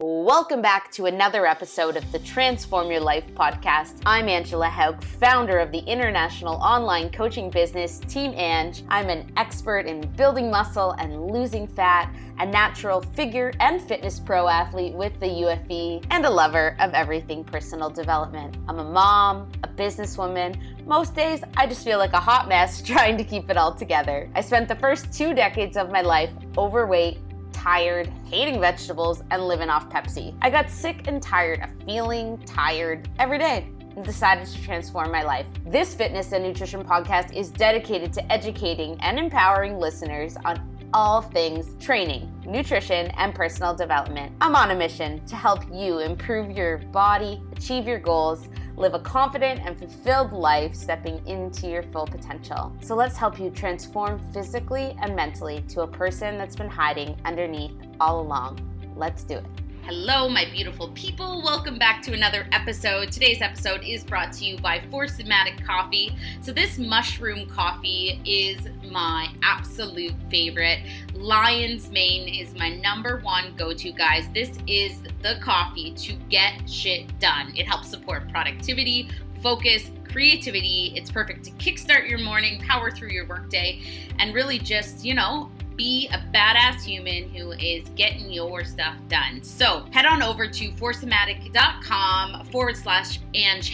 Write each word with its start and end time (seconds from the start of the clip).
Welcome 0.00 0.62
back 0.62 0.92
to 0.92 1.06
another 1.06 1.44
episode 1.44 1.96
of 1.96 2.12
the 2.12 2.20
Transform 2.20 2.88
Your 2.88 3.00
Life 3.00 3.24
podcast. 3.34 4.00
I'm 4.06 4.28
Angela 4.28 4.68
Hauk, 4.68 5.02
founder 5.02 5.58
of 5.58 5.72
the 5.72 5.80
international 5.80 6.54
online 6.54 7.10
coaching 7.10 7.50
business 7.50 7.98
Team 8.06 8.32
Ange. 8.36 8.84
I'm 8.90 9.08
an 9.08 9.28
expert 9.36 9.86
in 9.86 10.02
building 10.12 10.52
muscle 10.52 10.92
and 11.00 11.32
losing 11.32 11.66
fat, 11.66 12.14
a 12.38 12.46
natural 12.46 13.00
figure 13.00 13.52
and 13.58 13.82
fitness 13.82 14.20
pro 14.20 14.46
athlete 14.46 14.94
with 14.94 15.18
the 15.18 15.26
UFE, 15.26 16.06
and 16.12 16.24
a 16.24 16.30
lover 16.30 16.76
of 16.78 16.94
everything 16.94 17.42
personal 17.42 17.90
development. 17.90 18.56
I'm 18.68 18.78
a 18.78 18.84
mom, 18.84 19.50
a 19.64 19.66
businesswoman. 19.66 20.60
Most 20.86 21.16
days, 21.16 21.42
I 21.56 21.66
just 21.66 21.84
feel 21.84 21.98
like 21.98 22.12
a 22.12 22.20
hot 22.20 22.46
mess 22.48 22.82
trying 22.86 23.18
to 23.18 23.24
keep 23.24 23.50
it 23.50 23.56
all 23.56 23.74
together. 23.74 24.30
I 24.36 24.42
spent 24.42 24.68
the 24.68 24.76
first 24.76 25.12
two 25.12 25.34
decades 25.34 25.76
of 25.76 25.90
my 25.90 26.02
life 26.02 26.30
overweight 26.56 27.18
tired, 27.58 28.06
hating 28.30 28.60
vegetables, 28.60 29.22
and 29.32 29.48
living 29.48 29.68
off 29.68 29.90
Pepsi. 29.90 30.32
I 30.42 30.48
got 30.48 30.70
sick 30.70 31.08
and 31.08 31.20
tired 31.20 31.60
of 31.60 31.70
feeling 31.84 32.38
tired 32.46 33.08
every 33.18 33.38
day 33.38 33.68
and 33.96 34.04
decided 34.04 34.46
to 34.46 34.62
transform 34.62 35.10
my 35.10 35.24
life. 35.24 35.46
This 35.66 35.92
fitness 35.92 36.30
and 36.30 36.44
nutrition 36.44 36.84
podcast 36.84 37.34
is 37.34 37.50
dedicated 37.50 38.12
to 38.12 38.32
educating 38.32 38.96
and 39.00 39.18
empowering 39.18 39.76
listeners 39.76 40.36
on 40.44 40.78
all 40.94 41.20
things 41.20 41.74
training, 41.84 42.32
nutrition, 42.46 43.08
and 43.16 43.34
personal 43.34 43.74
development. 43.74 44.32
I'm 44.40 44.54
on 44.54 44.70
a 44.70 44.76
mission 44.76 45.24
to 45.26 45.34
help 45.34 45.64
you 45.72 45.98
improve 45.98 46.56
your 46.56 46.78
body, 46.78 47.42
achieve 47.56 47.88
your 47.88 47.98
goals, 47.98 48.48
live 48.78 48.94
a 48.94 49.00
confident 49.00 49.60
and 49.64 49.76
fulfilled 49.76 50.32
life, 50.32 50.72
stepping 50.72 51.20
into 51.26 51.66
your 51.66 51.82
full 51.82 52.06
potential. 52.06 52.72
So 52.80 52.94
let's 52.94 53.16
help 53.16 53.40
you 53.40 53.50
transform 53.50 54.20
physically 54.32 54.96
and 55.02 55.16
mentally 55.16 55.62
to 55.70 55.80
a 55.82 55.86
person 55.86 56.38
that's 56.38 56.54
been 56.54 56.70
hiding 56.70 57.16
underneath 57.24 57.74
all 57.98 58.20
along. 58.20 58.60
Let's 58.94 59.24
do 59.24 59.38
it. 59.38 59.46
Hello, 59.88 60.28
my 60.28 60.44
beautiful 60.44 60.88
people. 60.88 61.40
Welcome 61.40 61.78
back 61.78 62.02
to 62.02 62.12
another 62.12 62.46
episode. 62.52 63.10
Today's 63.10 63.40
episode 63.40 63.82
is 63.82 64.04
brought 64.04 64.34
to 64.34 64.44
you 64.44 64.58
by 64.58 64.82
Four 64.90 65.06
Sigmatic 65.06 65.64
Coffee. 65.64 66.14
So, 66.42 66.52
this 66.52 66.76
mushroom 66.76 67.48
coffee 67.48 68.20
is 68.26 68.68
my 68.92 69.32
absolute 69.42 70.12
favorite. 70.30 70.80
Lion's 71.14 71.88
Mane 71.88 72.28
is 72.28 72.54
my 72.54 72.68
number 72.68 73.20
one 73.22 73.54
go 73.56 73.72
to, 73.72 73.90
guys. 73.92 74.28
This 74.34 74.58
is 74.66 75.00
the 75.22 75.38
coffee 75.40 75.92
to 75.92 76.12
get 76.28 76.68
shit 76.68 77.18
done. 77.18 77.56
It 77.56 77.66
helps 77.66 77.88
support 77.88 78.28
productivity, 78.28 79.08
focus, 79.42 79.90
creativity. 80.04 80.92
It's 80.96 81.10
perfect 81.10 81.46
to 81.46 81.50
kickstart 81.52 82.10
your 82.10 82.18
morning, 82.18 82.60
power 82.60 82.90
through 82.90 83.08
your 83.08 83.26
workday, 83.26 83.80
and 84.18 84.34
really 84.34 84.58
just, 84.58 85.02
you 85.02 85.14
know, 85.14 85.50
be 85.78 86.08
a 86.12 86.18
badass 86.34 86.82
human 86.82 87.30
who 87.30 87.52
is 87.52 87.88
getting 87.90 88.30
your 88.30 88.64
stuff 88.64 88.96
done. 89.08 89.42
So 89.42 89.86
head 89.92 90.04
on 90.04 90.22
over 90.22 90.46
to 90.46 90.70
foursigmatic.com 90.72 92.44
forward 92.46 92.76
slash 92.76 93.20
Ange 93.32 93.72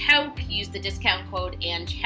Use 0.48 0.68
the 0.68 0.78
discount 0.78 1.28
code 1.30 1.56
Ange 1.64 2.00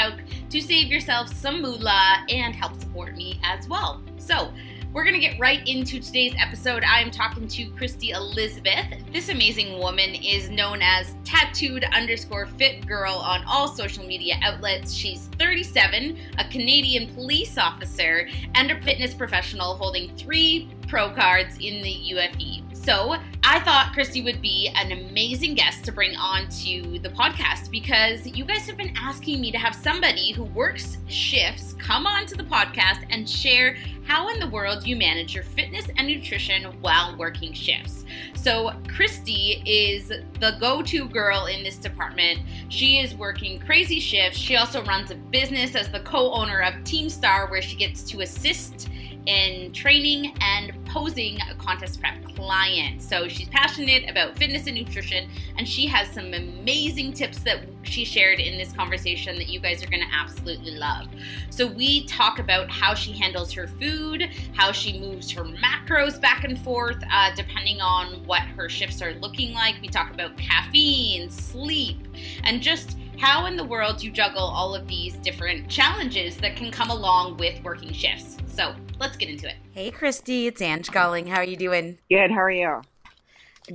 to 0.49 0.61
save 0.63 0.87
yourself 0.87 1.29
some 1.29 1.61
moolah 1.61 2.25
and 2.31 2.55
help 2.55 2.81
support 2.81 3.17
me 3.17 3.41
as 3.45 3.69
well. 3.69 4.01
So 4.17 4.53
we're 4.93 5.05
going 5.05 5.15
to 5.15 5.21
get 5.21 5.39
right 5.39 5.67
into 5.69 6.01
today's 6.01 6.35
episode. 6.39 6.83
I 6.83 7.01
am 7.01 7.11
talking 7.11 7.47
to 7.49 7.67
Christy 7.71 8.11
Elizabeth. 8.11 8.87
This 9.13 9.29
amazing 9.29 9.79
woman 9.79 10.15
is 10.15 10.49
known 10.49 10.81
as 10.83 11.15
tattooed 11.25 11.85
underscore 11.93 12.47
fit 12.47 12.87
girl 12.87 13.15
on 13.15 13.45
all 13.47 13.69
social 13.69 14.05
media 14.07 14.37
outlets. 14.43 14.95
She's 14.95 15.27
37, 15.39 16.19
a 16.39 16.45
Canadian 16.49 17.15
police 17.15 17.59
officer, 17.59 18.29
and 18.55 18.71
a 18.71 18.81
fitness 18.81 19.13
professional 19.13 19.77
holding 19.77 20.17
three 20.17 20.71
pro 20.89 21.11
cards 21.11 21.57
in 21.59 21.83
the 21.83 21.95
UFE. 22.15 22.68
So 22.89 23.17
I 23.45 23.61
thought 23.61 23.93
Christy 23.93 24.23
would 24.23 24.41
be 24.41 24.73
an 24.75 24.93
amazing 24.93 25.53
guest 25.53 25.85
to 25.85 25.93
bring 25.93 26.17
on 26.17 26.49
to 26.63 26.99
the 27.01 27.11
podcast 27.11 27.71
because 27.71 28.27
you 28.27 28.47
guys 28.47 28.67
have 28.67 28.79
been 28.79 28.95
asking 28.97 29.43
me 29.43 29.53
to 29.53 29.59
have 29.59 29.75
somebody 29.75 30.33
who 30.33 30.45
works 30.45 30.97
shifts 31.07 31.75
come 31.75 32.07
on 32.07 32.25
to 32.25 32.35
the 32.35 32.45
podcast 32.45 33.05
and 33.11 33.29
share 33.29 33.77
how 34.07 34.31
in 34.31 34.41
the 34.41 34.49
world 34.49 34.87
you 34.87 34.97
manage 34.97 35.35
your 35.35 35.45
fitness 35.45 35.87
and 35.99 36.07
nutrition 36.07 36.65
while 36.81 37.15
working 37.19 37.53
shifts. 37.53 38.07
So, 38.33 38.73
Christy 38.89 39.63
is 39.67 40.09
the 40.41 40.57
go 40.59 40.81
to 40.85 41.09
girl 41.11 41.45
in 41.45 41.63
this 41.63 41.77
department. 41.77 42.41
She 42.71 43.01
is 43.01 43.15
working 43.15 43.59
crazy 43.59 44.01
shifts. 44.01 44.39
She 44.39 44.57
also 44.57 44.83
runs 44.85 45.11
a 45.11 45.15
business 45.15 45.75
as 45.75 45.93
the 45.93 46.01
co 46.01 46.33
owner 46.33 46.63
of 46.63 46.83
Team 46.85 47.11
Star, 47.11 47.51
where 47.51 47.61
she 47.61 47.77
gets 47.77 48.03
to 48.05 48.23
assist 48.23 48.89
in 49.29 49.71
training 49.73 50.35
and 50.41 50.73
posing 50.87 51.39
a 51.51 51.55
contest 51.57 52.01
prep 52.01 52.25
client. 52.35 53.03
So 53.03 53.29
she's 53.29 53.49
passionate 53.49 54.09
about 54.09 54.39
fitness 54.39 54.67
and 54.67 54.75
nutrition, 54.75 55.29
and 55.59 55.69
she 55.69 55.87
has 55.87 56.09
some 56.09 56.33
amazing 56.33 57.13
tips 57.13 57.41
that 57.41 57.61
she 57.83 58.07
shared 58.07 58.41
in 58.41 58.57
this 58.57 58.73
conversation 58.73 59.37
that 59.37 59.49
you 59.49 59.61
guys 59.61 59.83
are 59.85 59.87
going 59.87 60.01
to 60.01 60.15
absolutely 60.15 60.71
love. 60.71 61.09
So 61.51 61.67
we 61.67 62.07
talk 62.07 62.39
about 62.39 62.71
how 62.71 62.95
she 62.95 63.13
handles 63.13 63.53
her 63.53 63.67
food, 63.67 64.31
how 64.55 64.73
she 64.73 64.99
moves 64.99 65.31
her 65.33 65.45
macros 65.45 66.19
back 66.19 66.45
and 66.45 66.59
forth 66.59 67.03
uh, 67.13 67.35
depending 67.35 67.83
on 67.83 68.27
what 68.27 68.43
her 68.43 68.71
shifts 68.71 69.03
are 69.03 69.13
looking 69.15 69.53
like. 69.53 69.75
We 69.83 69.89
talk 69.89 70.11
about 70.11 70.39
caffeine, 70.39 71.29
sleep, 71.29 71.99
and 72.45 72.63
just 72.63 72.97
how 73.19 73.47
in 73.47 73.57
the 73.57 73.65
world 73.65 73.99
do 73.99 74.07
you 74.07 74.13
juggle 74.13 74.43
all 74.43 74.75
of 74.75 74.87
these 74.87 75.15
different 75.17 75.69
challenges 75.69 76.37
that 76.39 76.57
can 76.57 76.71
come 76.71 76.91
along 76.91 77.37
with 77.37 77.63
working 77.65 77.93
shifts. 77.93 78.37
So 78.47 78.75
let's 79.01 79.17
get 79.17 79.29
into 79.29 79.49
it. 79.49 79.57
Hey, 79.73 79.91
Christy, 79.91 80.47
it's 80.47 80.63
Ange 80.63 80.91
calling. 80.91 81.27
How 81.27 81.39
are 81.39 81.45
you 81.45 81.57
doing? 81.57 81.99
Good. 82.09 82.31
How 82.31 82.43
are 82.43 82.51
you? 82.51 82.83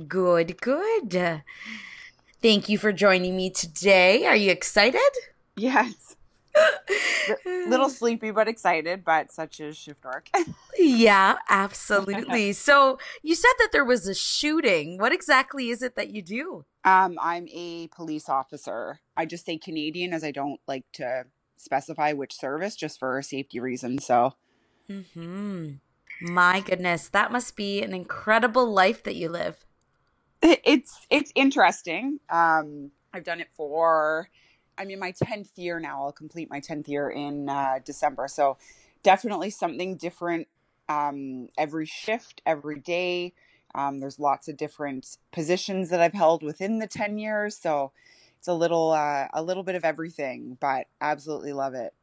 Good, 0.08 0.60
good. 0.60 1.42
Thank 2.42 2.68
you 2.68 2.78
for 2.78 2.92
joining 2.92 3.36
me 3.36 3.50
today. 3.50 4.26
Are 4.26 4.36
you 4.36 4.50
excited? 4.50 5.00
Yes. 5.56 6.13
little 7.68 7.88
sleepy 7.88 8.30
but 8.30 8.48
excited 8.48 9.04
but 9.04 9.32
such 9.32 9.60
is 9.60 9.76
shift 9.76 10.04
work. 10.04 10.28
Yeah 10.78 11.36
absolutely. 11.48 12.52
So 12.64 12.98
you 13.22 13.34
said 13.34 13.52
that 13.58 13.70
there 13.72 13.84
was 13.84 14.06
a 14.06 14.14
shooting. 14.14 14.98
What 14.98 15.12
exactly 15.12 15.70
is 15.70 15.82
it 15.82 15.96
that 15.96 16.10
you 16.10 16.22
do? 16.22 16.64
Um 16.84 17.18
i'm 17.20 17.48
a 17.52 17.88
police 17.88 18.28
officer. 18.28 19.00
I 19.16 19.26
just 19.26 19.46
say 19.46 19.58
canadian 19.58 20.12
as 20.12 20.24
i 20.24 20.30
don't 20.30 20.60
like 20.66 20.84
to 20.94 21.24
specify 21.56 22.12
which 22.12 22.34
service 22.34 22.76
just 22.76 22.98
for 22.98 23.20
safety 23.22 23.60
reasons 23.60 24.04
so. 24.06 24.34
Hmm 24.88 25.72
my 26.20 26.60
goodness 26.60 27.08
that 27.08 27.32
must 27.32 27.56
be 27.56 27.82
an 27.82 27.92
incredible 27.92 28.66
life 28.72 29.02
that 29.04 29.16
you 29.16 29.28
live. 29.28 29.64
It's 30.42 31.06
it's 31.10 31.32
interesting. 31.34 32.20
Um 32.28 32.90
i've 33.12 33.24
done 33.24 33.40
it 33.40 33.48
for 33.54 34.28
I'm 34.78 34.90
in 34.90 34.98
my 34.98 35.12
10th 35.12 35.50
year 35.56 35.78
now. 35.80 36.04
I'll 36.04 36.12
complete 36.12 36.50
my 36.50 36.60
10th 36.60 36.88
year 36.88 37.10
in 37.10 37.48
uh, 37.48 37.78
December. 37.84 38.28
So 38.28 38.56
definitely 39.02 39.50
something 39.50 39.96
different 39.96 40.48
um, 40.88 41.48
every 41.56 41.86
shift, 41.86 42.42
every 42.44 42.78
day. 42.78 43.32
Um, 43.74 44.00
there's 44.00 44.18
lots 44.18 44.48
of 44.48 44.56
different 44.56 45.16
positions 45.32 45.90
that 45.90 46.00
I've 46.00 46.12
held 46.12 46.42
within 46.42 46.78
the 46.78 46.86
10 46.86 47.18
years. 47.18 47.56
So 47.56 47.92
it's 48.38 48.48
a 48.48 48.54
little, 48.54 48.92
uh, 48.92 49.28
a 49.32 49.42
little 49.42 49.62
bit 49.62 49.74
of 49.74 49.84
everything, 49.84 50.56
but 50.60 50.86
absolutely 51.00 51.52
love 51.52 51.74
it. 51.74 51.94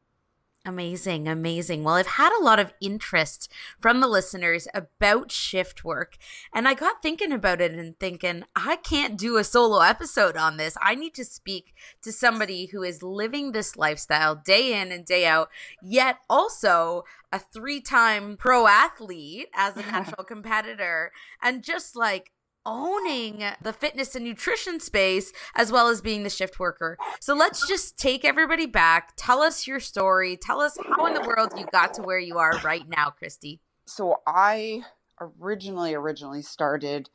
Amazing, 0.63 1.27
amazing. 1.27 1.83
Well, 1.83 1.95
I've 1.95 2.05
had 2.05 2.37
a 2.37 2.43
lot 2.43 2.59
of 2.59 2.71
interest 2.79 3.51
from 3.79 3.99
the 3.99 4.07
listeners 4.07 4.67
about 4.75 5.31
shift 5.31 5.83
work, 5.83 6.17
and 6.53 6.67
I 6.67 6.75
got 6.75 7.01
thinking 7.01 7.31
about 7.31 7.61
it 7.61 7.71
and 7.71 7.99
thinking, 7.99 8.43
I 8.55 8.75
can't 8.75 9.17
do 9.17 9.37
a 9.37 9.43
solo 9.43 9.79
episode 9.79 10.37
on 10.37 10.57
this. 10.57 10.77
I 10.79 10.93
need 10.93 11.15
to 11.15 11.25
speak 11.25 11.73
to 12.03 12.11
somebody 12.11 12.67
who 12.67 12.83
is 12.83 13.01
living 13.01 13.53
this 13.53 13.75
lifestyle 13.75 14.35
day 14.35 14.79
in 14.79 14.91
and 14.91 15.03
day 15.03 15.25
out, 15.25 15.49
yet 15.81 16.17
also 16.29 17.05
a 17.31 17.39
three 17.39 17.81
time 17.81 18.37
pro 18.37 18.67
athlete 18.67 19.47
as 19.55 19.75
a 19.75 19.81
natural 19.91 20.23
competitor, 20.23 21.11
and 21.41 21.63
just 21.63 21.95
like 21.95 22.33
owning 22.65 23.43
the 23.61 23.73
fitness 23.73 24.15
and 24.15 24.25
nutrition 24.25 24.79
space 24.79 25.31
as 25.55 25.71
well 25.71 25.87
as 25.87 26.01
being 26.01 26.23
the 26.23 26.29
shift 26.29 26.59
worker. 26.59 26.97
So 27.19 27.33
let's 27.33 27.67
just 27.67 27.97
take 27.97 28.23
everybody 28.23 28.65
back. 28.65 29.13
Tell 29.15 29.41
us 29.41 29.67
your 29.67 29.79
story. 29.79 30.37
Tell 30.37 30.61
us 30.61 30.77
how 30.85 31.05
in 31.05 31.13
the 31.13 31.21
world 31.21 31.53
you 31.57 31.65
got 31.71 31.93
to 31.95 32.01
where 32.01 32.19
you 32.19 32.37
are 32.37 32.59
right 32.63 32.87
now, 32.87 33.09
Christy. 33.09 33.59
So 33.85 34.17
I 34.27 34.83
originally 35.19 35.93
originally 35.93 36.41
started 36.41 37.09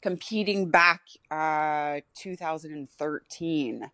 competing 0.00 0.70
back 0.70 1.02
uh 1.30 2.00
2013. 2.16 3.90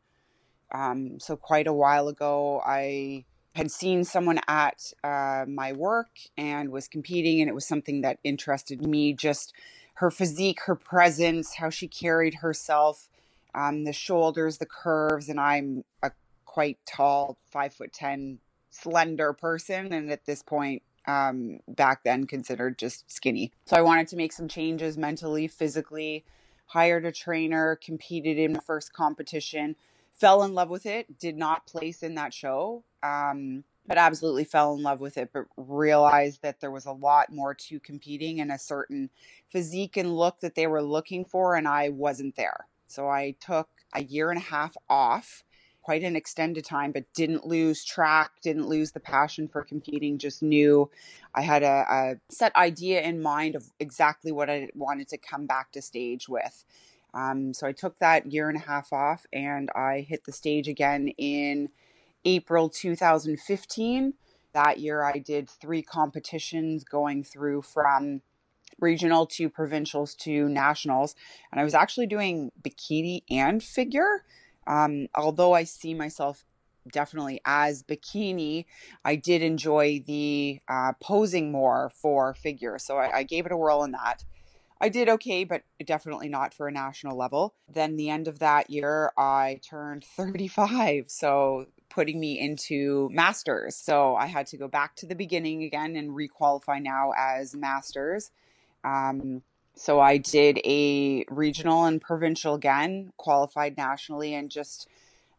Um 0.72 1.20
so 1.20 1.36
quite 1.36 1.66
a 1.66 1.72
while 1.72 2.08
ago 2.08 2.62
I 2.64 3.24
had 3.54 3.70
seen 3.72 4.04
someone 4.04 4.38
at 4.46 4.92
uh, 5.02 5.44
my 5.48 5.72
work 5.72 6.10
and 6.36 6.70
was 6.70 6.86
competing 6.86 7.40
and 7.40 7.50
it 7.50 7.54
was 7.54 7.66
something 7.66 8.02
that 8.02 8.18
interested 8.22 8.86
me 8.86 9.12
just 9.12 9.52
her 9.98 10.12
physique, 10.12 10.60
her 10.66 10.76
presence, 10.76 11.54
how 11.54 11.70
she 11.70 11.88
carried 11.88 12.34
herself, 12.34 13.08
um, 13.52 13.82
the 13.82 13.92
shoulders, 13.92 14.58
the 14.58 14.66
curves, 14.66 15.28
and 15.28 15.40
I'm 15.40 15.84
a 16.04 16.12
quite 16.44 16.78
tall, 16.86 17.36
five 17.50 17.74
foot 17.74 17.92
ten, 17.92 18.38
slender 18.70 19.32
person, 19.32 19.92
and 19.92 20.10
at 20.12 20.24
this 20.24 20.40
point, 20.40 20.82
um, 21.08 21.58
back 21.66 22.04
then 22.04 22.26
considered 22.28 22.78
just 22.78 23.10
skinny. 23.10 23.50
So 23.64 23.76
I 23.76 23.80
wanted 23.80 24.06
to 24.08 24.16
make 24.16 24.32
some 24.32 24.46
changes 24.46 24.96
mentally, 24.96 25.48
physically, 25.48 26.24
hired 26.66 27.04
a 27.04 27.10
trainer, 27.10 27.74
competed 27.74 28.38
in 28.38 28.52
the 28.52 28.60
first 28.60 28.92
competition, 28.92 29.74
fell 30.12 30.44
in 30.44 30.54
love 30.54 30.70
with 30.70 30.86
it, 30.86 31.18
did 31.18 31.36
not 31.36 31.66
place 31.66 32.04
in 32.04 32.14
that 32.14 32.32
show. 32.32 32.84
Um, 33.02 33.64
but 33.88 33.96
absolutely 33.96 34.44
fell 34.44 34.74
in 34.74 34.82
love 34.82 35.00
with 35.00 35.16
it, 35.16 35.30
but 35.32 35.46
realized 35.56 36.42
that 36.42 36.60
there 36.60 36.70
was 36.70 36.84
a 36.84 36.92
lot 36.92 37.32
more 37.32 37.54
to 37.54 37.80
competing 37.80 38.38
and 38.38 38.52
a 38.52 38.58
certain 38.58 39.08
physique 39.48 39.96
and 39.96 40.14
look 40.14 40.40
that 40.40 40.54
they 40.54 40.66
were 40.66 40.82
looking 40.82 41.24
for, 41.24 41.56
and 41.56 41.66
I 41.66 41.88
wasn't 41.88 42.36
there. 42.36 42.66
So 42.86 43.08
I 43.08 43.34
took 43.40 43.68
a 43.94 44.02
year 44.02 44.30
and 44.30 44.38
a 44.38 44.42
half 44.44 44.76
off, 44.90 45.42
quite 45.80 46.04
an 46.04 46.16
extended 46.16 46.66
time, 46.66 46.92
but 46.92 47.10
didn't 47.14 47.46
lose 47.46 47.82
track, 47.82 48.32
didn't 48.42 48.68
lose 48.68 48.92
the 48.92 49.00
passion 49.00 49.48
for 49.48 49.64
competing, 49.64 50.18
just 50.18 50.42
knew 50.42 50.90
I 51.34 51.40
had 51.40 51.62
a, 51.62 51.86
a 51.88 52.14
set 52.28 52.54
idea 52.56 53.00
in 53.00 53.22
mind 53.22 53.54
of 53.54 53.70
exactly 53.80 54.32
what 54.32 54.50
I 54.50 54.68
wanted 54.74 55.08
to 55.08 55.18
come 55.18 55.46
back 55.46 55.72
to 55.72 55.80
stage 55.80 56.28
with. 56.28 56.64
Um, 57.14 57.54
so 57.54 57.66
I 57.66 57.72
took 57.72 57.98
that 58.00 58.30
year 58.30 58.50
and 58.50 58.58
a 58.58 58.66
half 58.66 58.92
off 58.92 59.24
and 59.32 59.70
I 59.74 60.00
hit 60.00 60.24
the 60.24 60.32
stage 60.32 60.68
again 60.68 61.08
in 61.16 61.70
April 62.28 62.68
2015. 62.68 64.12
That 64.52 64.78
year, 64.78 65.02
I 65.02 65.18
did 65.18 65.48
three 65.48 65.82
competitions 65.82 66.84
going 66.84 67.24
through 67.24 67.62
from 67.62 68.20
regional 68.78 69.26
to 69.26 69.48
provincials 69.48 70.14
to 70.14 70.48
nationals. 70.48 71.14
And 71.50 71.60
I 71.60 71.64
was 71.64 71.74
actually 71.74 72.06
doing 72.06 72.52
bikini 72.62 73.22
and 73.30 73.62
figure. 73.62 74.24
Um, 74.66 75.08
although 75.14 75.54
I 75.54 75.64
see 75.64 75.94
myself 75.94 76.44
definitely 76.92 77.40
as 77.46 77.82
bikini, 77.82 78.66
I 79.04 79.16
did 79.16 79.42
enjoy 79.42 80.02
the 80.06 80.60
uh, 80.68 80.92
posing 81.00 81.50
more 81.50 81.90
for 81.94 82.34
figure. 82.34 82.78
So 82.78 82.98
I, 82.98 83.18
I 83.18 83.22
gave 83.22 83.46
it 83.46 83.52
a 83.52 83.56
whirl 83.56 83.84
in 83.84 83.92
that. 83.92 84.24
I 84.80 84.90
did 84.90 85.08
okay, 85.08 85.44
but 85.44 85.62
definitely 85.84 86.28
not 86.28 86.54
for 86.54 86.68
a 86.68 86.72
national 86.72 87.16
level. 87.16 87.54
Then 87.68 87.96
the 87.96 88.10
end 88.10 88.28
of 88.28 88.38
that 88.38 88.70
year, 88.70 89.12
I 89.16 89.60
turned 89.68 90.04
35. 90.04 91.06
So 91.08 91.66
putting 91.98 92.20
me 92.20 92.38
into 92.38 93.08
masters. 93.10 93.74
So 93.74 94.14
I 94.14 94.26
had 94.26 94.46
to 94.48 94.56
go 94.56 94.68
back 94.68 94.94
to 94.98 95.06
the 95.06 95.16
beginning 95.16 95.64
again 95.64 95.96
and 95.96 96.10
requalify 96.10 96.80
now 96.80 97.10
as 97.18 97.56
masters. 97.56 98.30
Um, 98.84 99.42
so 99.74 99.98
I 99.98 100.18
did 100.18 100.60
a 100.64 101.24
regional 101.28 101.86
and 101.86 102.00
provincial 102.00 102.54
again, 102.54 103.12
qualified 103.16 103.76
nationally, 103.76 104.32
and 104.32 104.48
just 104.48 104.86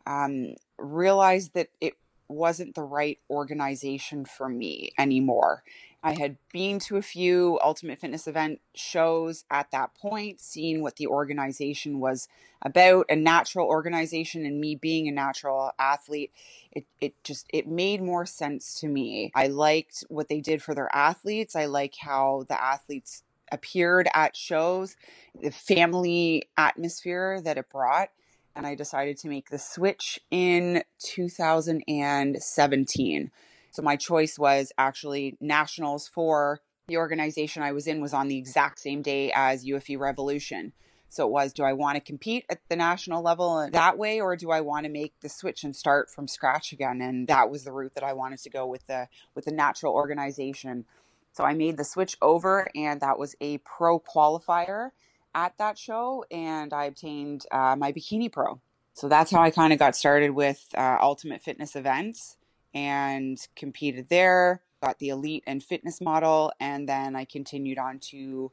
um, 0.05 0.55
realized 0.77 1.53
that 1.53 1.69
it 1.79 1.93
wasn't 2.29 2.75
the 2.75 2.83
right 2.83 3.19
organization 3.29 4.25
for 4.25 4.47
me 4.47 4.91
anymore. 4.97 5.63
I 6.01 6.13
had 6.13 6.37
been 6.53 6.79
to 6.81 6.95
a 6.95 7.01
few 7.01 7.59
Ultimate 7.61 7.99
Fitness 7.99 8.25
event 8.25 8.61
shows 8.73 9.43
at 9.51 9.71
that 9.71 9.95
point, 9.95 10.39
seeing 10.39 10.81
what 10.81 10.95
the 10.95 11.07
organization 11.07 11.99
was 11.99 12.29
about, 12.61 13.07
a 13.09 13.15
natural 13.17 13.67
organization, 13.67 14.45
and 14.45 14.61
me 14.61 14.75
being 14.75 15.09
a 15.09 15.11
natural 15.11 15.71
athlete. 15.77 16.31
It, 16.71 16.85
it 17.01 17.21
just 17.23 17.47
it 17.51 17.67
made 17.67 18.01
more 18.01 18.25
sense 18.25 18.79
to 18.79 18.87
me. 18.87 19.31
I 19.35 19.47
liked 19.47 20.05
what 20.07 20.29
they 20.29 20.39
did 20.39 20.61
for 20.61 20.73
their 20.73 20.93
athletes. 20.95 21.55
I 21.55 21.65
like 21.65 21.95
how 21.99 22.45
the 22.47 22.61
athletes 22.61 23.23
appeared 23.51 24.07
at 24.13 24.37
shows, 24.37 24.95
the 25.41 25.51
family 25.51 26.43
atmosphere 26.57 27.41
that 27.41 27.57
it 27.57 27.69
brought. 27.69 28.09
And 28.55 28.65
I 28.67 28.75
decided 28.75 29.17
to 29.19 29.29
make 29.29 29.49
the 29.49 29.59
switch 29.59 30.19
in 30.31 30.83
2017. 30.99 33.31
So 33.71 33.81
my 33.81 33.95
choice 33.95 34.37
was 34.39 34.71
actually 34.77 35.37
nationals 35.39 36.07
for 36.07 36.61
the 36.89 36.97
organization 36.97 37.63
I 37.63 37.71
was 37.71 37.87
in 37.87 38.01
was 38.01 38.13
on 38.13 38.27
the 38.27 38.37
exact 38.37 38.79
same 38.79 39.01
day 39.01 39.31
as 39.33 39.63
UFE 39.63 39.99
Revolution. 39.99 40.73
So 41.07 41.25
it 41.25 41.31
was 41.31 41.53
do 41.53 41.63
I 41.63 41.73
want 41.73 41.95
to 41.95 42.01
compete 42.01 42.45
at 42.49 42.59
the 42.69 42.75
national 42.75 43.23
level 43.23 43.67
that 43.71 43.97
way 43.97 44.19
or 44.19 44.35
do 44.35 44.51
I 44.51 44.61
want 44.61 44.85
to 44.85 44.91
make 44.91 45.13
the 45.21 45.29
switch 45.29 45.63
and 45.63 45.75
start 45.75 46.09
from 46.09 46.27
scratch 46.27 46.71
again 46.71 47.01
and 47.01 47.27
that 47.27 47.49
was 47.49 47.63
the 47.63 47.71
route 47.71 47.93
that 47.95 48.03
I 48.03 48.13
wanted 48.13 48.39
to 48.39 48.49
go 48.49 48.67
with 48.67 48.85
the 48.87 49.07
with 49.35 49.45
the 49.45 49.51
natural 49.51 49.93
organization. 49.93 50.85
So 51.31 51.43
I 51.43 51.53
made 51.53 51.77
the 51.77 51.83
switch 51.83 52.17
over 52.21 52.67
and 52.75 52.99
that 53.01 53.17
was 53.17 53.35
a 53.39 53.59
pro 53.59 53.99
qualifier 53.99 54.89
at 55.35 55.57
that 55.57 55.77
show 55.77 56.25
and 56.31 56.73
I 56.73 56.85
obtained 56.85 57.45
uh, 57.51 57.75
my 57.77 57.91
bikini 57.91 58.31
pro. 58.31 58.59
So 58.93 59.07
that's 59.07 59.31
how 59.31 59.41
I 59.41 59.49
kind 59.49 59.71
of 59.71 59.79
got 59.79 59.95
started 59.95 60.31
with 60.31 60.65
uh, 60.77 60.97
Ultimate 60.99 61.41
Fitness 61.41 61.75
events 61.75 62.37
and 62.73 63.39
competed 63.55 64.09
there, 64.09 64.61
got 64.81 64.99
the 64.99 65.09
elite 65.09 65.43
and 65.47 65.63
fitness 65.63 66.01
model, 66.01 66.51
and 66.59 66.87
then 66.87 67.15
I 67.15 67.25
continued 67.25 67.77
on 67.77 67.99
to 68.09 68.51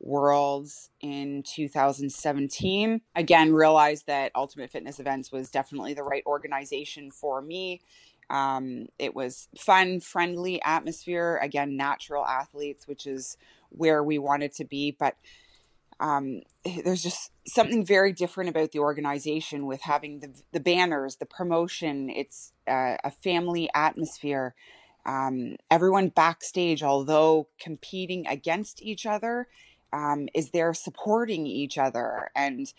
Worlds 0.00 0.90
in 1.00 1.42
2017. 1.42 3.00
Again, 3.14 3.52
realized 3.52 4.06
that 4.06 4.32
Ultimate 4.34 4.70
Fitness 4.70 5.00
Events 5.00 5.32
was 5.32 5.50
definitely 5.50 5.94
the 5.94 6.02
right 6.02 6.22
organization 6.26 7.10
for 7.10 7.40
me. 7.40 7.80
Um, 8.30 8.86
it 8.98 9.14
was 9.14 9.48
fun, 9.56 10.00
friendly 10.00 10.62
atmosphere. 10.62 11.38
Again, 11.42 11.76
natural 11.76 12.24
athletes, 12.24 12.86
which 12.88 13.06
is 13.06 13.36
where 13.70 14.02
we 14.02 14.18
wanted 14.18 14.52
to 14.54 14.64
be. 14.64 14.90
But 14.98 15.16
um, 16.00 16.42
there's 16.84 17.02
just 17.02 17.30
something 17.46 17.84
very 17.84 18.12
different 18.12 18.50
about 18.50 18.72
the 18.72 18.78
organization 18.78 19.66
with 19.66 19.82
having 19.82 20.20
the 20.20 20.42
the 20.52 20.60
banners, 20.60 21.16
the 21.16 21.26
promotion. 21.26 22.10
It's 22.10 22.52
uh, 22.66 22.96
a 23.04 23.10
family 23.10 23.68
atmosphere. 23.74 24.54
Um, 25.06 25.56
everyone 25.70 26.08
backstage, 26.08 26.82
although 26.82 27.48
competing 27.60 28.26
against 28.26 28.82
each 28.82 29.04
other, 29.04 29.48
um, 29.92 30.28
is 30.34 30.50
there 30.50 30.72
supporting 30.72 31.46
each 31.46 31.76
other 31.78 32.30
and 32.34 32.72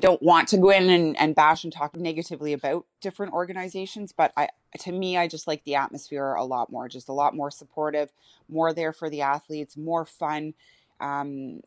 don't 0.00 0.22
want 0.22 0.48
to 0.48 0.56
go 0.56 0.70
in 0.70 0.90
and, 0.90 1.18
and 1.20 1.34
bash 1.34 1.64
and 1.64 1.72
talk 1.72 1.96
negatively 1.96 2.52
about 2.52 2.84
different 3.00 3.32
organizations 3.32 4.12
but 4.12 4.32
i 4.36 4.48
to 4.76 4.90
me 4.90 5.16
i 5.16 5.28
just 5.28 5.46
like 5.46 5.62
the 5.64 5.76
atmosphere 5.76 6.34
a 6.34 6.44
lot 6.44 6.70
more 6.70 6.88
just 6.88 7.08
a 7.08 7.12
lot 7.12 7.34
more 7.34 7.50
supportive 7.50 8.10
more 8.48 8.72
there 8.72 8.92
for 8.92 9.08
the 9.08 9.20
athletes 9.20 9.76
more 9.76 10.04
fun 10.04 10.52
um, 11.00 11.60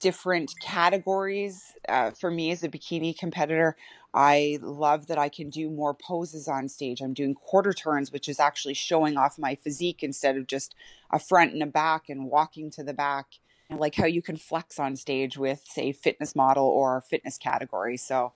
different 0.00 0.54
categories. 0.60 1.74
Uh, 1.88 2.10
for 2.10 2.30
me 2.30 2.50
as 2.50 2.64
a 2.64 2.68
bikini 2.68 3.16
competitor, 3.16 3.76
I 4.12 4.58
love 4.60 5.06
that 5.06 5.18
I 5.18 5.28
can 5.28 5.50
do 5.50 5.70
more 5.70 5.94
poses 5.94 6.48
on 6.48 6.68
stage. 6.68 7.00
I'm 7.00 7.14
doing 7.14 7.34
quarter 7.34 7.72
turns, 7.72 8.10
which 8.10 8.28
is 8.28 8.40
actually 8.40 8.74
showing 8.74 9.16
off 9.16 9.38
my 9.38 9.54
physique 9.54 10.02
instead 10.02 10.36
of 10.36 10.46
just 10.46 10.74
a 11.12 11.18
front 11.18 11.52
and 11.52 11.62
a 11.62 11.66
back 11.66 12.08
and 12.08 12.24
walking 12.24 12.70
to 12.72 12.82
the 12.82 12.94
back. 12.94 13.26
I 13.70 13.76
like 13.76 13.94
how 13.94 14.06
you 14.06 14.20
can 14.20 14.36
flex 14.36 14.80
on 14.80 14.96
stage 14.96 15.38
with, 15.38 15.62
say, 15.64 15.92
fitness 15.92 16.34
model 16.34 16.66
or 16.66 17.00
fitness 17.02 17.38
category. 17.38 17.96
So 17.96 18.32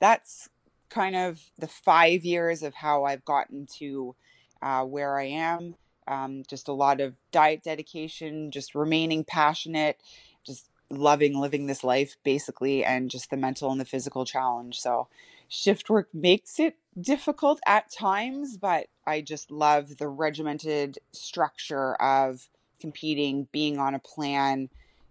that's 0.00 0.48
kind 0.88 1.14
of 1.14 1.40
the 1.58 1.68
five 1.68 2.24
years 2.24 2.62
of 2.62 2.74
how 2.74 3.04
I've 3.04 3.24
gotten 3.24 3.66
to 3.78 4.16
uh, 4.62 4.82
where 4.82 5.18
I 5.18 5.26
am. 5.26 5.76
Um, 6.08 6.42
just 6.48 6.68
a 6.68 6.72
lot 6.72 7.00
of 7.00 7.14
diet 7.30 7.62
dedication, 7.62 8.50
just 8.50 8.74
remaining 8.74 9.24
passionate, 9.24 9.98
just 10.44 10.68
loving 10.90 11.38
living 11.38 11.66
this 11.66 11.82
life 11.82 12.16
basically 12.24 12.84
and 12.84 13.10
just 13.10 13.30
the 13.30 13.36
mental 13.36 13.70
and 13.70 13.80
the 13.80 13.84
physical 13.84 14.24
challenge. 14.24 14.80
So 14.80 15.08
shift 15.48 15.90
work 15.90 16.08
makes 16.12 16.58
it 16.58 16.76
difficult 17.00 17.60
at 17.66 17.90
times, 17.90 18.56
but 18.56 18.86
I 19.06 19.20
just 19.20 19.50
love 19.50 19.98
the 19.98 20.08
regimented 20.08 20.98
structure 21.12 21.94
of 21.96 22.48
competing, 22.80 23.48
being 23.52 23.78
on 23.78 23.94
a 23.94 23.98
plan, 23.98 24.68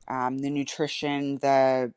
um, 0.08 0.40
the 0.40 0.50
nutrition, 0.50 1.38
the 1.38 1.94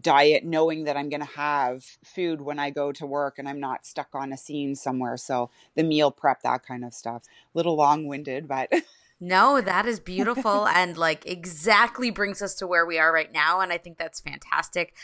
diet, 0.00 0.44
knowing 0.44 0.84
that 0.84 0.96
I'm 0.96 1.08
going 1.08 1.20
to 1.20 1.26
have 1.26 1.84
food 2.04 2.40
when 2.40 2.58
I 2.58 2.70
go 2.70 2.92
to 2.92 3.06
work 3.06 3.38
and 3.38 3.48
I'm 3.48 3.60
not 3.60 3.84
stuck 3.86 4.08
on 4.14 4.32
a 4.32 4.36
scene 4.36 4.74
somewhere. 4.74 5.16
So 5.16 5.50
the 5.74 5.82
meal 5.82 6.10
prep, 6.10 6.42
that 6.42 6.64
kind 6.64 6.84
of 6.84 6.94
stuff. 6.94 7.24
A 7.54 7.58
little 7.58 7.76
long 7.76 8.06
winded, 8.06 8.48
but. 8.48 8.72
No, 9.20 9.60
that 9.60 9.84
is 9.84 10.00
beautiful 10.00 10.66
and 10.66 10.96
like 10.96 11.26
exactly 11.26 12.10
brings 12.10 12.40
us 12.40 12.54
to 12.56 12.66
where 12.66 12.86
we 12.86 12.98
are 12.98 13.12
right 13.12 13.32
now. 13.32 13.60
And 13.60 13.72
I 13.72 13.78
think 13.78 13.98
that's 13.98 14.20
fantastic. 14.20 14.94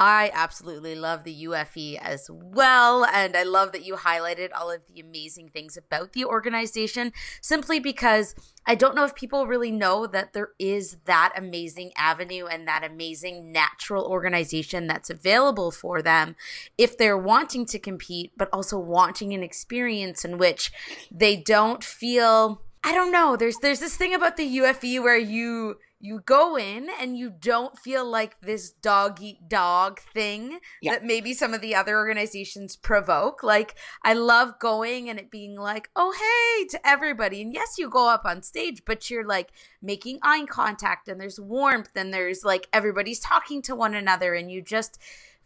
I 0.00 0.30
absolutely 0.32 0.94
love 0.94 1.24
the 1.24 1.44
UFE 1.46 1.98
as 2.00 2.30
well. 2.30 3.04
And 3.04 3.36
I 3.36 3.42
love 3.42 3.72
that 3.72 3.84
you 3.84 3.96
highlighted 3.96 4.50
all 4.56 4.70
of 4.70 4.82
the 4.86 5.00
amazing 5.00 5.48
things 5.48 5.76
about 5.76 6.12
the 6.12 6.24
organization 6.24 7.12
simply 7.40 7.80
because 7.80 8.36
I 8.64 8.76
don't 8.76 8.94
know 8.94 9.04
if 9.04 9.16
people 9.16 9.48
really 9.48 9.72
know 9.72 10.06
that 10.06 10.34
there 10.34 10.50
is 10.56 10.98
that 11.06 11.32
amazing 11.36 11.90
avenue 11.96 12.46
and 12.46 12.68
that 12.68 12.84
amazing 12.84 13.50
natural 13.50 14.04
organization 14.04 14.86
that's 14.86 15.10
available 15.10 15.72
for 15.72 16.00
them 16.00 16.36
if 16.76 16.96
they're 16.96 17.18
wanting 17.18 17.66
to 17.66 17.78
compete, 17.80 18.30
but 18.36 18.48
also 18.52 18.78
wanting 18.78 19.32
an 19.32 19.42
experience 19.42 20.24
in 20.24 20.38
which 20.38 20.70
they 21.10 21.34
don't 21.34 21.82
feel 21.82 22.62
I 22.84 22.92
don't 22.92 23.12
know. 23.12 23.36
There's 23.36 23.56
there's 23.58 23.80
this 23.80 23.96
thing 23.96 24.14
about 24.14 24.36
the 24.36 24.58
UFE 24.58 25.02
where 25.02 25.18
you 25.18 25.76
you 26.00 26.20
go 26.20 26.56
in 26.56 26.88
and 27.00 27.16
you 27.18 27.28
don't 27.30 27.76
feel 27.76 28.04
like 28.04 28.40
this 28.40 28.70
dog 28.70 29.20
eat 29.20 29.48
dog 29.48 29.98
thing 30.14 30.60
yeah. 30.80 30.92
that 30.92 31.04
maybe 31.04 31.34
some 31.34 31.54
of 31.54 31.60
the 31.60 31.74
other 31.74 31.96
organizations 31.96 32.76
provoke. 32.76 33.42
Like, 33.42 33.74
I 34.04 34.12
love 34.12 34.60
going 34.60 35.10
and 35.10 35.18
it 35.18 35.30
being 35.30 35.56
like, 35.56 35.90
oh, 35.96 36.12
hey, 36.12 36.66
to 36.68 36.88
everybody. 36.88 37.42
And 37.42 37.52
yes, 37.52 37.74
you 37.78 37.90
go 37.90 38.08
up 38.08 38.24
on 38.24 38.42
stage, 38.42 38.82
but 38.86 39.10
you're 39.10 39.26
like 39.26 39.50
making 39.82 40.20
eye 40.22 40.46
contact 40.48 41.08
and 41.08 41.20
there's 41.20 41.40
warmth 41.40 41.90
and 41.96 42.14
there's 42.14 42.44
like 42.44 42.68
everybody's 42.72 43.20
talking 43.20 43.60
to 43.62 43.74
one 43.74 43.94
another 43.94 44.34
and 44.34 44.52
you 44.52 44.62
just 44.62 45.00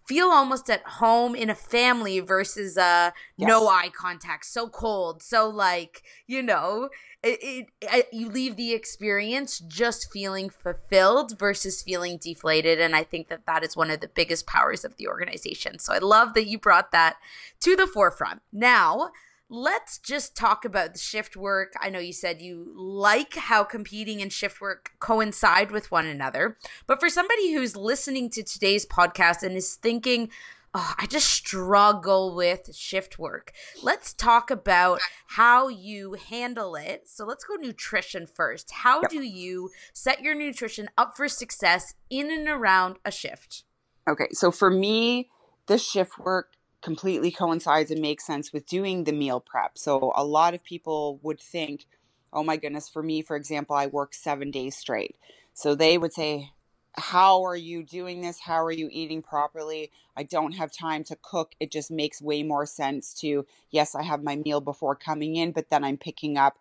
feel 0.06 0.28
almost 0.28 0.68
at 0.70 0.82
home 0.82 1.34
in 1.34 1.50
a 1.50 1.54
family 1.54 2.20
versus 2.20 2.76
uh 2.76 3.10
yes. 3.36 3.48
no 3.48 3.68
eye 3.68 3.90
contact 3.94 4.44
so 4.44 4.68
cold 4.68 5.22
so 5.22 5.48
like 5.48 6.02
you 6.26 6.42
know 6.42 6.88
it, 7.22 7.38
it, 7.40 7.66
it, 7.80 8.08
you 8.12 8.28
leave 8.28 8.56
the 8.56 8.72
experience 8.72 9.60
just 9.60 10.12
feeling 10.12 10.50
fulfilled 10.50 11.38
versus 11.38 11.82
feeling 11.82 12.18
deflated 12.18 12.80
and 12.80 12.96
i 12.96 13.02
think 13.02 13.28
that 13.28 13.46
that 13.46 13.62
is 13.62 13.76
one 13.76 13.90
of 13.90 14.00
the 14.00 14.08
biggest 14.08 14.46
powers 14.46 14.84
of 14.84 14.96
the 14.96 15.06
organization 15.06 15.78
so 15.78 15.92
i 15.92 15.98
love 15.98 16.34
that 16.34 16.46
you 16.46 16.58
brought 16.58 16.92
that 16.92 17.16
to 17.60 17.76
the 17.76 17.86
forefront 17.86 18.42
now 18.52 19.10
let's 19.52 19.98
just 19.98 20.34
talk 20.34 20.64
about 20.64 20.94
the 20.94 20.98
shift 20.98 21.36
work. 21.36 21.74
I 21.78 21.90
know 21.90 21.98
you 21.98 22.14
said 22.14 22.40
you 22.40 22.72
like 22.74 23.34
how 23.34 23.64
competing 23.64 24.22
and 24.22 24.32
shift 24.32 24.62
work 24.62 24.92
coincide 24.98 25.70
with 25.70 25.90
one 25.90 26.06
another, 26.06 26.56
but 26.86 26.98
for 26.98 27.10
somebody 27.10 27.52
who's 27.52 27.76
listening 27.76 28.30
to 28.30 28.42
today's 28.42 28.86
podcast 28.86 29.42
and 29.42 29.54
is 29.54 29.74
thinking, 29.74 30.30
oh, 30.72 30.94
I 30.98 31.04
just 31.04 31.28
struggle 31.28 32.34
with 32.34 32.74
shift 32.74 33.18
work. 33.18 33.52
Let's 33.82 34.14
talk 34.14 34.50
about 34.50 35.00
how 35.26 35.68
you 35.68 36.14
handle 36.14 36.74
it. 36.74 37.02
So 37.04 37.26
let's 37.26 37.44
go 37.44 37.56
nutrition 37.56 38.26
first. 38.26 38.70
How 38.70 39.02
yep. 39.02 39.10
do 39.10 39.20
you 39.20 39.68
set 39.92 40.22
your 40.22 40.34
nutrition 40.34 40.88
up 40.96 41.14
for 41.14 41.28
success 41.28 41.92
in 42.08 42.30
and 42.30 42.48
around 42.48 42.96
a 43.04 43.10
shift? 43.10 43.64
Okay, 44.08 44.28
so 44.32 44.50
for 44.50 44.70
me, 44.70 45.28
the 45.66 45.76
shift 45.76 46.18
work 46.18 46.54
completely 46.82 47.30
coincides 47.30 47.90
and 47.90 48.00
makes 48.00 48.26
sense 48.26 48.52
with 48.52 48.66
doing 48.66 49.04
the 49.04 49.12
meal 49.12 49.40
prep. 49.40 49.78
So 49.78 50.12
a 50.16 50.24
lot 50.24 50.52
of 50.52 50.64
people 50.64 51.18
would 51.22 51.40
think, 51.40 51.86
oh 52.32 52.42
my 52.42 52.56
goodness, 52.56 52.88
for 52.88 53.02
me, 53.02 53.22
for 53.22 53.36
example, 53.36 53.76
I 53.76 53.86
work 53.86 54.14
seven 54.14 54.50
days 54.50 54.76
straight. 54.76 55.16
So 55.54 55.74
they 55.74 55.96
would 55.96 56.12
say, 56.12 56.50
how 56.94 57.42
are 57.44 57.56
you 57.56 57.82
doing 57.82 58.20
this? 58.20 58.40
How 58.40 58.62
are 58.62 58.72
you 58.72 58.88
eating 58.90 59.22
properly? 59.22 59.90
I 60.16 60.24
don't 60.24 60.52
have 60.52 60.72
time 60.72 61.04
to 61.04 61.16
cook. 61.22 61.52
It 61.58 61.70
just 61.70 61.90
makes 61.90 62.20
way 62.20 62.42
more 62.42 62.66
sense 62.66 63.14
to, 63.20 63.46
yes, 63.70 63.94
I 63.94 64.02
have 64.02 64.22
my 64.22 64.36
meal 64.36 64.60
before 64.60 64.94
coming 64.94 65.36
in, 65.36 65.52
but 65.52 65.70
then 65.70 65.84
I'm 65.84 65.96
picking 65.96 66.36
up 66.36 66.58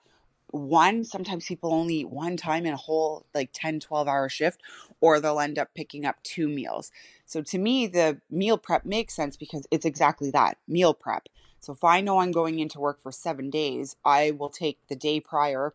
one 0.52 1.04
sometimes 1.04 1.46
people 1.46 1.74
only 1.74 1.96
eat 1.98 2.10
one 2.10 2.38
time 2.38 2.66
in 2.66 2.74
a 2.74 2.78
whole 2.78 3.26
like 3.34 3.50
10 3.54 3.80
12 3.80 4.08
hour 4.08 4.30
shift 4.30 4.62
or 5.00 5.20
they'll 5.20 5.40
end 5.40 5.58
up 5.58 5.70
picking 5.74 6.06
up 6.06 6.22
two 6.24 6.48
meals. 6.48 6.92
So 7.26 7.42
to 7.42 7.58
me 7.58 7.88
the 7.88 8.22
meal 8.30 8.58
prep 8.58 8.86
makes 8.86 9.16
sense 9.16 9.38
because 9.38 9.66
it's 9.72 9.86
exactly 9.86 10.32
that 10.32 10.58
meal 10.68 10.94
prep. 10.94 11.28
So 11.60 11.74
if 11.74 11.84
i 11.84 12.02
know 12.02 12.20
i'm 12.20 12.32
going 12.32 12.60
into 12.60 12.80
work 12.80 13.02
for 13.02 13.12
seven 13.12 13.50
days 13.50 13.96
i 14.04 14.32
will 14.32 14.50
take 14.50 14.80
the 14.88 14.96
day 14.96 15.20
prior 15.20 15.74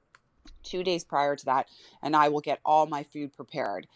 two 0.63 0.83
days 0.83 1.05
prior 1.05 1.37
to 1.37 1.45
that 1.45 1.69
and 2.03 2.15
i 2.15 2.29
will 2.29 2.41
get 2.41 2.61
all 2.65 2.87
my 2.87 3.03
food 3.03 3.35
prepared. 3.35 3.87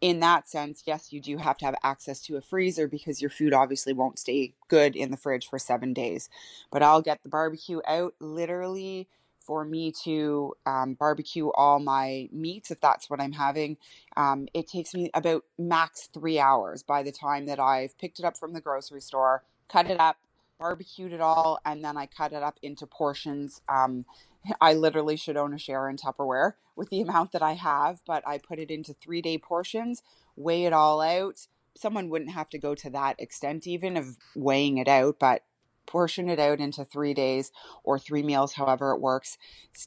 In 0.00 0.20
that 0.20 0.48
sense 0.48 0.82
yes 0.86 1.12
you 1.12 1.20
do 1.20 1.38
have 1.38 1.56
to 1.58 1.64
have 1.64 1.74
access 1.82 2.20
to 2.22 2.36
a 2.36 2.42
freezer 2.42 2.86
because 2.86 3.20
your 3.20 3.30
food 3.30 3.52
obviously 3.52 3.92
won't 3.92 4.18
stay 4.18 4.54
good 4.68 4.94
in 4.94 5.10
the 5.10 5.16
fridge 5.16 5.48
for 5.48 5.58
seven 5.58 5.92
days. 5.92 6.28
But 6.70 6.82
i'll 6.82 7.02
get 7.02 7.22
the 7.22 7.28
barbecue 7.28 7.80
out 7.86 8.14
literally 8.20 9.08
for 9.48 9.64
me 9.64 9.90
to 10.04 10.52
um, 10.66 10.92
barbecue 10.92 11.48
all 11.54 11.78
my 11.78 12.28
meats 12.30 12.70
if 12.70 12.82
that's 12.82 13.08
what 13.08 13.18
I'm 13.18 13.32
having. 13.32 13.78
Um, 14.14 14.46
it 14.52 14.68
takes 14.68 14.92
me 14.92 15.10
about 15.14 15.42
max 15.58 16.10
three 16.12 16.38
hours 16.38 16.82
by 16.82 17.02
the 17.02 17.10
time 17.10 17.46
that 17.46 17.58
I've 17.58 17.96
picked 17.96 18.18
it 18.18 18.26
up 18.26 18.36
from 18.36 18.52
the 18.52 18.60
grocery 18.60 19.00
store, 19.00 19.42
cut 19.66 19.90
it 19.90 19.98
up, 19.98 20.18
barbecued 20.58 21.14
it 21.14 21.22
all, 21.22 21.60
and 21.64 21.82
then 21.82 21.96
I 21.96 22.04
cut 22.04 22.34
it 22.34 22.42
up 22.42 22.58
into 22.62 22.86
portions. 22.86 23.62
Um, 23.70 24.04
I 24.60 24.74
literally 24.74 25.16
should 25.16 25.38
own 25.38 25.54
a 25.54 25.58
share 25.58 25.88
in 25.88 25.96
Tupperware 25.96 26.52
with 26.76 26.90
the 26.90 27.00
amount 27.00 27.32
that 27.32 27.42
I 27.42 27.54
have, 27.54 28.02
but 28.06 28.22
I 28.28 28.36
put 28.36 28.58
it 28.58 28.70
into 28.70 28.92
three 28.92 29.22
day 29.22 29.38
portions, 29.38 30.02
weigh 30.36 30.66
it 30.66 30.74
all 30.74 31.00
out. 31.00 31.46
Someone 31.74 32.10
wouldn't 32.10 32.32
have 32.32 32.50
to 32.50 32.58
go 32.58 32.74
to 32.74 32.90
that 32.90 33.18
extent 33.18 33.66
even 33.66 33.96
of 33.96 34.18
weighing 34.36 34.76
it 34.76 34.88
out, 34.88 35.18
but 35.18 35.44
portion 35.88 36.28
it 36.28 36.38
out 36.38 36.60
into 36.60 36.84
three 36.84 37.14
days 37.14 37.50
or 37.82 37.98
three 37.98 38.22
meals, 38.22 38.52
however 38.52 38.92
it 38.92 39.00
works. 39.00 39.38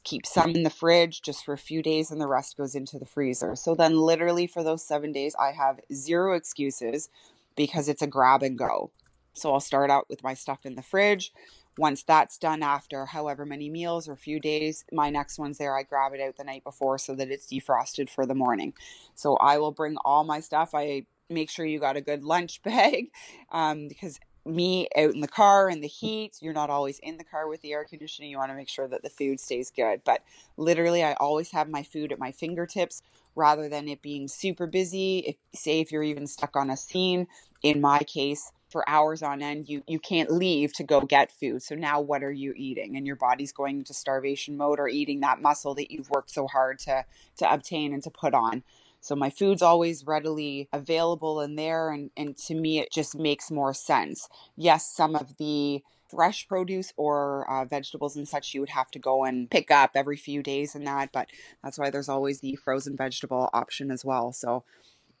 Keep 0.04 0.26
some 0.26 0.50
in 0.50 0.64
the 0.64 0.70
fridge 0.70 1.22
just 1.22 1.44
for 1.44 1.54
a 1.54 1.58
few 1.58 1.82
days 1.82 2.10
and 2.10 2.20
the 2.20 2.26
rest 2.26 2.56
goes 2.56 2.74
into 2.74 2.98
the 2.98 3.06
freezer. 3.06 3.56
So 3.56 3.74
then, 3.74 3.96
literally, 3.96 4.46
for 4.46 4.62
those 4.62 4.84
seven 4.84 5.12
days, 5.12 5.34
I 5.40 5.52
have 5.52 5.80
zero 5.92 6.34
excuses 6.34 7.08
because 7.56 7.88
it's 7.88 8.02
a 8.02 8.06
grab 8.06 8.42
and 8.42 8.58
go. 8.58 8.90
So 9.34 9.52
I'll 9.52 9.60
start 9.60 9.90
out 9.90 10.08
with 10.10 10.22
my 10.22 10.34
stuff 10.34 10.66
in 10.66 10.74
the 10.74 10.82
fridge. 10.82 11.32
Once 11.78 12.02
that's 12.02 12.36
done 12.36 12.62
after 12.62 13.06
however 13.06 13.46
many 13.46 13.70
meals 13.70 14.06
or 14.06 14.14
few 14.14 14.38
days, 14.38 14.84
my 14.92 15.08
next 15.08 15.38
one's 15.38 15.56
there. 15.56 15.76
I 15.76 15.84
grab 15.84 16.12
it 16.12 16.20
out 16.20 16.36
the 16.36 16.44
night 16.44 16.64
before 16.64 16.98
so 16.98 17.14
that 17.14 17.30
it's 17.30 17.46
defrosted 17.46 18.10
for 18.10 18.26
the 18.26 18.34
morning. 18.34 18.74
So 19.14 19.36
I 19.36 19.56
will 19.56 19.72
bring 19.72 19.96
all 20.04 20.22
my 20.24 20.40
stuff. 20.40 20.74
I 20.74 21.06
make 21.30 21.48
sure 21.48 21.64
you 21.64 21.80
got 21.80 21.96
a 21.96 22.02
good 22.02 22.24
lunch 22.24 22.62
bag 22.64 23.10
um, 23.50 23.88
because 23.88 24.18
me 24.44 24.88
out 24.96 25.14
in 25.14 25.20
the 25.20 25.28
car 25.28 25.68
in 25.68 25.80
the 25.80 25.88
heat. 25.88 26.38
You're 26.40 26.52
not 26.52 26.70
always 26.70 26.98
in 26.98 27.16
the 27.16 27.24
car 27.24 27.48
with 27.48 27.62
the 27.62 27.72
air 27.72 27.84
conditioning. 27.84 28.30
You 28.30 28.38
want 28.38 28.50
to 28.50 28.56
make 28.56 28.68
sure 28.68 28.88
that 28.88 29.02
the 29.02 29.10
food 29.10 29.40
stays 29.40 29.70
good. 29.70 30.02
But 30.04 30.22
literally, 30.56 31.02
I 31.04 31.14
always 31.14 31.50
have 31.52 31.68
my 31.68 31.82
food 31.82 32.12
at 32.12 32.18
my 32.18 32.32
fingertips 32.32 33.02
rather 33.34 33.68
than 33.68 33.88
it 33.88 34.02
being 34.02 34.28
super 34.28 34.66
busy. 34.66 35.18
If, 35.20 35.36
say, 35.58 35.80
if 35.80 35.92
you're 35.92 36.02
even 36.02 36.26
stuck 36.26 36.56
on 36.56 36.70
a 36.70 36.76
scene, 36.76 37.26
in 37.62 37.80
my 37.80 38.00
case, 38.00 38.50
for 38.72 38.88
hours 38.88 39.22
on 39.22 39.42
end, 39.42 39.68
you, 39.68 39.82
you 39.86 40.00
can't 40.00 40.30
leave 40.30 40.72
to 40.72 40.82
go 40.82 41.02
get 41.02 41.30
food. 41.30 41.62
So 41.62 41.74
now 41.74 42.00
what 42.00 42.24
are 42.24 42.32
you 42.32 42.54
eating? 42.56 42.96
And 42.96 43.06
your 43.06 43.16
body's 43.16 43.52
going 43.52 43.78
into 43.78 43.92
starvation 43.92 44.56
mode 44.56 44.80
or 44.80 44.88
eating 44.88 45.20
that 45.20 45.42
muscle 45.42 45.74
that 45.74 45.90
you've 45.90 46.10
worked 46.10 46.30
so 46.30 46.46
hard 46.46 46.78
to, 46.80 47.04
to 47.36 47.52
obtain 47.52 47.92
and 47.92 48.02
to 48.02 48.10
put 48.10 48.32
on. 48.34 48.64
So 49.02 49.16
my 49.16 49.30
food's 49.30 49.62
always 49.62 50.06
readily 50.06 50.68
available 50.72 51.40
in 51.40 51.56
there. 51.56 51.90
And, 51.90 52.10
and 52.16 52.36
to 52.38 52.54
me, 52.54 52.78
it 52.78 52.92
just 52.92 53.18
makes 53.18 53.50
more 53.50 53.74
sense. 53.74 54.28
Yes, 54.56 54.88
some 54.88 55.16
of 55.16 55.36
the 55.38 55.82
fresh 56.08 56.46
produce 56.46 56.92
or 56.96 57.50
uh, 57.50 57.64
vegetables 57.64 58.16
and 58.16 58.28
such 58.28 58.54
you 58.54 58.60
would 58.60 58.68
have 58.68 58.90
to 58.90 58.98
go 58.98 59.24
and 59.24 59.50
pick 59.50 59.70
up 59.70 59.92
every 59.94 60.16
few 60.16 60.42
days 60.42 60.74
and 60.74 60.86
that 60.86 61.10
but 61.10 61.26
that's 61.64 61.78
why 61.78 61.88
there's 61.88 62.08
always 62.08 62.40
the 62.40 62.54
frozen 62.56 62.94
vegetable 62.94 63.48
option 63.54 63.90
as 63.90 64.04
well 64.04 64.30
so 64.30 64.62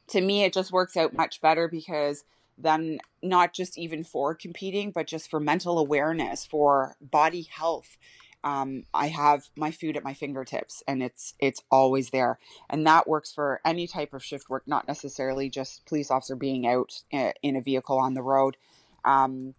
to 0.06 0.20
me 0.20 0.44
it 0.44 0.52
just 0.52 0.70
works 0.70 0.94
out 0.94 1.14
much 1.14 1.40
better 1.40 1.66
because 1.66 2.24
then 2.58 2.98
not 3.22 3.54
just 3.54 3.78
even 3.78 4.04
for 4.04 4.34
competing 4.34 4.90
but 4.90 5.06
just 5.06 5.30
for 5.30 5.40
mental 5.40 5.78
awareness 5.78 6.44
for 6.44 6.94
body 7.00 7.48
health 7.50 7.96
um, 8.44 8.84
I 8.92 9.08
have 9.08 9.48
my 9.56 9.70
food 9.70 9.96
at 9.96 10.04
my 10.04 10.14
fingertips 10.14 10.82
and 10.88 11.02
it's 11.02 11.34
it's 11.38 11.62
always 11.70 12.10
there. 12.10 12.38
And 12.68 12.86
that 12.86 13.08
works 13.08 13.32
for 13.32 13.60
any 13.64 13.86
type 13.86 14.12
of 14.12 14.24
shift 14.24 14.50
work, 14.50 14.64
not 14.66 14.88
necessarily 14.88 15.48
just 15.48 15.86
police 15.86 16.10
officer 16.10 16.34
being 16.34 16.66
out 16.66 17.02
eh, 17.12 17.32
in 17.42 17.56
a 17.56 17.60
vehicle 17.60 17.98
on 17.98 18.14
the 18.14 18.22
road. 18.22 18.56
Um, 19.04 19.54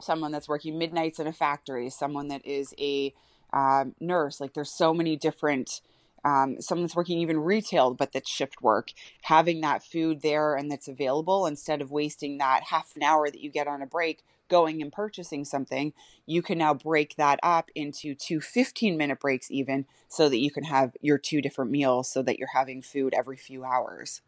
someone 0.00 0.32
that's 0.32 0.48
working 0.48 0.78
midnights 0.78 1.20
in 1.20 1.26
a 1.26 1.32
factory, 1.32 1.88
someone 1.90 2.28
that 2.28 2.44
is 2.44 2.74
a 2.78 3.14
um, 3.52 3.94
nurse. 4.00 4.40
Like 4.40 4.54
there's 4.54 4.76
so 4.76 4.92
many 4.92 5.16
different 5.16 5.80
um, 6.24 6.60
someone 6.60 6.84
that's 6.84 6.96
working 6.96 7.18
even 7.18 7.38
retail 7.38 7.92
but 7.92 8.12
that's 8.12 8.30
shift 8.30 8.62
work 8.62 8.92
having 9.22 9.60
that 9.60 9.82
food 9.82 10.22
there 10.22 10.54
and 10.54 10.70
that's 10.70 10.88
available 10.88 11.44
instead 11.44 11.82
of 11.82 11.90
wasting 11.90 12.38
that 12.38 12.62
half 12.70 12.96
an 12.96 13.02
hour 13.02 13.30
that 13.30 13.40
you 13.40 13.50
get 13.50 13.68
on 13.68 13.82
a 13.82 13.86
break 13.86 14.24
going 14.48 14.82
and 14.82 14.92
purchasing 14.92 15.44
something, 15.44 15.92
you 16.26 16.42
can 16.42 16.58
now 16.58 16.74
break 16.74 17.16
that 17.16 17.38
up 17.42 17.70
into 17.74 18.14
two 18.14 18.40
15 18.40 18.96
minute 18.96 19.20
breaks, 19.20 19.50
even 19.50 19.86
so 20.08 20.28
that 20.28 20.38
you 20.38 20.50
can 20.50 20.64
have 20.64 20.96
your 21.00 21.18
two 21.18 21.40
different 21.40 21.70
meals 21.70 22.10
so 22.10 22.22
that 22.22 22.38
you're 22.38 22.48
having 22.54 22.82
food 22.82 23.14
every 23.14 23.36
few 23.36 23.64
hours. 23.64 24.20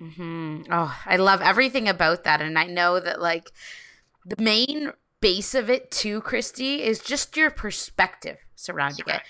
Mm-hmm. 0.00 0.62
Oh, 0.70 0.98
I 1.06 1.16
love 1.16 1.40
everything 1.40 1.88
about 1.88 2.24
that. 2.24 2.40
And 2.40 2.58
I 2.58 2.64
know 2.64 2.98
that, 2.98 3.20
like, 3.20 3.52
the 4.24 4.42
main 4.42 4.92
base 5.20 5.54
of 5.54 5.70
it, 5.70 5.90
too, 5.90 6.20
Christy, 6.22 6.82
is 6.82 7.00
just 7.00 7.36
your 7.36 7.50
perspective 7.50 8.38
surrounding 8.56 9.04
it. 9.06 9.22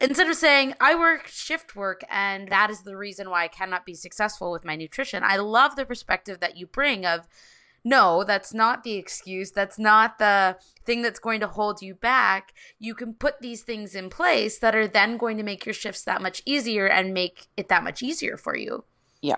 Instead 0.00 0.28
of 0.28 0.36
saying, 0.36 0.74
I 0.80 0.94
work 0.94 1.26
shift 1.26 1.76
work 1.76 2.02
and 2.08 2.48
that 2.48 2.70
is 2.70 2.82
the 2.82 2.96
reason 2.96 3.28
why 3.28 3.44
I 3.44 3.48
cannot 3.48 3.84
be 3.84 3.94
successful 3.94 4.50
with 4.50 4.64
my 4.64 4.74
nutrition, 4.74 5.22
I 5.22 5.36
love 5.36 5.76
the 5.76 5.84
perspective 5.84 6.40
that 6.40 6.56
you 6.56 6.66
bring 6.66 7.04
of, 7.04 7.28
no, 7.84 8.24
that's 8.24 8.52
not 8.52 8.84
the 8.84 8.94
excuse. 8.94 9.50
That's 9.50 9.78
not 9.78 10.18
the 10.18 10.58
thing 10.84 11.02
that's 11.02 11.18
going 11.18 11.40
to 11.40 11.46
hold 11.46 11.82
you 11.82 11.94
back. 11.94 12.52
You 12.78 12.94
can 12.94 13.14
put 13.14 13.40
these 13.40 13.62
things 13.62 13.94
in 13.94 14.10
place 14.10 14.58
that 14.58 14.74
are 14.74 14.88
then 14.88 15.16
going 15.16 15.36
to 15.36 15.42
make 15.42 15.64
your 15.66 15.72
shifts 15.72 16.02
that 16.04 16.22
much 16.22 16.42
easier 16.44 16.86
and 16.86 17.14
make 17.14 17.48
it 17.56 17.68
that 17.68 17.84
much 17.84 18.02
easier 18.02 18.36
for 18.36 18.56
you. 18.56 18.84
Yeah. 19.22 19.36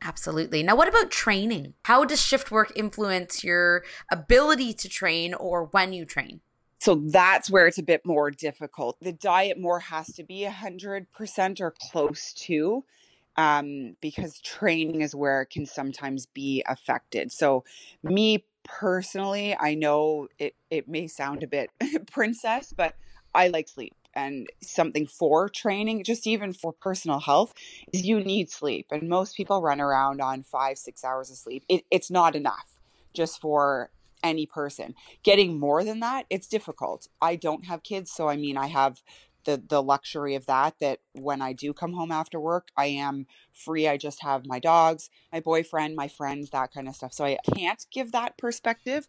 Absolutely. 0.00 0.62
Now, 0.62 0.74
what 0.74 0.88
about 0.88 1.10
training? 1.10 1.74
How 1.84 2.04
does 2.04 2.20
shift 2.20 2.50
work 2.50 2.72
influence 2.74 3.44
your 3.44 3.84
ability 4.10 4.74
to 4.74 4.88
train 4.88 5.32
or 5.34 5.66
when 5.66 5.92
you 5.92 6.04
train? 6.04 6.40
So 6.80 6.96
that's 6.96 7.48
where 7.48 7.68
it's 7.68 7.78
a 7.78 7.82
bit 7.84 8.04
more 8.04 8.32
difficult. 8.32 8.96
The 9.00 9.12
diet 9.12 9.60
more 9.60 9.78
has 9.78 10.08
to 10.14 10.24
be 10.24 10.44
100% 10.44 11.60
or 11.60 11.74
close 11.78 12.32
to 12.32 12.84
um, 13.36 13.96
because 14.00 14.40
training 14.40 15.00
is 15.00 15.14
where 15.14 15.42
it 15.42 15.50
can 15.50 15.66
sometimes 15.66 16.26
be 16.26 16.62
affected. 16.66 17.32
So, 17.32 17.64
me 18.02 18.44
personally, 18.64 19.56
I 19.58 19.74
know 19.74 20.28
it, 20.38 20.54
it 20.70 20.88
may 20.88 21.06
sound 21.06 21.42
a 21.42 21.46
bit 21.46 21.70
princess, 22.12 22.72
but 22.76 22.94
I 23.34 23.48
like 23.48 23.68
sleep. 23.68 23.94
And 24.14 24.46
something 24.62 25.06
for 25.06 25.48
training, 25.48 26.04
just 26.04 26.26
even 26.26 26.52
for 26.52 26.72
personal 26.72 27.18
health, 27.18 27.54
is 27.94 28.04
you 28.04 28.20
need 28.20 28.50
sleep. 28.50 28.86
And 28.90 29.08
most 29.08 29.36
people 29.36 29.62
run 29.62 29.80
around 29.80 30.20
on 30.20 30.42
five, 30.42 30.76
six 30.76 31.02
hours 31.02 31.30
of 31.30 31.36
sleep. 31.38 31.64
It, 31.68 31.84
it's 31.90 32.10
not 32.10 32.36
enough 32.36 32.78
just 33.14 33.40
for 33.40 33.90
any 34.22 34.46
person. 34.46 34.94
Getting 35.22 35.58
more 35.58 35.82
than 35.82 36.00
that, 36.00 36.26
it's 36.28 36.46
difficult. 36.46 37.08
I 37.20 37.36
don't 37.36 37.66
have 37.66 37.82
kids, 37.82 38.12
so 38.12 38.28
I 38.28 38.36
mean, 38.36 38.56
I 38.56 38.66
have 38.66 39.02
the 39.44 39.62
the 39.66 39.82
luxury 39.82 40.34
of 40.34 40.46
that 40.46 40.78
that 40.80 41.00
when 41.12 41.42
I 41.42 41.52
do 41.52 41.72
come 41.72 41.92
home 41.92 42.12
after 42.12 42.38
work, 42.40 42.68
I 42.76 42.86
am 42.86 43.26
free. 43.52 43.88
I 43.88 43.96
just 43.96 44.22
have 44.22 44.46
my 44.46 44.58
dogs, 44.58 45.10
my 45.32 45.40
boyfriend, 45.40 45.96
my 45.96 46.08
friends, 46.08 46.50
that 46.50 46.72
kind 46.72 46.88
of 46.88 46.96
stuff. 46.96 47.12
So 47.12 47.24
I 47.24 47.38
can't 47.54 47.84
give 47.90 48.12
that 48.12 48.38
perspective. 48.38 49.06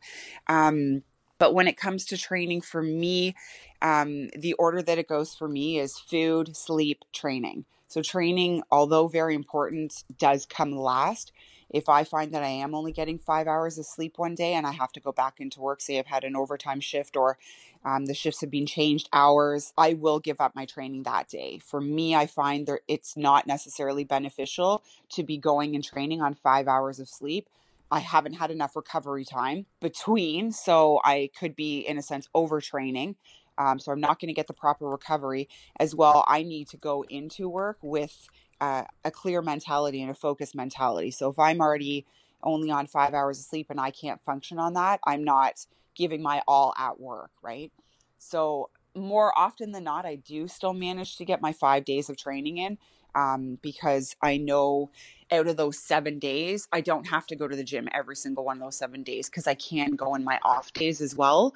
Um, 0.47 1.03
but 1.39 1.53
when 1.53 1.67
it 1.67 1.77
comes 1.77 2.05
to 2.05 2.17
training 2.17 2.61
for 2.61 2.81
me, 2.81 3.35
um, 3.81 4.29
the 4.37 4.53
order 4.53 4.81
that 4.81 4.97
it 4.97 5.07
goes 5.07 5.35
for 5.35 5.47
me 5.47 5.79
is 5.79 5.99
food, 5.99 6.55
sleep, 6.55 7.03
training. 7.11 7.65
So 7.87 8.01
training, 8.01 8.63
although 8.71 9.07
very 9.07 9.35
important, 9.35 10.03
does 10.17 10.45
come 10.45 10.71
last 10.71 11.31
if 11.73 11.89
I 11.89 12.03
find 12.03 12.31
that 12.33 12.43
I 12.43 12.49
am 12.49 12.75
only 12.75 12.91
getting 12.91 13.17
five 13.17 13.47
hours 13.47 13.77
of 13.79 13.85
sleep 13.85 14.17
one 14.17 14.35
day 14.35 14.53
and 14.53 14.65
I 14.65 14.71
have 14.71 14.93
to 14.93 14.99
go 14.99 15.11
back 15.11 15.39
into 15.39 15.59
work, 15.59 15.81
say 15.81 15.99
I've 15.99 16.05
had 16.05 16.23
an 16.23 16.35
overtime 16.35 16.79
shift 16.79 17.17
or 17.17 17.37
um, 17.83 18.05
the 18.05 18.13
shifts 18.13 18.41
have 18.41 18.51
been 18.51 18.67
changed 18.67 19.09
hours, 19.11 19.73
I 19.77 19.93
will 19.93 20.19
give 20.19 20.39
up 20.39 20.55
my 20.55 20.65
training 20.65 21.03
that 21.03 21.27
day. 21.27 21.59
For 21.59 21.81
me, 21.81 22.15
I 22.15 22.27
find 22.27 22.65
that 22.67 22.79
it's 22.87 23.17
not 23.17 23.47
necessarily 23.47 24.03
beneficial 24.03 24.83
to 25.09 25.23
be 25.23 25.37
going 25.37 25.75
and 25.75 25.83
training 25.83 26.21
on 26.21 26.35
five 26.35 26.67
hours 26.67 26.99
of 26.99 27.09
sleep. 27.09 27.49
I 27.91 27.99
haven't 27.99 28.33
had 28.33 28.51
enough 28.51 28.75
recovery 28.75 29.25
time 29.25 29.65
between, 29.81 30.51
so 30.51 31.01
I 31.03 31.29
could 31.37 31.55
be, 31.55 31.79
in 31.79 31.97
a 31.97 32.01
sense, 32.01 32.29
overtraining. 32.33 33.15
Um, 33.57 33.79
so 33.79 33.91
I'm 33.91 33.99
not 33.99 34.19
going 34.19 34.29
to 34.29 34.33
get 34.33 34.47
the 34.47 34.53
proper 34.53 34.87
recovery 34.87 35.47
as 35.79 35.93
well. 35.93 36.23
I 36.27 36.43
need 36.43 36.69
to 36.69 36.77
go 36.77 37.03
into 37.09 37.47
work 37.47 37.77
with 37.81 38.27
uh, 38.63 38.86
a 39.03 39.12
clear 39.12 39.41
mentality 39.41 40.01
and 40.01 40.10
a 40.10 40.13
focused 40.13 40.55
mentality. 40.55 41.12
So 41.12 41.29
if 41.29 41.38
I'm 41.38 41.60
already 41.60 42.05
only 42.41 42.72
on 42.72 42.88
five 42.88 43.13
hours 43.13 43.38
of 43.39 43.46
sleep 43.46 43.67
and 43.70 43.79
I 43.79 43.91
can't 43.91 44.22
function 44.24 44.58
on 44.58 44.74
that, 44.75 45.01
I'm 45.05 45.22
not 45.24 45.65
giving 45.96 46.22
my 46.22 46.41
all 46.48 46.74
at 46.77 46.98
work, 46.98 47.32
right? 47.41 47.74
So 48.20 48.70
more 48.96 49.38
often 49.38 49.74
than 49.74 49.84
not, 49.84 50.05
I 50.05 50.15
do 50.15 50.48
still 50.48 50.74
manage 50.74 51.17
to 51.17 51.25
get 51.25 51.41
my 51.41 51.51
five 51.51 51.84
days 51.84 52.10
of 52.10 52.15
training 52.15 52.58
in 52.58 52.77
um, 53.15 53.60
because 53.62 54.15
I 54.22 54.38
know 54.38 54.91
out 55.29 55.48
of 55.48 55.58
those 55.58 55.77
seven 55.77 56.17
days, 56.17 56.70
I 56.72 56.79
don't 56.79 57.08
have 57.08 57.27
to 57.27 57.36
go 57.36 57.50
to 57.50 57.55
the 57.58 57.65
gym 57.65 57.89
every 57.93 58.15
single 58.15 58.46
one 58.46 58.58
of 58.58 58.63
those 58.63 58.77
seven 58.77 59.03
days 59.03 59.29
because 59.29 59.46
I 59.46 59.55
can 59.55 59.91
go 59.91 60.15
in 60.15 60.24
my 60.24 60.39
off 60.46 60.72
days 60.72 61.01
as 61.01 61.17
well. 61.17 61.53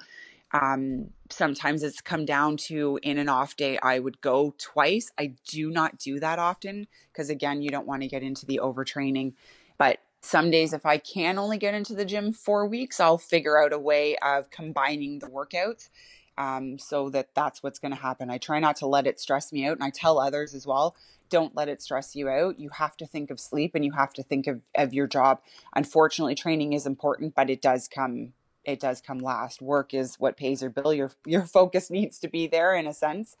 Um, 0.52 1.10
sometimes 1.30 1.82
it's 1.82 2.00
come 2.00 2.24
down 2.24 2.56
to 2.56 2.98
in 3.02 3.18
an 3.18 3.28
off 3.28 3.56
day, 3.56 3.78
I 3.82 3.98
would 3.98 4.20
go 4.20 4.54
twice. 4.58 5.12
I 5.18 5.34
do 5.46 5.70
not 5.70 5.98
do 5.98 6.18
that 6.20 6.38
often 6.38 6.86
because, 7.12 7.28
again, 7.28 7.62
you 7.62 7.70
don't 7.70 7.86
want 7.86 8.02
to 8.02 8.08
get 8.08 8.22
into 8.22 8.46
the 8.46 8.60
overtraining. 8.62 9.34
But 9.76 9.98
some 10.22 10.50
days, 10.50 10.72
if 10.72 10.86
I 10.86 10.98
can 10.98 11.38
only 11.38 11.58
get 11.58 11.74
into 11.74 11.94
the 11.94 12.04
gym 12.04 12.32
four 12.32 12.66
weeks, 12.66 12.98
I'll 12.98 13.18
figure 13.18 13.62
out 13.62 13.72
a 13.72 13.78
way 13.78 14.16
of 14.16 14.50
combining 14.50 15.18
the 15.18 15.28
workouts 15.28 15.90
um, 16.38 16.78
so 16.78 17.10
that 17.10 17.34
that's 17.34 17.62
what's 17.62 17.78
going 17.78 17.94
to 17.94 18.00
happen. 18.00 18.30
I 18.30 18.38
try 18.38 18.58
not 18.60 18.76
to 18.76 18.86
let 18.86 19.06
it 19.06 19.20
stress 19.20 19.52
me 19.52 19.66
out. 19.66 19.76
And 19.76 19.84
I 19.84 19.90
tell 19.90 20.18
others 20.18 20.54
as 20.54 20.66
well 20.66 20.96
don't 21.30 21.54
let 21.54 21.68
it 21.68 21.82
stress 21.82 22.16
you 22.16 22.28
out. 22.28 22.58
You 22.58 22.70
have 22.70 22.96
to 22.96 23.06
think 23.06 23.30
of 23.30 23.38
sleep 23.38 23.74
and 23.74 23.84
you 23.84 23.92
have 23.92 24.14
to 24.14 24.22
think 24.22 24.46
of, 24.46 24.62
of 24.74 24.94
your 24.94 25.06
job. 25.06 25.40
Unfortunately, 25.74 26.34
training 26.34 26.72
is 26.72 26.86
important, 26.86 27.34
but 27.34 27.50
it 27.50 27.60
does 27.60 27.86
come 27.86 28.32
it 28.68 28.80
does 28.80 29.00
come 29.00 29.18
last. 29.18 29.62
Work 29.62 29.94
is 29.94 30.16
what 30.20 30.36
pays 30.36 30.60
your 30.60 30.70
bill. 30.70 30.92
Your 30.92 31.10
your 31.24 31.42
focus 31.46 31.90
needs 31.90 32.18
to 32.20 32.28
be 32.28 32.46
there 32.46 32.74
in 32.74 32.86
a 32.86 32.92
sense. 32.92 33.36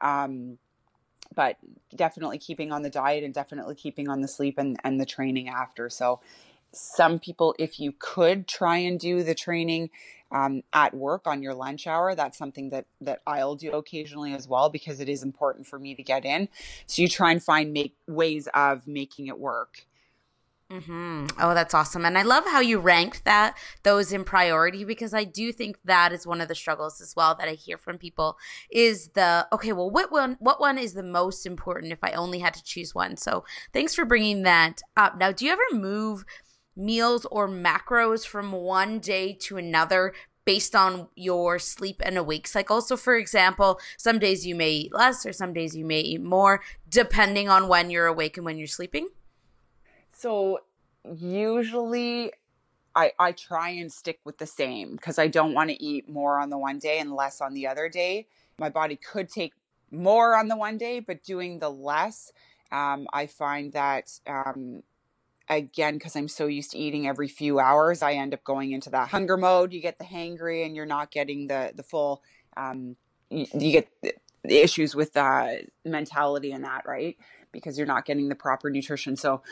Um, 0.00 0.58
but 1.34 1.56
definitely 1.94 2.38
keeping 2.38 2.70
on 2.70 2.82
the 2.82 2.90
diet 2.90 3.24
and 3.24 3.34
definitely 3.34 3.74
keeping 3.74 4.08
on 4.08 4.20
the 4.20 4.28
sleep 4.28 4.58
and, 4.58 4.78
and 4.84 5.00
the 5.00 5.06
training 5.06 5.48
after. 5.48 5.90
So 5.90 6.20
some 6.72 7.18
people, 7.18 7.54
if 7.58 7.80
you 7.80 7.92
could 7.98 8.46
try 8.46 8.76
and 8.76 9.00
do 9.00 9.24
the 9.24 9.34
training 9.34 9.90
um, 10.30 10.62
at 10.72 10.94
work 10.94 11.26
on 11.26 11.42
your 11.42 11.54
lunch 11.54 11.86
hour, 11.86 12.14
that's 12.14 12.36
something 12.36 12.68
that 12.68 12.84
that 13.00 13.22
I'll 13.26 13.56
do 13.56 13.72
occasionally 13.72 14.34
as 14.34 14.46
well 14.46 14.68
because 14.68 15.00
it 15.00 15.08
is 15.08 15.22
important 15.22 15.66
for 15.66 15.78
me 15.78 15.94
to 15.94 16.02
get 16.02 16.26
in. 16.26 16.48
So 16.86 17.00
you 17.00 17.08
try 17.08 17.32
and 17.32 17.42
find 17.42 17.72
make 17.72 17.94
ways 18.06 18.46
of 18.52 18.86
making 18.86 19.28
it 19.28 19.38
work. 19.38 19.86
Mm-hmm. 20.70 21.26
Oh, 21.38 21.54
that's 21.54 21.74
awesome. 21.74 22.04
And 22.04 22.18
I 22.18 22.22
love 22.22 22.44
how 22.44 22.58
you 22.58 22.80
ranked 22.80 23.24
that 23.24 23.56
those 23.84 24.12
in 24.12 24.24
priority 24.24 24.84
because 24.84 25.14
I 25.14 25.22
do 25.22 25.52
think 25.52 25.76
that 25.84 26.12
is 26.12 26.26
one 26.26 26.40
of 26.40 26.48
the 26.48 26.56
struggles 26.56 27.00
as 27.00 27.14
well 27.14 27.36
that 27.36 27.48
I 27.48 27.52
hear 27.52 27.78
from 27.78 27.98
people 27.98 28.36
is 28.68 29.10
the 29.10 29.46
okay, 29.52 29.72
well 29.72 29.88
what 29.88 30.10
one 30.10 30.36
what 30.40 30.58
one 30.60 30.76
is 30.76 30.94
the 30.94 31.04
most 31.04 31.46
important 31.46 31.92
if 31.92 32.02
I 32.02 32.12
only 32.12 32.40
had 32.40 32.52
to 32.54 32.64
choose 32.64 32.96
one. 32.96 33.16
So, 33.16 33.44
thanks 33.72 33.94
for 33.94 34.04
bringing 34.04 34.42
that 34.42 34.82
up. 34.96 35.16
Now, 35.16 35.30
do 35.30 35.44
you 35.44 35.52
ever 35.52 35.62
move 35.70 36.24
meals 36.76 37.26
or 37.30 37.48
macros 37.48 38.26
from 38.26 38.50
one 38.52 38.98
day 38.98 39.32
to 39.32 39.56
another 39.56 40.12
based 40.44 40.76
on 40.76 41.08
your 41.16 41.58
sleep 41.58 42.00
and 42.04 42.16
awake 42.16 42.46
cycle. 42.46 42.80
So, 42.80 42.96
for 42.96 43.16
example, 43.16 43.80
some 43.96 44.18
days 44.18 44.46
you 44.46 44.54
may 44.54 44.70
eat 44.70 44.94
less 44.94 45.26
or 45.26 45.32
some 45.32 45.52
days 45.52 45.74
you 45.74 45.84
may 45.84 46.00
eat 46.00 46.22
more, 46.22 46.60
depending 46.88 47.48
on 47.48 47.66
when 47.66 47.90
you're 47.90 48.06
awake 48.06 48.36
and 48.36 48.46
when 48.46 48.56
you're 48.56 48.68
sleeping. 48.68 49.08
So 50.16 50.60
usually 51.14 52.32
I, 52.94 53.12
I 53.18 53.32
try 53.32 53.68
and 53.70 53.92
stick 53.92 54.20
with 54.24 54.38
the 54.38 54.46
same 54.46 54.92
because 54.92 55.18
I 55.18 55.28
don't 55.28 55.52
want 55.52 55.68
to 55.68 55.82
eat 55.82 56.08
more 56.08 56.40
on 56.40 56.48
the 56.48 56.56
one 56.56 56.78
day 56.78 56.98
and 56.98 57.12
less 57.12 57.42
on 57.42 57.52
the 57.52 57.66
other 57.66 57.90
day. 57.90 58.26
My 58.58 58.70
body 58.70 58.96
could 58.96 59.28
take 59.28 59.52
more 59.90 60.34
on 60.34 60.48
the 60.48 60.56
one 60.56 60.78
day, 60.78 61.00
but 61.00 61.22
doing 61.22 61.58
the 61.58 61.68
less, 61.68 62.32
um, 62.72 63.06
I 63.12 63.26
find 63.26 63.74
that 63.74 64.10
um, 64.26 64.82
again 65.50 65.94
because 65.94 66.16
I'm 66.16 66.28
so 66.28 66.46
used 66.46 66.70
to 66.70 66.78
eating 66.78 67.06
every 67.06 67.28
few 67.28 67.58
hours, 67.58 68.02
I 68.02 68.14
end 68.14 68.32
up 68.32 68.42
going 68.42 68.72
into 68.72 68.88
that 68.90 69.08
hunger 69.10 69.36
mode. 69.36 69.74
You 69.74 69.82
get 69.82 69.98
the 69.98 70.04
hangry, 70.04 70.64
and 70.64 70.74
you're 70.74 70.86
not 70.86 71.10
getting 71.10 71.46
the 71.48 71.72
the 71.74 71.82
full. 71.82 72.22
Um, 72.56 72.96
you, 73.28 73.46
you, 73.52 73.72
get 73.72 73.88
the 74.42 74.62
issues 74.62 74.94
with 74.94 75.14
uh, 75.16 75.56
mentality 75.84 76.52
and 76.52 76.64
that, 76.64 76.86
right? 76.86 77.18
Because 77.52 77.76
you're 77.76 77.86
not 77.86 78.06
getting 78.06 78.28
the 78.28 78.34
proper 78.34 78.70
nutrition. 78.70 79.16
So 79.16 79.42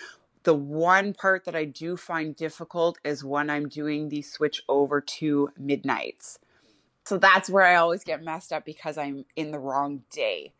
the 0.44 0.54
one 0.54 1.14
part 1.14 1.44
that 1.46 1.56
I 1.56 1.64
do 1.64 1.96
find 1.96 2.36
difficult 2.36 2.98
is 3.02 3.24
when 3.24 3.50
I'm 3.50 3.68
doing 3.68 4.08
the 4.08 4.22
switch 4.22 4.62
over 4.68 5.00
to 5.00 5.50
midnights. 5.58 6.38
So 7.04 7.18
that's 7.18 7.50
where 7.50 7.64
I 7.64 7.76
always 7.76 8.04
get 8.04 8.22
messed 8.22 8.52
up 8.52 8.64
because 8.64 8.96
I'm 8.96 9.24
in 9.36 9.50
the 9.50 9.58
wrong 9.58 10.02
day. 10.10 10.52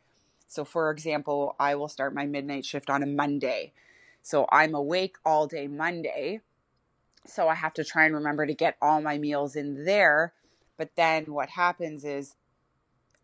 So, 0.47 0.65
for 0.65 0.91
example, 0.91 1.55
I 1.59 1.75
will 1.75 1.89
start 1.89 2.15
my 2.15 2.27
midnight 2.27 2.65
shift 2.65 2.91
on 2.91 3.03
a 3.03 3.07
Monday. 3.07 3.73
So 4.23 4.47
I'm 4.51 4.75
awake 4.75 5.17
all 5.25 5.47
day 5.47 5.67
Monday. 5.69 6.41
So 7.27 7.49
I 7.49 7.55
have 7.55 7.75
to 7.75 7.85
try 7.85 8.07
and 8.07 8.15
remember 8.15 8.47
to 8.47 8.55
get 8.55 8.77
all 8.81 9.01
my 9.01 9.19
meals 9.19 9.57
in 9.57 9.85
there. 9.85 10.33
But 10.77 10.97
then 10.97 11.25
what 11.27 11.51
happens 11.51 12.05
is 12.05 12.37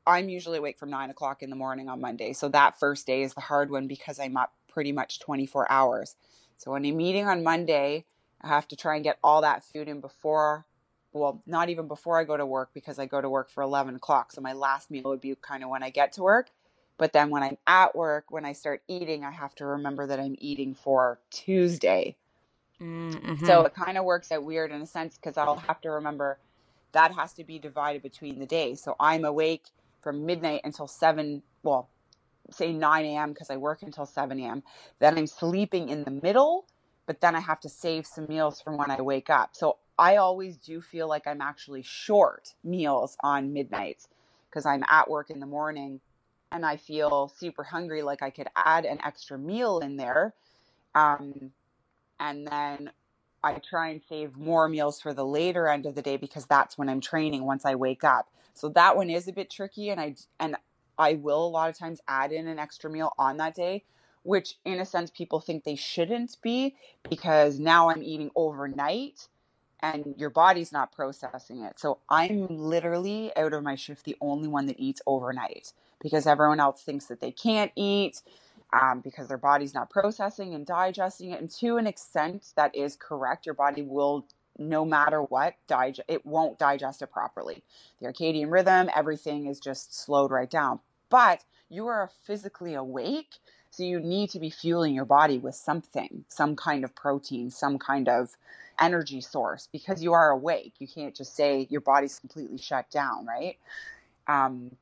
I'm 0.06 0.28
usually 0.28 0.58
awake 0.58 0.78
from 0.78 0.90
nine 0.90 1.10
o'clock 1.10 1.42
in 1.42 1.50
the 1.50 1.56
morning 1.56 1.88
on 1.88 2.00
Monday. 2.00 2.32
So 2.32 2.48
that 2.48 2.78
first 2.78 3.06
day 3.06 3.22
is 3.22 3.34
the 3.34 3.42
hard 3.42 3.70
one 3.70 3.86
because 3.86 4.18
I'm 4.18 4.36
up 4.36 4.52
pretty 4.68 4.92
much 4.92 5.20
24 5.20 5.70
hours. 5.70 6.16
So 6.60 6.72
when 6.72 6.84
I'm 6.84 7.00
eating 7.00 7.26
on 7.26 7.42
Monday, 7.42 8.04
I 8.42 8.48
have 8.48 8.68
to 8.68 8.76
try 8.76 8.96
and 8.96 9.02
get 9.02 9.18
all 9.24 9.40
that 9.40 9.64
food 9.64 9.88
in 9.88 10.02
before, 10.02 10.66
well, 11.14 11.40
not 11.46 11.70
even 11.70 11.88
before 11.88 12.20
I 12.20 12.24
go 12.24 12.36
to 12.36 12.44
work 12.44 12.68
because 12.74 12.98
I 12.98 13.06
go 13.06 13.18
to 13.18 13.30
work 13.30 13.48
for 13.48 13.62
11 13.62 13.96
o'clock. 13.96 14.30
So 14.30 14.42
my 14.42 14.52
last 14.52 14.90
meal 14.90 15.04
would 15.04 15.22
be 15.22 15.34
kind 15.40 15.64
of 15.64 15.70
when 15.70 15.82
I 15.82 15.88
get 15.88 16.12
to 16.14 16.22
work. 16.22 16.50
But 16.98 17.14
then 17.14 17.30
when 17.30 17.42
I'm 17.42 17.56
at 17.66 17.96
work, 17.96 18.26
when 18.28 18.44
I 18.44 18.52
start 18.52 18.82
eating, 18.88 19.24
I 19.24 19.30
have 19.30 19.54
to 19.54 19.64
remember 19.64 20.06
that 20.06 20.20
I'm 20.20 20.36
eating 20.38 20.74
for 20.74 21.18
Tuesday. 21.30 22.16
Mm-hmm. 22.78 23.46
So 23.46 23.64
it 23.64 23.74
kind 23.74 23.96
of 23.96 24.04
works 24.04 24.30
out 24.30 24.44
weird 24.44 24.70
in 24.70 24.82
a 24.82 24.86
sense 24.86 25.16
because 25.16 25.38
I'll 25.38 25.56
have 25.56 25.80
to 25.80 25.90
remember 25.90 26.38
that 26.92 27.14
has 27.14 27.32
to 27.34 27.44
be 27.44 27.58
divided 27.58 28.02
between 28.02 28.38
the 28.38 28.44
days. 28.44 28.82
So 28.82 28.96
I'm 29.00 29.24
awake 29.24 29.64
from 30.02 30.26
midnight 30.26 30.60
until 30.64 30.86
7, 30.86 31.42
well, 31.62 31.88
say 32.50 32.72
9 32.72 33.04
a.m. 33.04 33.32
because 33.32 33.50
I 33.50 33.56
work 33.56 33.82
until 33.82 34.06
7 34.06 34.38
a.m. 34.40 34.62
Then 34.98 35.18
I'm 35.18 35.26
sleeping 35.26 35.88
in 35.88 36.04
the 36.04 36.10
middle, 36.10 36.66
but 37.06 37.20
then 37.20 37.34
I 37.34 37.40
have 37.40 37.60
to 37.60 37.68
save 37.68 38.06
some 38.06 38.26
meals 38.28 38.60
from 38.60 38.76
when 38.76 38.90
I 38.90 39.00
wake 39.00 39.30
up. 39.30 39.50
So 39.52 39.78
I 39.98 40.16
always 40.16 40.56
do 40.56 40.80
feel 40.80 41.08
like 41.08 41.26
I'm 41.26 41.40
actually 41.40 41.82
short 41.82 42.54
meals 42.64 43.16
on 43.22 43.52
midnights 43.52 44.08
because 44.48 44.66
I'm 44.66 44.84
at 44.88 45.10
work 45.10 45.30
in 45.30 45.40
the 45.40 45.46
morning 45.46 46.00
and 46.52 46.66
I 46.66 46.76
feel 46.76 47.32
super 47.36 47.62
hungry, 47.62 48.02
like 48.02 48.22
I 48.22 48.30
could 48.30 48.48
add 48.56 48.84
an 48.84 48.98
extra 49.04 49.38
meal 49.38 49.78
in 49.78 49.96
there. 49.96 50.34
Um, 50.94 51.52
and 52.18 52.46
then 52.46 52.90
I 53.42 53.54
try 53.54 53.88
and 53.88 54.02
save 54.08 54.36
more 54.36 54.68
meals 54.68 55.00
for 55.00 55.14
the 55.14 55.24
later 55.24 55.68
end 55.68 55.86
of 55.86 55.94
the 55.94 56.02
day 56.02 56.16
because 56.16 56.46
that's 56.46 56.76
when 56.76 56.88
I'm 56.88 57.00
training 57.00 57.44
once 57.44 57.64
I 57.64 57.74
wake 57.74 58.04
up. 58.04 58.28
So 58.54 58.68
that 58.70 58.96
one 58.96 59.08
is 59.08 59.28
a 59.28 59.32
bit 59.32 59.50
tricky 59.50 59.90
and 59.90 60.00
I 60.00 60.16
and 60.38 60.56
I 61.00 61.14
will 61.16 61.46
a 61.46 61.48
lot 61.48 61.70
of 61.70 61.78
times 61.78 62.02
add 62.08 62.32
in 62.32 62.48
an 62.48 62.60
extra 62.60 62.90
meal 62.90 63.14
on 63.18 63.38
that 63.38 63.56
day, 63.56 63.84
which 64.24 64.56
in 64.66 64.80
a 64.80 64.86
sense 64.86 65.10
people 65.10 65.40
think 65.40 65.64
they 65.64 65.76
shouldn't 65.76 66.38
be 66.42 66.76
because 67.10 67.60
now 67.60 67.90
I'm 67.90 68.04
eating 68.04 68.30
overnight 68.36 69.28
and 69.80 70.14
your 70.18 70.30
body's 70.30 70.72
not 70.72 70.92
processing 70.92 71.62
it. 71.64 71.80
So 71.80 72.00
I'm 72.10 72.48
literally 72.50 73.32
out 73.36 73.54
of 73.54 73.64
my 73.64 73.76
shift 73.76 74.04
the 74.04 74.16
only 74.20 74.48
one 74.48 74.66
that 74.66 74.80
eats 74.80 75.02
overnight 75.06 75.74
because 76.02 76.26
everyone 76.26 76.60
else 76.60 76.82
thinks 76.82 77.06
that 77.06 77.20
they 77.20 77.32
can't 77.32 77.72
eat 77.76 78.22
um, 78.74 79.00
because 79.00 79.28
their 79.28 79.38
body's 79.38 79.74
not 79.74 79.90
processing 79.90 80.54
and 80.54 80.66
digesting 80.66 81.32
it. 81.32 81.40
And 81.40 81.50
to 81.52 81.78
an 81.78 81.88
extent, 81.88 82.48
that 82.56 82.76
is 82.76 82.96
correct. 82.96 83.46
Your 83.46 83.56
body 83.56 83.82
will, 83.82 84.26
no 84.58 84.84
matter 84.84 85.22
what, 85.22 85.56
digest 85.68 86.02
it 86.08 86.26
won't 86.26 86.58
digest 86.58 87.02
it 87.02 87.12
properly. 87.12 87.64
The 88.02 88.08
circadian 88.08 88.52
rhythm, 88.52 88.90
everything 88.96 89.46
is 89.46 89.60
just 89.60 89.98
slowed 89.98 90.32
right 90.32 90.50
down. 90.50 90.80
But 91.10 91.44
you 91.68 91.86
are 91.86 92.10
physically 92.24 92.74
awake. 92.74 93.34
So 93.70 93.84
you 93.84 94.00
need 94.00 94.30
to 94.30 94.40
be 94.40 94.50
fueling 94.50 94.94
your 94.94 95.04
body 95.04 95.38
with 95.38 95.54
something, 95.54 96.24
some 96.28 96.56
kind 96.56 96.82
of 96.82 96.94
protein, 96.94 97.50
some 97.50 97.78
kind 97.78 98.08
of 98.08 98.30
energy 98.80 99.20
source 99.20 99.68
because 99.70 100.02
you 100.02 100.12
are 100.12 100.30
awake. 100.30 100.74
You 100.78 100.88
can't 100.88 101.14
just 101.14 101.36
say 101.36 101.68
your 101.70 101.80
body's 101.80 102.18
completely 102.18 102.58
shut 102.58 102.90
down, 102.90 103.26
right? 103.26 103.58
Um, 104.26 104.76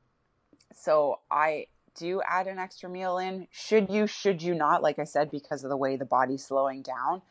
so 0.73 1.19
I 1.29 1.67
do 1.95 2.21
add 2.27 2.47
an 2.47 2.57
extra 2.57 2.89
meal 2.89 3.17
in. 3.17 3.47
Should 3.51 3.89
you, 3.89 4.07
should 4.07 4.41
you 4.41 4.55
not? 4.55 4.81
Like 4.81 4.97
I 4.97 5.03
said, 5.03 5.29
because 5.29 5.63
of 5.63 5.69
the 5.69 5.77
way 5.77 5.97
the 5.97 6.05
body's 6.05 6.45
slowing 6.45 6.81
down. 6.81 7.21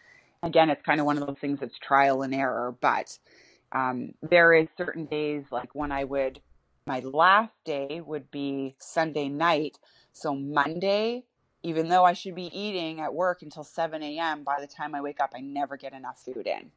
Again, 0.42 0.70
it's 0.70 0.82
kind 0.82 1.00
of 1.00 1.06
one 1.06 1.18
of 1.18 1.26
those 1.26 1.38
things 1.40 1.58
that's 1.58 1.78
trial 1.78 2.22
and 2.22 2.34
error, 2.34 2.74
but 2.80 3.18
um, 3.72 4.14
there 4.22 4.52
is 4.52 4.68
certain 4.76 5.06
days 5.06 5.44
like 5.50 5.74
when 5.74 5.90
I 5.90 6.04
would, 6.04 6.40
my 6.88 7.01
last 7.01 7.53
day 7.64 8.01
would 8.01 8.31
be 8.31 8.74
Sunday 8.79 9.29
night. 9.29 9.79
So 10.12 10.35
Monday, 10.35 11.24
even 11.62 11.88
though 11.88 12.05
I 12.05 12.14
should 12.14 12.35
be 12.35 12.51
eating 12.59 13.01
at 13.01 13.14
work 13.14 13.42
until 13.42 13.62
7 13.62 14.03
a.m., 14.03 14.42
by 14.42 14.57
the 14.61 14.66
time 14.66 14.94
I 14.94 15.01
wake 15.01 15.20
up, 15.20 15.33
I 15.37 15.40
never 15.40 15.77
get 15.77 15.92
enough 15.92 16.20
food 16.24 16.46
in. 16.46 16.72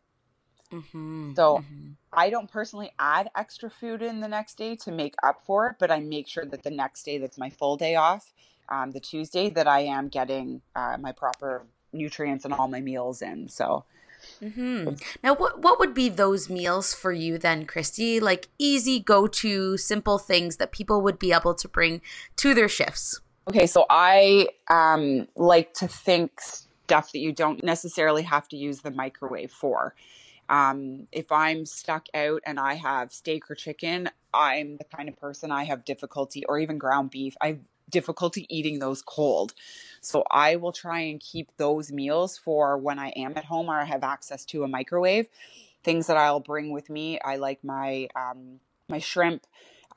Mm-hmm, 0.71 1.34
so 1.36 1.58
mm-hmm. 1.58 1.91
I 2.13 2.30
don't 2.30 2.50
personally 2.50 2.91
add 2.97 3.30
extra 3.36 3.69
food 3.69 4.02
in 4.02 4.21
the 4.21 4.28
next 4.28 4.58
day 4.58 4.76
to 4.78 4.91
make 4.91 5.15
up 5.21 5.43
for 5.45 5.67
it, 5.67 5.76
but 5.80 5.91
I 5.91 6.00
make 6.00 6.28
sure 6.28 6.45
that 6.45 6.63
the 6.63 6.71
next 6.71 7.04
day 7.04 7.17
that's 7.17 7.38
my 7.38 7.50
full 7.50 7.76
day 7.76 7.95
off, 7.95 8.32
um, 8.69 8.91
the 8.91 9.02
Tuesday, 9.02 9.50
that 9.50 9.67
I 9.67 9.82
am 9.82 10.08
getting 10.08 10.62
uh, 10.76 10.97
my 11.00 11.12
proper 11.12 11.65
nutrients 11.91 12.45
and 12.45 12.54
all 12.54 12.67
my 12.67 12.82
meals 12.82 13.21
in. 13.21 13.47
So. 13.47 13.86
Mm-hmm. 14.41 14.95
Now, 15.23 15.36
what 15.36 15.60
what 15.60 15.80
would 15.80 15.93
be 15.93 16.10
those 16.10 16.49
meals 16.49 16.93
for 16.93 17.12
you 17.12 17.38
then, 17.38 17.65
Christy? 17.65 18.19
Like 18.19 18.47
easy, 18.58 18.99
go 18.99 19.27
to, 19.27 19.77
simple 19.77 20.17
things 20.17 20.58
that 20.58 20.71
people 20.71 21.01
would 21.01 21.19
be 21.19 21.32
able 21.32 21.54
to 21.56 21.67
bring 21.67 22.01
to 22.38 22.54
their 22.54 22.67
shifts. 22.67 23.21
Okay, 23.47 23.67
so 23.67 23.86
I 23.89 24.47
um, 24.69 25.27
like 25.36 25.73
to 25.75 25.88
think 25.88 26.39
stuff 26.41 27.12
that 27.12 27.19
you 27.19 27.32
don't 27.32 27.63
necessarily 27.63 28.23
have 28.23 28.47
to 28.49 28.58
use 28.58 28.82
the 28.82 28.91
microwave 28.91 29.51
for. 29.51 29.95
Um, 30.49 31.08
if 31.12 31.32
I'm 31.32 31.65
stuck 31.65 32.08
out 32.13 32.41
and 32.45 32.60
I 32.60 32.73
have 32.73 33.13
steak 33.13 33.49
or 33.49 33.56
chicken, 33.56 34.10
I'm 34.34 34.77
the 34.77 34.84
kind 34.84 35.08
of 35.08 35.17
person 35.17 35.51
I 35.51 35.63
have 35.63 35.86
difficulty, 35.86 36.43
or 36.45 36.60
even 36.60 36.77
ground 36.77 37.12
beef, 37.12 37.36
I 37.41 37.60
difficulty 37.91 38.47
eating 38.49 38.80
those 38.80 39.01
cold. 39.01 39.54
So 40.01 40.23
I 40.32 40.56
will 40.56 40.71
try 40.71 41.01
and 41.01 41.19
keep 41.19 41.56
those 41.58 41.91
meals 41.91 42.38
for 42.38 42.77
when 42.77 42.97
I 42.99 43.10
am 43.10 43.34
at 43.36 43.45
home 43.45 43.69
or 43.69 43.80
I 43.80 43.86
have 43.86 44.04
access 44.04 44.45
to 44.45 44.63
a 44.63 44.67
microwave. 44.67 45.27
Things 45.84 46.08
that 46.08 46.17
I'll 46.17 46.39
bring 46.39 46.71
with 46.71 46.89
me, 46.89 47.19
I 47.19 47.38
like 47.38 47.63
my 47.63 48.08
um, 48.15 48.60
my 48.89 48.99
shrimp, 48.99 49.45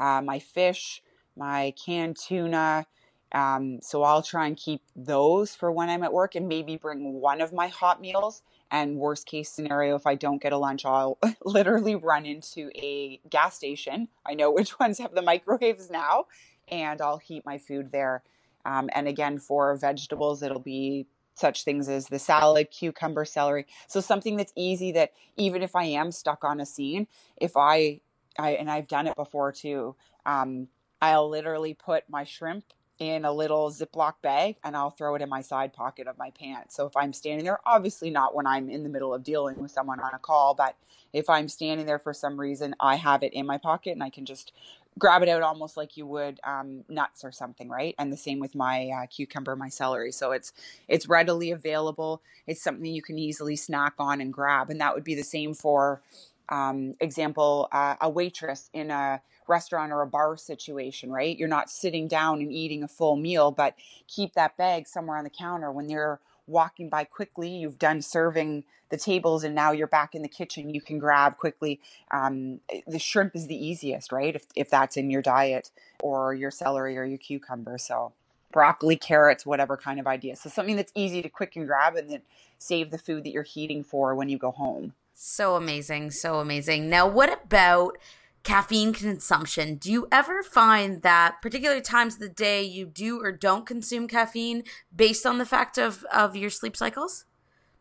uh, 0.01 0.23
my 0.23 0.39
fish, 0.39 1.03
my 1.37 1.73
canned 1.83 2.17
tuna. 2.17 2.87
Um, 3.33 3.81
so 3.83 4.03
I'll 4.03 4.23
try 4.23 4.47
and 4.47 4.57
keep 4.57 4.83
those 4.95 5.55
for 5.55 5.73
when 5.73 5.91
I'm 5.91 6.05
at 6.05 6.13
work 6.13 6.37
and 6.37 6.49
maybe 6.49 6.77
bring 6.77 7.15
one 7.15 7.41
of 7.41 7.53
my 7.53 7.67
hot 7.69 8.01
meals 8.01 8.43
and 8.71 8.97
worst 8.97 9.27
case 9.27 9.51
scenario, 9.51 9.95
if 9.95 10.07
I 10.07 10.17
don't 10.17 10.43
get 10.43 10.53
a 10.53 10.59
lunch, 10.59 10.85
I'll 10.85 11.19
literally 11.45 11.95
run 11.95 12.27
into 12.27 12.71
a 12.75 13.21
gas 13.31 13.57
station. 13.57 14.09
I 14.27 14.35
know 14.35 14.51
which 14.51 14.79
ones 14.81 14.99
have 14.99 15.15
the 15.15 15.23
microwaves 15.23 15.91
now, 15.91 16.27
and 16.69 17.01
I'll 17.01 17.19
heat 17.19 17.45
my 17.45 17.59
food 17.59 17.93
there. 17.93 18.23
Um, 18.65 18.89
and 18.95 19.07
again, 19.07 19.39
for 19.39 19.77
vegetables, 19.77 20.43
it'll 20.43 20.59
be 20.59 21.07
such 21.35 21.65
things 21.65 21.89
as 21.89 22.07
the 22.07 22.19
salad, 22.19 22.71
cucumber, 22.71 23.25
celery. 23.25 23.67
So 23.89 24.01
something 24.01 24.37
that's 24.37 24.53
easy 24.57 24.93
that 24.93 25.13
even 25.37 25.63
if 25.63 25.75
I 25.75 25.85
am 25.85 26.13
stuck 26.13 26.45
on 26.45 26.61
a 26.61 26.67
scene, 26.67 27.07
if 27.37 27.57
I, 27.57 28.01
I 28.39 28.53
and 28.53 28.71
I've 28.71 28.89
done 28.89 29.07
it 29.07 29.17
before 29.17 29.53
too, 29.53 29.97
um, 30.25 30.69
I'll 31.03 31.29
literally 31.29 31.75
put 31.75 32.09
my 32.09 32.25
shrimp 32.25 32.65
in 32.99 33.25
a 33.25 33.33
little 33.33 33.71
Ziploc 33.71 34.15
bag 34.23 34.57
and 34.63 34.77
I'll 34.77 34.91
throw 34.91 35.17
it 35.17 35.23
in 35.23 35.29
my 35.29 35.41
side 35.41 35.73
pocket 35.73 36.07
of 36.07 36.17
my 36.17 36.31
pants. 36.31 36.77
So 36.77 36.87
if 36.87 36.97
I'm 36.97 37.13
standing 37.13 37.45
there, 37.45 37.59
obviously 37.67 38.11
not 38.11 38.35
when 38.35 38.47
I'm 38.47 38.71
in 38.71 38.85
the 38.85 38.89
middle 38.89 39.13
of 39.13 39.25
dealing 39.25 39.59
with 39.59 39.73
someone 39.73 39.99
on 40.01 40.15
a 40.15 40.19
call, 40.19 40.55
but 40.55 40.77
if 41.13 41.29
I'm 41.29 41.49
standing 41.49 41.87
there 41.87 41.99
for 41.99 42.13
some 42.15 42.39
reason, 42.39 42.75
I 42.79 42.97
have 42.97 43.23
it 43.23 43.33
in 43.33 43.47
my 43.47 43.59
pocket 43.59 43.91
and 43.91 44.03
I 44.03 44.11
can 44.11 44.25
just 44.25 44.53
grab 44.99 45.23
it 45.23 45.29
out 45.29 45.43
almost 45.43 45.77
like 45.77 45.97
you 45.97 46.07
would 46.07 46.41
um, 46.45 46.85
nuts 46.89 47.25
or 47.25 47.33
something, 47.33 47.69
right? 47.69 47.95
And 47.99 48.13
the 48.13 48.17
same 48.17 48.39
with 48.39 48.55
my 48.55 48.91
uh, 48.91 49.07
cucumber, 49.07 49.57
my 49.57 49.69
celery. 49.69 50.13
So 50.13 50.33
it's 50.33 50.53
it's 50.89 51.09
readily 51.09 51.51
available. 51.51 52.23
It's 52.47 52.63
something 52.63 52.87
you 52.87 53.03
can 53.03 53.19
easily 53.19 53.57
snack 53.57 53.95
on 53.99 54.21
and 54.21 54.33
grab, 54.33 54.71
and 54.71 54.81
that 54.81 54.95
would 54.95 55.05
be 55.05 55.15
the 55.15 55.25
same 55.25 55.55
for 55.55 56.01
um, 56.49 56.95
example, 57.01 57.69
uh, 57.73 57.97
a 58.01 58.09
waitress 58.09 58.69
in 58.73 58.91
a 58.91 59.23
restaurant 59.49 59.93
or 59.93 60.03
a 60.03 60.07
bar 60.07 60.37
situation, 60.37 61.11
right? 61.11 61.39
You're 61.39 61.49
not 61.49 61.71
sitting 61.71 62.09
down 62.09 62.41
and 62.41 62.53
eating 62.53 62.83
a 62.83 62.89
full 62.89 63.17
meal, 63.17 63.51
but 63.51 63.75
keep 64.07 64.35
that 64.35 64.57
bag 64.57 64.87
somewhere 64.87 65.17
on 65.17 65.25
the 65.25 65.31
counter 65.31 65.71
when 65.71 65.87
they're 65.87 66.21
walking 66.47 66.89
by 66.89 67.05
quickly. 67.05 67.49
You've 67.49 67.79
done 67.79 68.03
serving 68.03 68.65
the 68.91 68.97
tables 68.97 69.45
and 69.45 69.55
now 69.55 69.73
you're 69.73 69.87
back 69.87 70.15
in 70.15 70.23
the 70.23 70.29
kitchen. 70.29 70.75
You 70.75 70.81
can 70.81 70.99
grab 70.99 71.37
quickly. 71.39 71.81
Um, 72.11 72.61
the 72.87 72.99
shrimp 72.99 73.35
is 73.35 73.47
the 73.47 73.57
easiest, 73.57 74.13
right? 74.13 74.35
If, 74.35 74.47
if 74.55 74.71
that's 74.71 74.97
in 74.97 75.11
your 75.11 75.23
diet 75.23 75.71
or 76.03 76.35
your 76.35 76.51
celery 76.51 76.97
or 76.97 77.05
your 77.05 77.19
cucumber. 77.19 77.79
So 77.79 78.13
broccoli, 78.53 78.97
carrots, 78.97 79.45
whatever 79.45 79.77
kind 79.77 79.99
of 79.99 80.07
idea. 80.07 80.37
So 80.37 80.49
something 80.49 80.77
that's 80.77 80.93
easy 80.95 81.23
to 81.23 81.29
quick 81.29 81.57
and 81.57 81.67
grab 81.67 81.97
and 81.97 82.09
then 82.09 82.23
save 82.59 82.91
the 82.91 82.99
food 82.99 83.25
that 83.25 83.31
you're 83.31 83.43
heating 83.43 83.83
for 83.83 84.15
when 84.15 84.29
you 84.29 84.39
go 84.39 84.53
home. 84.53 84.95
So 85.15 85.57
amazing. 85.57 86.13
So 86.13 86.41
amazing. 86.41 86.89
Now, 86.89 87.07
what 87.07 87.33
about 87.33 87.99
caffeine 88.45 88.93
consumption. 88.93 89.77
Do 89.77 89.91
you 89.91 90.07
ever 90.13 90.43
find 90.43 91.03
that 91.03 91.41
particular 91.43 91.81
times 91.81 92.15
of 92.15 92.21
the 92.21 92.29
day 92.29 92.63
you 92.63 92.87
do 92.87 93.21
or 93.21 93.33
don't 93.33 93.67
consume 93.67 94.07
caffeine 94.07 94.63
based 94.95 95.27
on 95.27 95.39
the 95.39 95.47
fact 95.47 95.79
of, 95.79 96.05
of 96.13 96.37
your 96.37 96.51
sleep 96.51 96.77
cycles? 96.77 97.25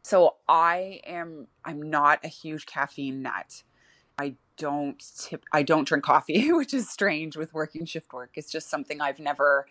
So 0.02 0.36
I 0.50 1.02
am 1.06 1.48
I'm 1.64 1.82
not 1.82 2.20
a 2.24 2.28
huge 2.28 2.66
caffeine 2.66 3.22
nut. 3.22 3.64
I 4.18 4.36
don't 4.58 5.02
tip 5.18 5.46
I 5.52 5.64
don't 5.64 5.88
drink 5.88 6.04
coffee, 6.04 6.52
which 6.52 6.74
is 6.74 6.90
strange 6.90 7.36
with 7.38 7.54
working 7.54 7.86
shift 7.86 8.14
work. 8.14 8.32
It's 8.36 8.52
just 8.52 8.70
something 8.70 9.02
I've 9.02 9.20
never 9.20 9.68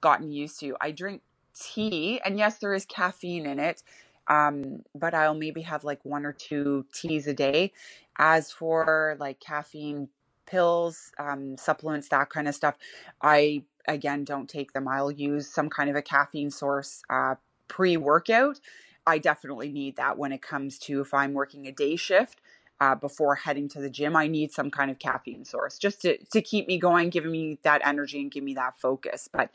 gotten 0.00 0.30
used 0.30 0.60
to. 0.60 0.76
I 0.80 0.92
drink 0.92 1.22
tea 1.58 2.20
and 2.24 2.38
yes 2.38 2.58
there 2.58 2.74
is 2.74 2.84
caffeine 2.84 3.46
in 3.46 3.58
it. 3.58 3.82
Um, 4.28 4.82
but 4.92 5.14
I'll 5.14 5.34
maybe 5.34 5.62
have 5.62 5.84
like 5.84 6.04
one 6.04 6.26
or 6.26 6.32
two 6.32 6.84
teas 6.92 7.26
a 7.26 7.34
day. 7.34 7.72
As 8.18 8.50
for 8.50 9.16
like 9.20 9.40
caffeine 9.40 10.08
pills, 10.46 11.12
um, 11.18 11.56
supplements, 11.56 12.08
that 12.08 12.30
kind 12.30 12.48
of 12.48 12.54
stuff. 12.54 12.76
I 13.20 13.64
again 13.88 14.24
don't 14.24 14.48
take 14.48 14.72
them. 14.72 14.88
I'll 14.88 15.10
use 15.10 15.48
some 15.48 15.68
kind 15.68 15.90
of 15.90 15.96
a 15.96 16.02
caffeine 16.02 16.50
source 16.50 17.02
uh, 17.10 17.36
pre 17.68 17.96
workout. 17.96 18.60
I 19.06 19.18
definitely 19.18 19.70
need 19.70 19.96
that 19.96 20.18
when 20.18 20.32
it 20.32 20.42
comes 20.42 20.78
to 20.80 21.00
if 21.00 21.14
I'm 21.14 21.32
working 21.34 21.66
a 21.66 21.72
day 21.72 21.96
shift. 21.96 22.40
Uh, 22.78 22.94
before 22.94 23.36
heading 23.36 23.70
to 23.70 23.80
the 23.80 23.88
gym, 23.88 24.14
I 24.14 24.26
need 24.26 24.52
some 24.52 24.70
kind 24.70 24.90
of 24.90 24.98
caffeine 24.98 25.46
source 25.46 25.78
just 25.78 26.02
to, 26.02 26.18
to 26.26 26.42
keep 26.42 26.68
me 26.68 26.78
going, 26.78 27.08
giving 27.08 27.30
me 27.30 27.58
that 27.62 27.80
energy 27.82 28.20
and 28.20 28.30
give 28.30 28.44
me 28.44 28.52
that 28.52 28.78
focus. 28.78 29.30
But 29.32 29.48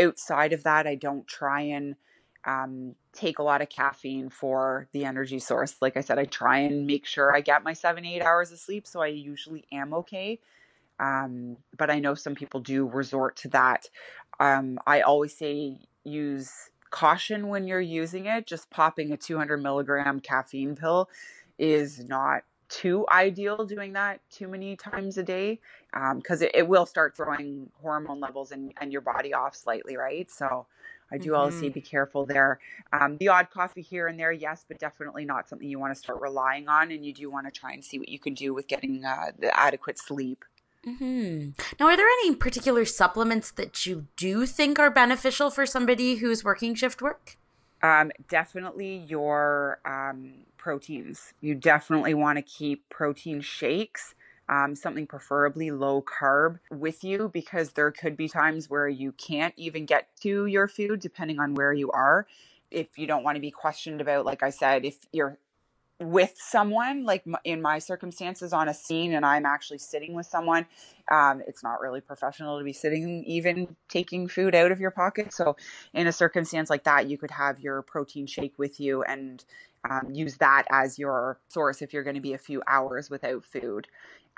outside 0.00 0.52
of 0.52 0.62
that, 0.62 0.86
I 0.86 0.94
don't 0.94 1.26
try 1.26 1.62
and 1.62 1.96
um, 2.44 2.94
take 3.12 3.38
a 3.38 3.42
lot 3.42 3.60
of 3.62 3.68
caffeine 3.68 4.30
for 4.30 4.88
the 4.92 5.04
energy 5.04 5.38
source. 5.38 5.76
Like 5.80 5.96
I 5.96 6.00
said, 6.00 6.18
I 6.18 6.24
try 6.24 6.58
and 6.58 6.86
make 6.86 7.06
sure 7.06 7.34
I 7.34 7.40
get 7.40 7.64
my 7.64 7.72
seven, 7.72 8.04
eight 8.04 8.22
hours 8.22 8.52
of 8.52 8.58
sleep. 8.58 8.86
So 8.86 9.02
I 9.02 9.08
usually 9.08 9.64
am 9.72 9.92
okay. 9.94 10.40
Um, 10.98 11.56
but 11.76 11.90
I 11.90 11.98
know 11.98 12.14
some 12.14 12.34
people 12.34 12.60
do 12.60 12.86
resort 12.86 13.36
to 13.36 13.48
that. 13.48 13.88
Um, 14.38 14.78
I 14.86 15.00
always 15.00 15.36
say 15.36 15.78
use 16.04 16.70
caution 16.90 17.48
when 17.48 17.66
you're 17.66 17.80
using 17.80 18.26
it. 18.26 18.46
Just 18.46 18.70
popping 18.70 19.12
a 19.12 19.16
200 19.16 19.58
milligram 19.58 20.20
caffeine 20.20 20.76
pill 20.76 21.08
is 21.58 22.04
not 22.04 22.42
too 22.68 23.04
ideal 23.12 23.66
doing 23.66 23.94
that 23.94 24.20
too 24.30 24.46
many 24.46 24.76
times 24.76 25.18
a 25.18 25.22
day 25.22 25.58
because 26.14 26.40
um, 26.40 26.46
it, 26.46 26.52
it, 26.54 26.68
will 26.68 26.86
start 26.86 27.16
throwing 27.16 27.68
hormone 27.82 28.20
levels 28.20 28.52
and 28.52 28.72
your 28.92 29.00
body 29.00 29.34
off 29.34 29.56
slightly, 29.56 29.96
right? 29.96 30.30
So 30.30 30.66
I 31.12 31.18
do 31.18 31.30
mm-hmm. 31.30 31.40
always 31.40 31.58
say 31.58 31.68
be 31.68 31.80
careful 31.80 32.26
there. 32.26 32.60
Um, 32.92 33.16
the 33.18 33.28
odd 33.28 33.50
coffee 33.50 33.82
here 33.82 34.06
and 34.06 34.18
there, 34.18 34.32
yes, 34.32 34.64
but 34.66 34.78
definitely 34.78 35.24
not 35.24 35.48
something 35.48 35.68
you 35.68 35.78
want 35.78 35.94
to 35.94 35.98
start 35.98 36.20
relying 36.20 36.68
on. 36.68 36.90
And 36.90 37.04
you 37.04 37.12
do 37.12 37.30
want 37.30 37.46
to 37.46 37.52
try 37.52 37.72
and 37.72 37.84
see 37.84 37.98
what 37.98 38.08
you 38.08 38.18
can 38.18 38.34
do 38.34 38.54
with 38.54 38.68
getting 38.68 39.04
uh, 39.04 39.32
the 39.38 39.56
adequate 39.58 39.98
sleep. 39.98 40.44
Mm-hmm. 40.86 41.50
Now, 41.78 41.86
are 41.86 41.96
there 41.96 42.06
any 42.06 42.34
particular 42.34 42.84
supplements 42.84 43.50
that 43.52 43.84
you 43.84 44.06
do 44.16 44.46
think 44.46 44.78
are 44.78 44.90
beneficial 44.90 45.50
for 45.50 45.66
somebody 45.66 46.16
who's 46.16 46.42
working 46.42 46.74
shift 46.74 47.02
work? 47.02 47.36
Um, 47.82 48.12
definitely 48.28 48.96
your 48.96 49.80
um, 49.84 50.32
proteins. 50.56 51.34
You 51.40 51.54
definitely 51.54 52.14
want 52.14 52.38
to 52.38 52.42
keep 52.42 52.88
protein 52.88 53.40
shakes, 53.40 54.14
um, 54.50 54.74
something 54.74 55.06
preferably 55.06 55.70
low 55.70 56.02
carb 56.02 56.58
with 56.72 57.04
you 57.04 57.30
because 57.32 57.70
there 57.70 57.92
could 57.92 58.16
be 58.16 58.28
times 58.28 58.68
where 58.68 58.88
you 58.88 59.12
can't 59.12 59.54
even 59.56 59.86
get 59.86 60.08
to 60.22 60.46
your 60.46 60.66
food 60.66 61.00
depending 61.00 61.38
on 61.38 61.54
where 61.54 61.72
you 61.72 61.90
are. 61.92 62.26
If 62.70 62.98
you 62.98 63.06
don't 63.06 63.22
want 63.22 63.36
to 63.36 63.40
be 63.40 63.52
questioned 63.52 64.00
about, 64.00 64.26
like 64.26 64.42
I 64.42 64.50
said, 64.50 64.84
if 64.84 64.98
you're 65.12 65.38
with 66.00 66.34
someone 66.36 67.04
like 67.04 67.24
in 67.44 67.60
my 67.60 67.78
circumstances 67.78 68.54
on 68.54 68.70
a 68.70 68.74
scene 68.74 69.12
and 69.12 69.26
i'm 69.26 69.44
actually 69.44 69.76
sitting 69.76 70.14
with 70.14 70.24
someone 70.24 70.64
um, 71.10 71.42
it's 71.46 71.62
not 71.62 71.78
really 71.78 72.00
professional 72.00 72.56
to 72.58 72.64
be 72.64 72.72
sitting 72.72 73.22
even 73.26 73.76
taking 73.90 74.26
food 74.26 74.54
out 74.54 74.72
of 74.72 74.80
your 74.80 74.90
pocket 74.90 75.30
so 75.30 75.54
in 75.92 76.06
a 76.06 76.12
circumstance 76.12 76.70
like 76.70 76.84
that 76.84 77.06
you 77.06 77.18
could 77.18 77.30
have 77.30 77.60
your 77.60 77.82
protein 77.82 78.26
shake 78.26 78.54
with 78.58 78.80
you 78.80 79.02
and 79.02 79.44
um, 79.88 80.08
use 80.10 80.36
that 80.38 80.64
as 80.70 80.98
your 80.98 81.38
source 81.48 81.82
if 81.82 81.92
you're 81.92 82.02
going 82.02 82.16
to 82.16 82.22
be 82.22 82.32
a 82.32 82.38
few 82.38 82.62
hours 82.66 83.10
without 83.10 83.44
food 83.44 83.86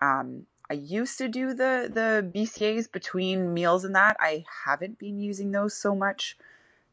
um, 0.02 0.46
i 0.68 0.74
used 0.74 1.16
to 1.18 1.28
do 1.28 1.48
the 1.54 1.90
the 1.92 2.30
BCAAs 2.34 2.90
between 2.90 3.54
meals 3.54 3.84
and 3.84 3.94
that 3.94 4.16
i 4.20 4.44
haven't 4.64 4.98
been 4.98 5.18
using 5.18 5.52
those 5.52 5.74
so 5.76 5.94
much 5.94 6.36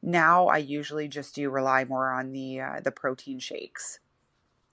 now 0.01 0.47
i 0.47 0.57
usually 0.57 1.07
just 1.07 1.35
do 1.35 1.49
rely 1.49 1.83
more 1.83 2.11
on 2.11 2.31
the 2.31 2.61
uh, 2.61 2.79
the 2.81 2.91
protein 2.91 3.39
shakes 3.39 3.99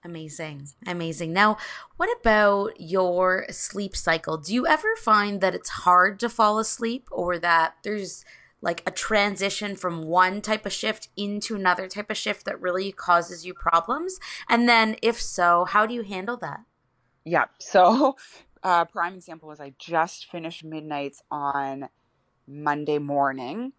Amazing. 0.06 0.68
Amazing. 0.86 1.32
Now, 1.32 1.56
what 1.96 2.08
about 2.20 2.80
your 2.80 3.44
sleep 3.50 3.96
cycle? 3.96 4.36
Do 4.36 4.54
you 4.54 4.64
ever 4.64 4.94
find 4.94 5.40
that 5.40 5.52
it's 5.52 5.68
hard 5.68 6.20
to 6.20 6.28
fall 6.28 6.60
asleep 6.60 7.08
or 7.10 7.40
that 7.40 7.74
there's 7.82 8.24
like 8.62 8.84
a 8.86 8.92
transition 8.92 9.74
from 9.74 10.02
one 10.02 10.40
type 10.40 10.64
of 10.64 10.72
shift 10.72 11.08
into 11.16 11.56
another 11.56 11.88
type 11.88 12.08
of 12.08 12.16
shift 12.16 12.44
that 12.44 12.60
really 12.60 12.92
causes 12.92 13.44
you 13.44 13.52
problems? 13.52 14.20
And 14.48 14.68
then, 14.68 14.94
if 15.02 15.20
so, 15.20 15.64
how 15.64 15.86
do 15.86 15.94
you 15.94 16.02
handle 16.02 16.36
that? 16.36 16.60
Yeah. 17.26 17.46
So, 17.60 18.16
uh, 18.62 18.86
prime 18.86 19.14
example 19.14 19.48
was 19.48 19.60
I 19.60 19.74
just 19.78 20.30
finished 20.30 20.64
midnights 20.64 21.22
on 21.30 21.90
Monday 22.48 22.98
morning. 22.98 23.72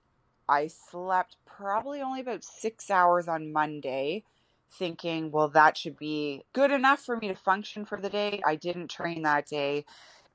I 0.49 0.67
slept 0.67 1.38
probably 1.45 2.01
only 2.01 2.21
about 2.21 2.43
six 2.43 2.91
hours 2.91 3.27
on 3.27 3.53
Monday 3.53 4.23
thinking, 4.71 5.31
well, 5.31 5.49
that 5.49 5.77
should 5.77 5.97
be 5.97 6.43
good 6.53 6.71
enough 6.71 7.01
for 7.01 7.17
me 7.17 7.29
to 7.29 7.36
function 7.36 7.86
for 7.86 7.99
the 7.99 8.10
day. 8.10 8.41
I 8.45 8.55
didn't 8.55 8.89
train 8.89 9.23
that 9.23 9.47
day, 9.47 9.86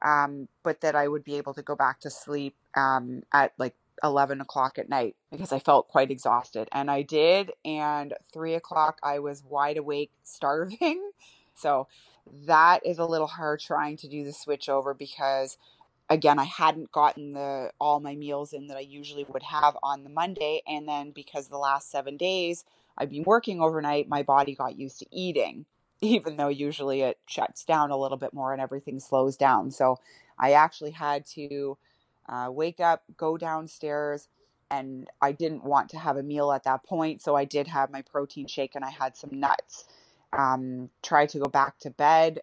um, 0.02 0.48
but 0.62 0.80
that 0.82 0.96
I 0.96 1.08
would 1.08 1.24
be 1.24 1.36
able 1.36 1.54
to 1.54 1.62
go 1.62 1.76
back 1.76 2.00
to 2.00 2.10
sleep 2.10 2.56
um, 2.76 3.22
at 3.32 3.52
like 3.58 3.74
11 4.04 4.40
o'clock 4.40 4.78
at 4.78 4.88
night 4.88 5.16
because 5.30 5.52
I 5.52 5.60
felt 5.60 5.88
quite 5.88 6.10
exhausted. 6.10 6.68
And 6.72 6.90
I 6.90 7.02
did. 7.02 7.52
And 7.64 8.14
three 8.32 8.54
o'clock, 8.54 8.98
I 9.02 9.20
was 9.20 9.44
wide 9.44 9.78
awake, 9.78 10.12
starving. 10.24 11.10
So 11.54 11.86
that 12.46 12.84
is 12.84 12.98
a 12.98 13.06
little 13.06 13.26
hard 13.26 13.60
trying 13.60 13.96
to 13.96 14.08
do 14.08 14.24
the 14.24 14.32
switch 14.32 14.68
over 14.68 14.94
because 14.94 15.58
again 16.08 16.38
i 16.38 16.44
hadn't 16.44 16.92
gotten 16.92 17.32
the 17.32 17.70
all 17.80 18.00
my 18.00 18.14
meals 18.14 18.52
in 18.52 18.66
that 18.68 18.76
i 18.76 18.80
usually 18.80 19.24
would 19.28 19.42
have 19.42 19.76
on 19.82 20.04
the 20.04 20.10
monday 20.10 20.62
and 20.66 20.88
then 20.88 21.10
because 21.10 21.48
the 21.48 21.58
last 21.58 21.90
seven 21.90 22.16
days 22.16 22.64
I've 22.96 23.10
been 23.10 23.24
working 23.24 23.60
overnight, 23.60 24.08
my 24.08 24.22
body 24.22 24.54
got 24.54 24.78
used 24.78 24.98
to 25.00 25.06
eating, 25.10 25.66
even 26.00 26.36
though 26.36 26.48
usually 26.48 27.02
it 27.02 27.18
shuts 27.26 27.64
down 27.64 27.90
a 27.90 27.96
little 27.96 28.18
bit 28.18 28.34
more 28.34 28.52
and 28.52 28.60
everything 28.60 29.00
slows 29.00 29.36
down. 29.36 29.70
So 29.70 29.98
I 30.38 30.52
actually 30.52 30.92
had 30.92 31.26
to 31.34 31.78
uh, 32.28 32.48
wake 32.50 32.80
up, 32.80 33.02
go 33.16 33.36
downstairs, 33.36 34.28
and 34.70 35.08
I 35.20 35.32
didn't 35.32 35.64
want 35.64 35.90
to 35.90 35.98
have 35.98 36.16
a 36.16 36.22
meal 36.22 36.50
at 36.52 36.64
that 36.64 36.84
point. 36.84 37.20
So 37.22 37.36
I 37.36 37.44
did 37.44 37.66
have 37.68 37.90
my 37.90 38.02
protein 38.02 38.46
shake 38.46 38.74
and 38.74 38.84
I 38.84 38.90
had 38.90 39.16
some 39.16 39.30
nuts. 39.32 39.84
Um, 40.32 40.90
tried 41.02 41.28
to 41.30 41.38
go 41.38 41.46
back 41.46 41.78
to 41.80 41.90
bed. 41.90 42.40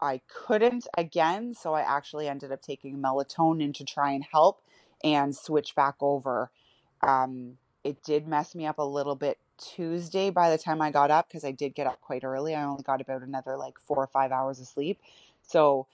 I 0.00 0.20
couldn't 0.28 0.88
again, 0.98 1.54
so 1.54 1.74
I 1.74 1.82
actually 1.82 2.26
ended 2.28 2.50
up 2.50 2.62
taking 2.62 2.98
melatonin 2.98 3.72
to 3.74 3.84
try 3.84 4.10
and 4.12 4.24
help 4.24 4.60
and 5.04 5.34
switch 5.34 5.74
back 5.76 5.94
over. 6.00 6.50
Um, 7.02 7.58
it 7.84 8.02
did 8.02 8.26
mess 8.26 8.54
me 8.54 8.66
up 8.66 8.78
a 8.78 8.84
little 8.84 9.14
bit 9.14 9.38
Tuesday 9.58 10.30
by 10.30 10.50
the 10.50 10.58
time 10.58 10.82
I 10.82 10.90
got 10.90 11.10
up 11.10 11.28
because 11.28 11.44
I 11.44 11.52
did 11.52 11.74
get 11.74 11.86
up 11.86 12.00
quite 12.00 12.24
early. 12.24 12.54
I 12.54 12.64
only 12.64 12.82
got 12.82 13.00
about 13.00 13.22
another 13.22 13.56
like 13.56 13.78
four 13.78 13.98
or 13.98 14.08
five 14.08 14.32
hours 14.32 14.60
of 14.60 14.66
sleep. 14.66 15.00
So 15.42 15.86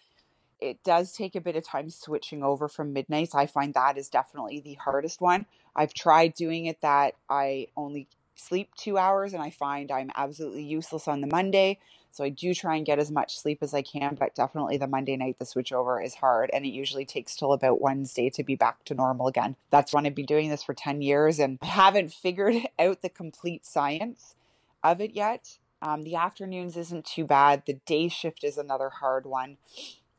it 0.60 0.82
does 0.82 1.12
take 1.12 1.34
a 1.34 1.40
bit 1.40 1.56
of 1.56 1.64
time 1.64 1.90
switching 1.90 2.42
over 2.42 2.68
from 2.68 2.92
midnights. 2.92 3.34
I 3.34 3.46
find 3.46 3.74
that 3.74 3.98
is 3.98 4.08
definitely 4.08 4.60
the 4.60 4.74
hardest 4.74 5.20
one. 5.20 5.46
I've 5.76 5.94
tried 5.94 6.34
doing 6.34 6.66
it 6.66 6.80
that 6.80 7.14
I 7.28 7.68
only 7.76 8.08
sleep 8.40 8.70
two 8.76 8.98
hours 8.98 9.34
and 9.34 9.42
I 9.42 9.50
find 9.50 9.90
I'm 9.90 10.10
absolutely 10.16 10.64
useless 10.64 11.08
on 11.08 11.20
the 11.20 11.26
Monday. 11.26 11.78
So 12.10 12.24
I 12.24 12.30
do 12.30 12.54
try 12.54 12.76
and 12.76 12.86
get 12.86 12.98
as 12.98 13.10
much 13.10 13.38
sleep 13.38 13.58
as 13.62 13.74
I 13.74 13.82
can, 13.82 14.16
but 14.18 14.34
definitely 14.34 14.76
the 14.78 14.86
Monday 14.86 15.16
night, 15.16 15.38
the 15.38 15.44
switchover 15.44 16.04
is 16.04 16.16
hard. 16.16 16.50
And 16.52 16.64
it 16.64 16.70
usually 16.70 17.04
takes 17.04 17.36
till 17.36 17.52
about 17.52 17.80
Wednesday 17.80 18.30
to 18.30 18.42
be 18.42 18.56
back 18.56 18.84
to 18.86 18.94
normal 18.94 19.28
again. 19.28 19.56
That's 19.70 19.92
when 19.92 20.06
I've 20.06 20.14
been 20.14 20.26
doing 20.26 20.48
this 20.50 20.62
for 20.62 20.74
10 20.74 21.02
years 21.02 21.38
and 21.38 21.58
I 21.62 21.66
haven't 21.66 22.12
figured 22.12 22.56
out 22.78 23.02
the 23.02 23.08
complete 23.10 23.66
science 23.66 24.34
of 24.82 25.00
it 25.00 25.12
yet. 25.12 25.58
Um, 25.82 26.02
the 26.02 26.16
afternoons 26.16 26.76
isn't 26.76 27.04
too 27.04 27.24
bad. 27.24 27.62
The 27.66 27.80
day 27.86 28.08
shift 28.08 28.42
is 28.42 28.58
another 28.58 28.90
hard 28.90 29.26
one. 29.26 29.58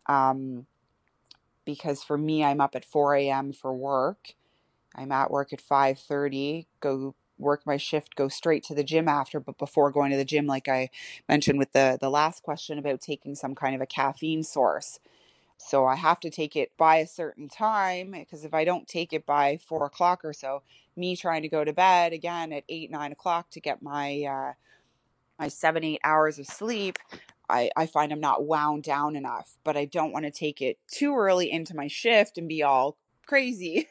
Um, 0.05 0.67
because 1.65 2.03
for 2.03 2.17
me, 2.17 2.43
I'm 2.43 2.61
up 2.61 2.75
at 2.75 2.85
4 2.85 3.15
a.m. 3.15 3.53
for 3.53 3.73
work. 3.73 4.33
I'm 4.95 5.11
at 5.11 5.31
work 5.31 5.53
at 5.53 5.61
5:30, 5.61 6.65
go 6.79 7.15
work 7.39 7.65
my 7.65 7.77
shift, 7.77 8.15
go 8.15 8.27
straight 8.27 8.63
to 8.65 8.75
the 8.75 8.83
gym 8.83 9.07
after. 9.07 9.39
But 9.39 9.57
before 9.57 9.91
going 9.91 10.11
to 10.11 10.17
the 10.17 10.25
gym, 10.25 10.45
like 10.45 10.67
I 10.67 10.89
mentioned 11.27 11.59
with 11.59 11.71
the 11.73 11.97
the 11.99 12.09
last 12.09 12.43
question 12.43 12.77
about 12.77 13.01
taking 13.01 13.35
some 13.35 13.55
kind 13.55 13.75
of 13.75 13.81
a 13.81 13.85
caffeine 13.85 14.43
source. 14.43 14.99
So 15.57 15.85
I 15.85 15.95
have 15.95 16.19
to 16.21 16.29
take 16.29 16.55
it 16.55 16.71
by 16.77 16.97
a 16.97 17.07
certain 17.07 17.49
time 17.49 18.11
because 18.11 18.45
if 18.45 18.53
I 18.53 18.63
don't 18.63 18.87
take 18.87 19.11
it 19.11 19.25
by 19.25 19.57
four 19.57 19.85
o'clock 19.85 20.23
or 20.23 20.31
so, 20.31 20.63
me 20.95 21.15
trying 21.15 21.41
to 21.41 21.49
go 21.49 21.63
to 21.63 21.73
bed 21.73 22.13
again 22.13 22.53
at 22.53 22.63
eight, 22.69 22.89
nine 22.89 23.11
o'clock 23.11 23.49
to 23.51 23.59
get 23.59 23.81
my 23.81 24.23
uh, 24.23 24.53
my 25.37 25.47
seven, 25.47 25.83
eight 25.83 26.01
hours 26.03 26.39
of 26.39 26.45
sleep, 26.45 26.97
I, 27.49 27.71
I 27.75 27.87
find 27.87 28.11
I'm 28.11 28.19
not 28.19 28.45
wound 28.45 28.83
down 28.83 29.15
enough. 29.15 29.57
But 29.63 29.75
I 29.77 29.85
don't 29.85 30.13
want 30.13 30.25
to 30.25 30.31
take 30.31 30.61
it 30.61 30.77
too 30.87 31.15
early 31.15 31.51
into 31.51 31.75
my 31.75 31.87
shift 31.87 32.37
and 32.37 32.47
be 32.47 32.63
all 32.63 32.97
crazy 33.25 33.87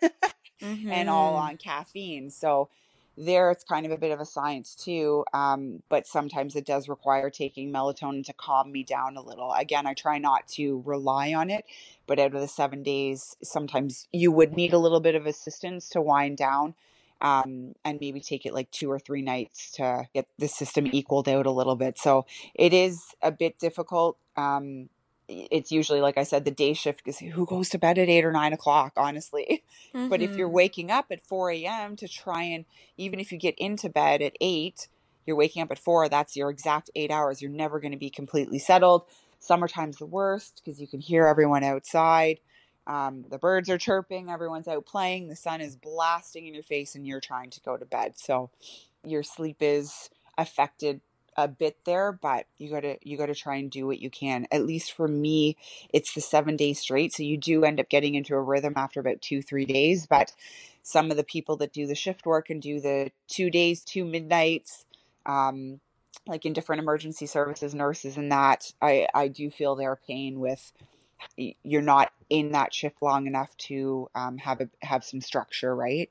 mm-hmm. 0.60 0.90
and 0.90 1.08
all 1.08 1.34
mm-hmm. 1.34 1.50
on 1.50 1.56
caffeine. 1.58 2.30
So 2.30 2.70
there 3.18 3.50
it's 3.50 3.64
kind 3.64 3.84
of 3.84 3.92
a 3.92 3.98
bit 3.98 4.12
of 4.12 4.20
a 4.20 4.24
science 4.24 4.74
too 4.74 5.24
um, 5.34 5.82
but 5.88 6.06
sometimes 6.06 6.54
it 6.54 6.64
does 6.64 6.88
require 6.88 7.30
taking 7.30 7.72
melatonin 7.72 8.24
to 8.24 8.32
calm 8.32 8.70
me 8.70 8.82
down 8.82 9.16
a 9.16 9.22
little. 9.22 9.52
Again 9.52 9.86
i 9.86 9.94
try 9.94 10.18
not 10.18 10.46
to 10.48 10.82
rely 10.86 11.32
on 11.32 11.50
it 11.50 11.64
but 12.06 12.18
out 12.18 12.34
of 12.34 12.40
the 12.40 12.48
seven 12.48 12.82
days 12.82 13.36
sometimes 13.42 14.06
you 14.12 14.30
would 14.30 14.54
need 14.54 14.72
a 14.72 14.78
little 14.78 15.00
bit 15.00 15.14
of 15.14 15.26
assistance 15.26 15.88
to 15.90 16.00
wind 16.00 16.36
down 16.36 16.74
um, 17.20 17.74
and 17.84 17.98
maybe 18.00 18.20
take 18.20 18.46
it 18.46 18.54
like 18.54 18.70
two 18.70 18.90
or 18.90 18.98
three 18.98 19.22
nights 19.22 19.72
to 19.72 20.06
get 20.14 20.28
the 20.38 20.48
system 20.48 20.86
equaled 20.86 21.28
out 21.28 21.46
a 21.46 21.50
little 21.50 21.76
bit. 21.76 21.98
So 21.98 22.26
it 22.54 22.72
is 22.72 23.02
a 23.22 23.32
bit 23.32 23.58
difficult 23.58 24.18
um, 24.36 24.88
it's 25.28 25.70
usually 25.70 26.00
like 26.00 26.16
I 26.16 26.22
said, 26.22 26.44
the 26.44 26.50
day 26.50 26.72
shift 26.72 27.06
is 27.06 27.18
who 27.18 27.44
goes 27.44 27.68
to 27.70 27.78
bed 27.78 27.98
at 27.98 28.08
eight 28.08 28.24
or 28.24 28.32
nine 28.32 28.52
o'clock, 28.52 28.92
honestly. 28.96 29.62
Mm-hmm. 29.94 30.08
But 30.08 30.22
if 30.22 30.36
you're 30.36 30.48
mm-hmm. 30.48 30.56
waking 30.56 30.90
up 30.90 31.06
at 31.10 31.24
four 31.24 31.50
a.m. 31.50 31.96
to 31.96 32.08
try 32.08 32.42
and 32.42 32.64
even 32.96 33.20
if 33.20 33.32
you 33.32 33.38
get 33.38 33.54
into 33.58 33.88
bed 33.88 34.22
at 34.22 34.36
eight, 34.40 34.88
you're 35.26 35.36
waking 35.36 35.62
up 35.62 35.70
at 35.70 35.78
four. 35.78 36.08
That's 36.08 36.36
your 36.36 36.50
exact 36.50 36.90
eight 36.94 37.10
hours. 37.10 37.42
You're 37.42 37.50
never 37.50 37.80
going 37.80 37.92
to 37.92 37.98
be 37.98 38.10
completely 38.10 38.58
settled. 38.58 39.02
Summertime's 39.40 39.98
the 39.98 40.06
worst 40.06 40.62
because 40.62 40.80
you 40.80 40.86
can 40.86 41.00
hear 41.00 41.26
everyone 41.26 41.64
outside. 41.64 42.40
Um, 42.86 43.26
the 43.28 43.38
birds 43.38 43.68
are 43.68 43.76
chirping, 43.76 44.30
everyone's 44.30 44.66
out 44.66 44.86
playing, 44.86 45.28
the 45.28 45.36
sun 45.36 45.60
is 45.60 45.76
blasting 45.76 46.46
in 46.46 46.54
your 46.54 46.62
face, 46.62 46.94
and 46.94 47.06
you're 47.06 47.20
trying 47.20 47.50
to 47.50 47.60
go 47.60 47.76
to 47.76 47.84
bed. 47.84 48.14
So 48.16 48.48
your 49.04 49.22
sleep 49.22 49.58
is 49.60 50.08
affected 50.38 51.02
a 51.38 51.46
bit 51.46 51.76
there, 51.84 52.10
but 52.10 52.46
you 52.58 52.68
gotta 52.68 52.98
you 53.00 53.16
gotta 53.16 53.34
try 53.34 53.54
and 53.54 53.70
do 53.70 53.86
what 53.86 54.00
you 54.00 54.10
can. 54.10 54.48
At 54.50 54.66
least 54.66 54.92
for 54.92 55.06
me, 55.06 55.56
it's 55.94 56.12
the 56.12 56.20
seven 56.20 56.56
days 56.56 56.80
straight, 56.80 57.12
so 57.12 57.22
you 57.22 57.38
do 57.38 57.64
end 57.64 57.78
up 57.78 57.88
getting 57.88 58.16
into 58.16 58.34
a 58.34 58.42
rhythm 58.42 58.72
after 58.74 58.98
about 58.98 59.22
two 59.22 59.40
three 59.40 59.64
days. 59.64 60.08
But 60.08 60.32
some 60.82 61.12
of 61.12 61.16
the 61.16 61.22
people 61.22 61.56
that 61.58 61.72
do 61.72 61.86
the 61.86 61.94
shift 61.94 62.26
work 62.26 62.50
and 62.50 62.60
do 62.60 62.80
the 62.80 63.12
two 63.28 63.50
days, 63.50 63.84
two 63.84 64.04
midnights, 64.04 64.84
um, 65.26 65.78
like 66.26 66.44
in 66.44 66.52
different 66.52 66.82
emergency 66.82 67.26
services, 67.26 67.72
nurses, 67.72 68.16
and 68.16 68.32
that, 68.32 68.72
I 68.82 69.06
I 69.14 69.28
do 69.28 69.48
feel 69.48 69.76
their 69.76 69.94
pain 69.94 70.40
with 70.40 70.72
you're 71.36 71.82
not 71.82 72.12
in 72.28 72.52
that 72.52 72.74
shift 72.74 73.00
long 73.00 73.28
enough 73.28 73.56
to 73.58 74.10
um, 74.16 74.38
have 74.38 74.60
a 74.60 74.68
have 74.82 75.04
some 75.04 75.20
structure, 75.20 75.74
right? 75.74 76.10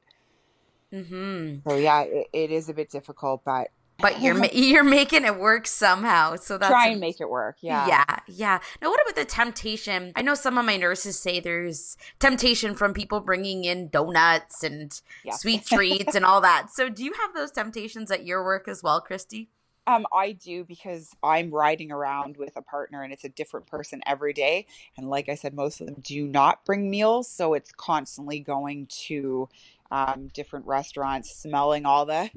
Mm-hmm. 0.93 1.69
So 1.69 1.75
yeah, 1.75 2.03
it, 2.03 2.27
it 2.31 2.51
is 2.51 2.69
a 2.69 2.73
bit 2.73 2.89
difficult, 2.89 3.43
but 3.43 3.71
but 3.99 4.21
you're 4.21 4.43
you're 4.53 4.83
making 4.83 5.25
it 5.25 5.37
work 5.37 5.67
somehow. 5.67 6.35
So 6.35 6.57
that's 6.57 6.71
try 6.71 6.89
and 6.89 6.99
make 6.99 7.19
it 7.19 7.29
work. 7.29 7.57
Yeah, 7.61 7.87
yeah, 7.87 8.19
yeah. 8.27 8.59
Now, 8.81 8.89
what 8.89 9.01
about 9.01 9.15
the 9.15 9.25
temptation? 9.25 10.11
I 10.15 10.21
know 10.21 10.35
some 10.35 10.57
of 10.57 10.65
my 10.65 10.77
nurses 10.77 11.19
say 11.19 11.39
there's 11.39 11.97
temptation 12.19 12.75
from 12.75 12.93
people 12.93 13.19
bringing 13.19 13.63
in 13.63 13.89
donuts 13.89 14.63
and 14.63 14.99
yeah. 15.23 15.33
sweet 15.33 15.65
treats 15.67 16.15
and 16.15 16.25
all 16.25 16.41
that. 16.41 16.69
So, 16.71 16.89
do 16.89 17.03
you 17.03 17.13
have 17.13 17.33
those 17.33 17.51
temptations 17.51 18.11
at 18.11 18.25
your 18.25 18.43
work 18.43 18.67
as 18.67 18.83
well, 18.83 19.01
Christy? 19.01 19.49
Um, 19.87 20.05
I 20.13 20.33
do 20.33 20.65
because 20.65 21.15
I'm 21.23 21.49
riding 21.49 21.93
around 21.93 22.35
with 22.35 22.57
a 22.57 22.61
partner 22.61 23.03
and 23.03 23.13
it's 23.13 23.23
a 23.23 23.29
different 23.29 23.67
person 23.67 24.01
every 24.05 24.33
day. 24.33 24.67
And 24.97 25.09
like 25.09 25.29
I 25.29 25.35
said, 25.35 25.53
most 25.53 25.79
of 25.79 25.87
them 25.87 26.01
do 26.01 26.27
not 26.27 26.65
bring 26.65 26.89
meals. 26.89 27.29
So 27.29 27.53
it's 27.53 27.71
constantly 27.71 28.41
going 28.41 28.87
to 29.07 29.47
um, 29.89 30.27
different 30.33 30.65
restaurants, 30.65 31.33
smelling 31.33 31.85
all 31.85 32.05
the 32.05 32.29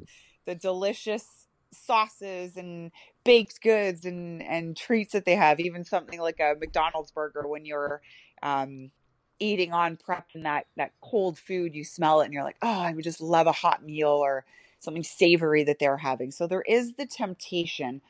the 0.46 0.54
delicious 0.54 1.39
sauces 1.72 2.56
and 2.56 2.90
baked 3.24 3.62
goods 3.62 4.04
and 4.04 4.42
and 4.42 4.76
treats 4.76 5.12
that 5.12 5.24
they 5.24 5.36
have. 5.36 5.60
Even 5.60 5.84
something 5.84 6.20
like 6.20 6.40
a 6.40 6.54
McDonald's 6.58 7.10
burger 7.10 7.46
when 7.46 7.64
you're 7.64 8.00
um, 8.42 8.90
eating 9.38 9.72
on 9.72 9.96
prep 9.96 10.26
and 10.34 10.44
that 10.44 10.66
that 10.76 10.92
cold 11.00 11.38
food, 11.38 11.74
you 11.74 11.84
smell 11.84 12.20
it 12.20 12.26
and 12.26 12.34
you're 12.34 12.44
like, 12.44 12.58
oh, 12.62 12.80
I 12.80 12.92
would 12.92 13.04
just 13.04 13.20
love 13.20 13.46
a 13.46 13.52
hot 13.52 13.84
meal 13.84 14.08
or 14.08 14.44
something 14.80 15.04
savory 15.04 15.64
that 15.64 15.78
they're 15.78 15.96
having. 15.96 16.30
So 16.30 16.46
there 16.46 16.62
is 16.62 16.94
the 16.94 17.06
temptation. 17.06 18.00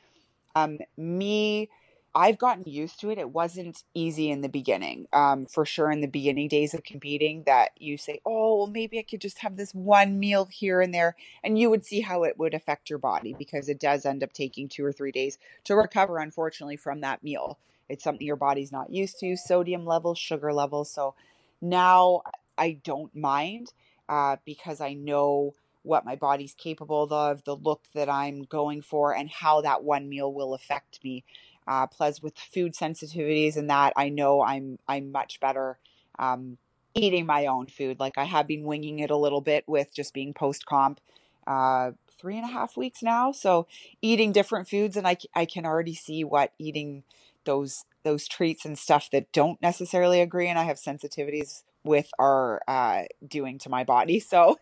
Um, 0.55 0.79
me, 0.97 1.69
I've 2.13 2.37
gotten 2.37 2.65
used 2.65 2.99
to 2.99 3.09
it. 3.09 3.17
It 3.17 3.29
wasn't 3.29 3.83
easy 3.93 4.29
in 4.29 4.41
the 4.41 4.49
beginning. 4.49 5.07
Um, 5.13 5.45
for 5.45 5.65
sure, 5.65 5.89
in 5.89 6.01
the 6.01 6.07
beginning 6.07 6.49
days 6.49 6.73
of 6.73 6.83
competing, 6.83 7.43
that 7.43 7.71
you 7.77 7.97
say, 7.97 8.19
oh, 8.25 8.57
well, 8.57 8.67
maybe 8.67 8.99
I 8.99 9.03
could 9.03 9.21
just 9.21 9.39
have 9.39 9.55
this 9.55 9.73
one 9.73 10.19
meal 10.19 10.45
here 10.51 10.81
and 10.81 10.93
there. 10.93 11.15
And 11.43 11.57
you 11.57 11.69
would 11.69 11.85
see 11.85 12.01
how 12.01 12.23
it 12.23 12.37
would 12.37 12.53
affect 12.53 12.89
your 12.89 12.99
body 12.99 13.33
because 13.37 13.69
it 13.69 13.79
does 13.79 14.05
end 14.05 14.23
up 14.23 14.33
taking 14.33 14.67
two 14.67 14.83
or 14.83 14.91
three 14.91 15.13
days 15.13 15.37
to 15.63 15.75
recover, 15.75 16.17
unfortunately, 16.17 16.75
from 16.75 16.99
that 17.01 17.23
meal. 17.23 17.57
It's 17.87 18.03
something 18.03 18.27
your 18.27 18.35
body's 18.35 18.71
not 18.71 18.91
used 18.91 19.19
to 19.21 19.37
sodium 19.37 19.85
levels, 19.85 20.19
sugar 20.19 20.51
levels. 20.51 20.91
So 20.91 21.15
now 21.61 22.23
I 22.57 22.79
don't 22.83 23.15
mind 23.15 23.71
uh, 24.09 24.37
because 24.45 24.81
I 24.81 24.93
know 24.93 25.53
what 25.83 26.05
my 26.05 26.15
body's 26.15 26.53
capable 26.53 27.11
of, 27.11 27.43
the 27.43 27.55
look 27.55 27.81
that 27.93 28.09
I'm 28.09 28.43
going 28.43 28.81
for, 28.81 29.15
and 29.15 29.29
how 29.29 29.61
that 29.61 29.83
one 29.83 30.09
meal 30.09 30.31
will 30.31 30.53
affect 30.53 31.03
me. 31.03 31.23
Uh, 31.67 31.87
plus, 31.87 32.21
with 32.21 32.37
food 32.37 32.73
sensitivities 32.73 33.55
and 33.55 33.69
that, 33.69 33.93
I 33.95 34.09
know 34.09 34.41
I'm 34.41 34.79
I'm 34.87 35.11
much 35.11 35.39
better 35.39 35.77
um, 36.19 36.57
eating 36.93 37.25
my 37.25 37.45
own 37.45 37.67
food. 37.67 37.99
Like 37.99 38.17
I 38.17 38.25
have 38.25 38.47
been 38.47 38.63
winging 38.63 38.99
it 38.99 39.11
a 39.11 39.17
little 39.17 39.41
bit 39.41 39.63
with 39.67 39.93
just 39.93 40.13
being 40.13 40.33
post 40.33 40.65
comp. 40.65 40.99
Uh, 41.47 41.91
three 42.21 42.37
and 42.37 42.45
a 42.47 42.53
half 42.53 42.77
weeks 42.77 43.01
now 43.01 43.31
so 43.31 43.65
eating 43.99 44.31
different 44.31 44.69
foods 44.69 44.95
and 44.95 45.07
I, 45.07 45.17
I 45.33 45.45
can 45.45 45.65
already 45.65 45.95
see 45.95 46.23
what 46.23 46.53
eating 46.59 47.03
those 47.45 47.83
those 48.03 48.27
treats 48.27 48.63
and 48.63 48.77
stuff 48.77 49.09
that 49.11 49.31
don't 49.31 49.59
necessarily 49.59 50.21
agree 50.21 50.47
and 50.47 50.59
i 50.59 50.63
have 50.63 50.77
sensitivities 50.77 51.63
with 51.83 52.11
are 52.19 52.61
uh, 52.67 53.03
doing 53.27 53.57
to 53.57 53.69
my 53.69 53.83
body 53.83 54.19
so 54.33 54.59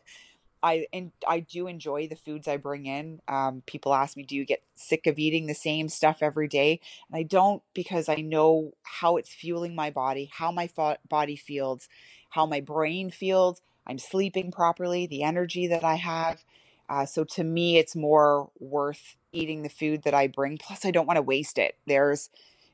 I 0.63 0.87
and 0.93 1.11
I 1.27 1.41
do 1.41 1.67
enjoy 1.67 2.07
the 2.07 2.15
foods 2.15 2.47
I 2.47 2.57
bring 2.57 2.85
in. 2.87 3.21
Um, 3.27 3.63
people 3.65 3.93
ask 3.93 4.17
me, 4.17 4.23
"Do 4.23 4.35
you 4.35 4.45
get 4.45 4.63
sick 4.75 5.07
of 5.07 5.19
eating 5.19 5.47
the 5.47 5.55
same 5.55 5.89
stuff 5.89 6.19
every 6.21 6.47
day?" 6.47 6.81
And 7.09 7.17
I 7.19 7.23
don't 7.23 7.63
because 7.73 8.09
I 8.09 8.15
know 8.17 8.73
how 8.83 9.17
it's 9.17 9.33
fueling 9.33 9.75
my 9.75 9.89
body, 9.91 10.29
how 10.33 10.51
my 10.51 10.67
fo- 10.67 10.97
body 11.09 11.35
feels, 11.37 11.89
how 12.31 12.45
my 12.45 12.61
brain 12.61 13.11
feels. 13.11 13.61
I'm 13.87 13.99
sleeping 13.99 14.51
properly, 14.51 15.07
the 15.07 15.23
energy 15.23 15.67
that 15.67 15.83
I 15.83 15.95
have. 15.95 16.43
Uh, 16.89 17.05
so 17.05 17.23
to 17.23 17.43
me, 17.43 17.77
it's 17.77 17.95
more 17.95 18.51
worth 18.59 19.15
eating 19.31 19.63
the 19.63 19.69
food 19.69 20.03
that 20.03 20.13
I 20.13 20.27
bring. 20.27 20.57
Plus, 20.57 20.85
I 20.85 20.91
don't 20.91 21.07
want 21.07 21.17
to 21.17 21.23
waste 21.23 21.57
it. 21.59 21.77
There's 21.87 22.27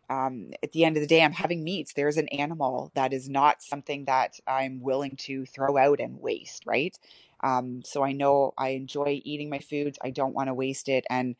um, 0.09 0.53
at 0.63 0.73
the 0.73 0.85
end 0.85 0.97
of 0.97 1.01
the 1.01 1.07
day, 1.07 1.23
I'm 1.23 1.33
having 1.33 1.63
meats. 1.65 1.93
There's 1.93 2.17
an 2.17 2.29
animal 2.29 2.91
that 2.95 3.13
is 3.13 3.29
not 3.29 3.63
something 3.63 4.05
that 4.05 4.39
I'm 4.47 4.81
willing 4.81 5.17
to 5.21 5.45
throw 5.47 5.77
out 5.77 5.99
and 5.99 6.21
waste, 6.21 6.63
right? 6.65 6.97
Um, 7.45 7.83
so 7.85 8.03
I 8.03 8.11
know 8.11 8.55
I 8.57 8.69
enjoy 8.69 9.21
eating 9.23 9.51
my 9.51 9.59
food. 9.59 9.97
I 10.01 10.09
don't 10.09 10.33
want 10.33 10.47
to 10.47 10.53
waste 10.53 10.89
it. 10.89 11.05
And 11.11 11.35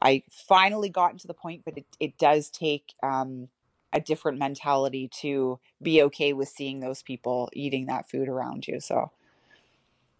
I 0.00 0.22
finally 0.30 0.88
gotten 0.88 1.18
to 1.18 1.26
the 1.26 1.34
point, 1.34 1.62
but 1.66 1.76
it, 1.76 1.86
it 2.00 2.16
does 2.16 2.48
take 2.48 2.94
um, 3.02 3.48
a 3.92 4.00
different 4.00 4.38
mentality 4.38 5.10
to 5.20 5.60
be 5.82 6.02
okay 6.04 6.32
with 6.32 6.48
seeing 6.48 6.80
those 6.80 7.02
people 7.02 7.50
eating 7.52 7.86
that 7.86 8.08
food 8.08 8.26
around 8.26 8.66
you. 8.66 8.80
So. 8.80 9.10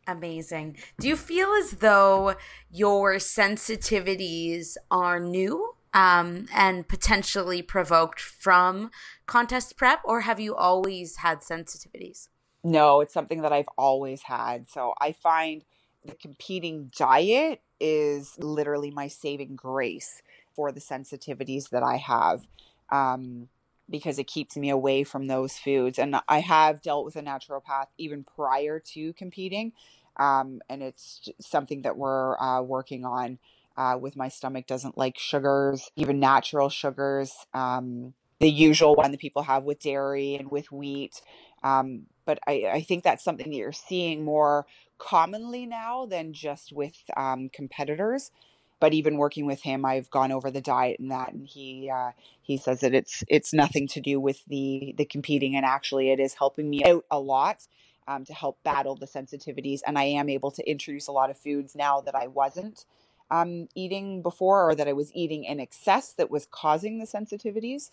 Amazing. 0.07 0.77
Do 0.99 1.09
you 1.09 1.17
feel 1.17 1.53
as 1.55 1.73
though 1.73 2.35
your 2.71 3.15
sensitivities 3.15 4.77
are 4.91 5.19
new 5.21 5.75
um, 5.95 6.47
and 6.55 6.87
potentially 6.87 7.63
provoked 7.63 8.21
from 8.21 8.91
contest 9.27 9.77
prep, 9.77 10.01
or 10.05 10.23
have 10.23 10.39
you 10.39 10.55
always 10.55 11.17
had 11.17 11.41
sensitivities? 11.41 12.29
No, 12.63 13.01
it's 13.01 13.15
something 13.15 13.43
that 13.43 13.53
I've 13.53 13.69
always 13.79 14.23
had. 14.23 14.69
So 14.69 14.95
I 15.01 15.13
find 15.13 15.65
the 16.05 16.15
competing 16.15 16.91
diet 16.97 17.63
is 17.79 18.39
literally 18.39 18.91
my 18.91 19.09
saving 19.09 19.57
grace 19.57 20.23
for 20.55 20.71
the 20.73 20.81
sensitivities 20.81 21.71
that 21.71 21.83
I 21.83 21.97
have. 21.97 22.47
Um, 22.91 23.49
because 23.91 24.19
it 24.19 24.27
keeps 24.27 24.57
me 24.57 24.71
away 24.71 25.03
from 25.03 25.27
those 25.27 25.59
foods. 25.59 25.99
And 25.99 26.17
I 26.29 26.41
have 26.41 26.81
dealt 26.81 27.05
with 27.05 27.17
a 27.17 27.23
naturopath 27.23 27.87
even 27.99 28.25
prior 28.25 28.79
to 28.79 29.13
competing. 29.15 29.73
Um, 30.17 30.61
and 30.69 30.83
it's 30.83 31.29
something 31.41 31.83
that 31.83 31.97
we're 31.97 32.39
uh, 32.39 32.63
working 32.63 33.05
on 33.05 33.39
uh, 33.77 33.97
with 34.01 34.17
my 34.17 34.29
stomach 34.29 34.67
doesn't 34.67 34.99
like 34.99 35.19
sugars, 35.19 35.91
even 35.97 36.21
natural 36.21 36.69
sugars, 36.69 37.33
um, 37.55 38.15
the 38.39 38.51
usual 38.51 38.95
one 38.95 39.11
that 39.11 39.21
people 39.21 39.43
have 39.43 39.65
with 39.65 39.81
dairy 39.81 40.35
and 40.35 40.51
with 40.51 40.71
wheat. 40.71 41.21
Um, 41.63 42.07
but 42.31 42.39
I, 42.47 42.71
I 42.75 42.81
think 42.83 43.03
that's 43.03 43.25
something 43.25 43.51
that 43.51 43.57
you're 43.57 43.73
seeing 43.73 44.25
more 44.25 44.65
commonly 44.99 45.67
now 45.67 46.07
than 46.07 46.33
just 46.33 46.73
with 46.73 46.95
um, 47.17 47.49
competitors. 47.49 48.31
But 48.79 48.95
even 48.95 49.17
working 49.17 49.47
with 49.47 49.63
him, 49.63 49.85
I've 49.85 50.09
gone 50.11 50.31
over 50.31 50.49
the 50.49 50.61
diet 50.61 51.01
and 51.01 51.11
that, 51.11 51.33
and 51.33 51.45
he 51.45 51.91
uh, 51.93 52.13
he 52.41 52.57
says 52.57 52.81
that 52.81 52.95
it's 52.95 53.25
it's 53.27 53.53
nothing 53.53 53.89
to 53.89 54.01
do 54.01 54.21
with 54.21 54.45
the 54.45 54.95
the 54.97 55.05
competing, 55.05 55.57
and 55.57 55.67
actually 55.67 56.13
it 56.13 56.21
is 56.21 56.35
helping 56.35 56.71
me 56.71 56.85
out 56.85 57.05
a 57.11 57.19
lot 57.19 57.67
um, 58.07 58.25
to 58.27 58.33
help 58.33 58.63
battle 58.63 58.95
the 58.95 59.09
sensitivities, 59.09 59.81
and 59.85 59.99
I 59.99 60.05
am 60.05 60.29
able 60.29 60.53
to 60.53 60.71
introduce 60.71 61.09
a 61.09 61.13
lot 61.13 61.31
of 61.31 61.37
foods 61.37 61.75
now 61.75 62.01
that 62.03 62.15
I 62.15 62.29
wasn't 62.29 62.85
um, 63.29 63.67
eating 63.75 64.23
before 64.23 64.71
or 64.71 64.77
that 64.77 64.87
I 64.87 64.93
was 64.93 65.13
eating 65.15 65.43
in 65.43 65.59
excess 65.59 66.13
that 66.13 66.31
was 66.31 66.47
causing 66.47 67.01
the 67.01 67.07
sensitivities 67.07 67.91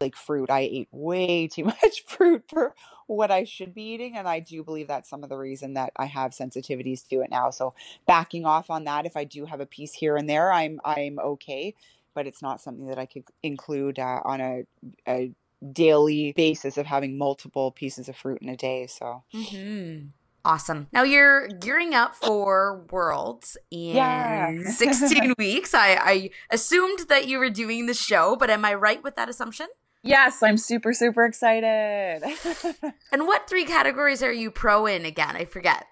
like 0.00 0.16
fruit. 0.16 0.50
I 0.50 0.60
ate 0.60 0.88
way 0.90 1.46
too 1.46 1.64
much 1.82 2.04
fruit 2.06 2.44
for 2.48 2.74
what 3.06 3.30
I 3.30 3.44
should 3.44 3.74
be 3.74 3.82
eating. 3.82 4.16
And 4.16 4.28
I 4.28 4.40
do 4.40 4.62
believe 4.62 4.88
that's 4.88 5.10
some 5.10 5.22
of 5.22 5.28
the 5.28 5.36
reason 5.36 5.74
that 5.74 5.92
I 5.96 6.06
have 6.06 6.32
sensitivities 6.32 7.06
to 7.08 7.20
it 7.20 7.30
now. 7.30 7.50
So 7.50 7.74
backing 8.06 8.44
off 8.44 8.70
on 8.70 8.84
that, 8.84 9.06
if 9.06 9.16
I 9.16 9.24
do 9.24 9.46
have 9.46 9.60
a 9.60 9.66
piece 9.66 9.92
here 9.92 10.16
and 10.16 10.28
there, 10.28 10.52
I'm 10.52 10.80
I'm 10.84 11.18
okay. 11.18 11.74
But 12.14 12.26
it's 12.26 12.42
not 12.42 12.60
something 12.60 12.86
that 12.86 12.98
I 12.98 13.06
could 13.06 13.24
include 13.42 13.98
uh, 13.98 14.20
on 14.24 14.40
a, 14.40 14.64
a 15.08 15.32
daily 15.72 16.32
basis 16.32 16.78
of 16.78 16.86
having 16.86 17.18
multiple 17.18 17.72
pieces 17.72 18.08
of 18.08 18.16
fruit 18.16 18.38
in 18.40 18.48
a 18.48 18.56
day. 18.56 18.86
So. 18.86 19.24
Mm-hmm. 19.34 20.08
Awesome. 20.46 20.88
Now 20.92 21.04
you're 21.04 21.48
gearing 21.48 21.94
up 21.94 22.14
for 22.14 22.84
Worlds 22.90 23.56
in 23.70 23.96
yeah. 23.96 24.52
16 24.70 25.32
weeks. 25.38 25.72
I, 25.72 25.94
I 25.94 26.30
assumed 26.50 27.06
that 27.08 27.26
you 27.26 27.38
were 27.38 27.48
doing 27.48 27.86
the 27.86 27.94
show, 27.94 28.36
but 28.36 28.50
am 28.50 28.62
I 28.62 28.74
right 28.74 29.02
with 29.02 29.16
that 29.16 29.30
assumption? 29.30 29.68
Yes, 30.04 30.42
I'm 30.42 30.58
super, 30.58 30.92
super 30.92 31.24
excited. 31.24 32.22
and 33.12 33.26
what 33.26 33.48
three 33.48 33.64
categories 33.64 34.22
are 34.22 34.32
you 34.32 34.50
pro 34.50 34.84
in 34.84 35.06
again? 35.06 35.34
I 35.34 35.46
forget. 35.46 35.86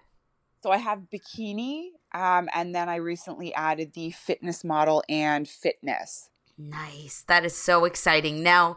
So 0.62 0.70
I 0.70 0.76
have 0.76 1.06
bikini, 1.12 1.88
um, 2.12 2.48
and 2.54 2.74
then 2.74 2.90
I 2.90 2.96
recently 2.96 3.54
added 3.54 3.94
the 3.94 4.10
fitness 4.10 4.62
model 4.62 5.02
and 5.08 5.48
fitness. 5.48 6.28
Nice. 6.58 7.24
That 7.26 7.46
is 7.46 7.56
so 7.56 7.86
exciting. 7.86 8.42
Now, 8.42 8.76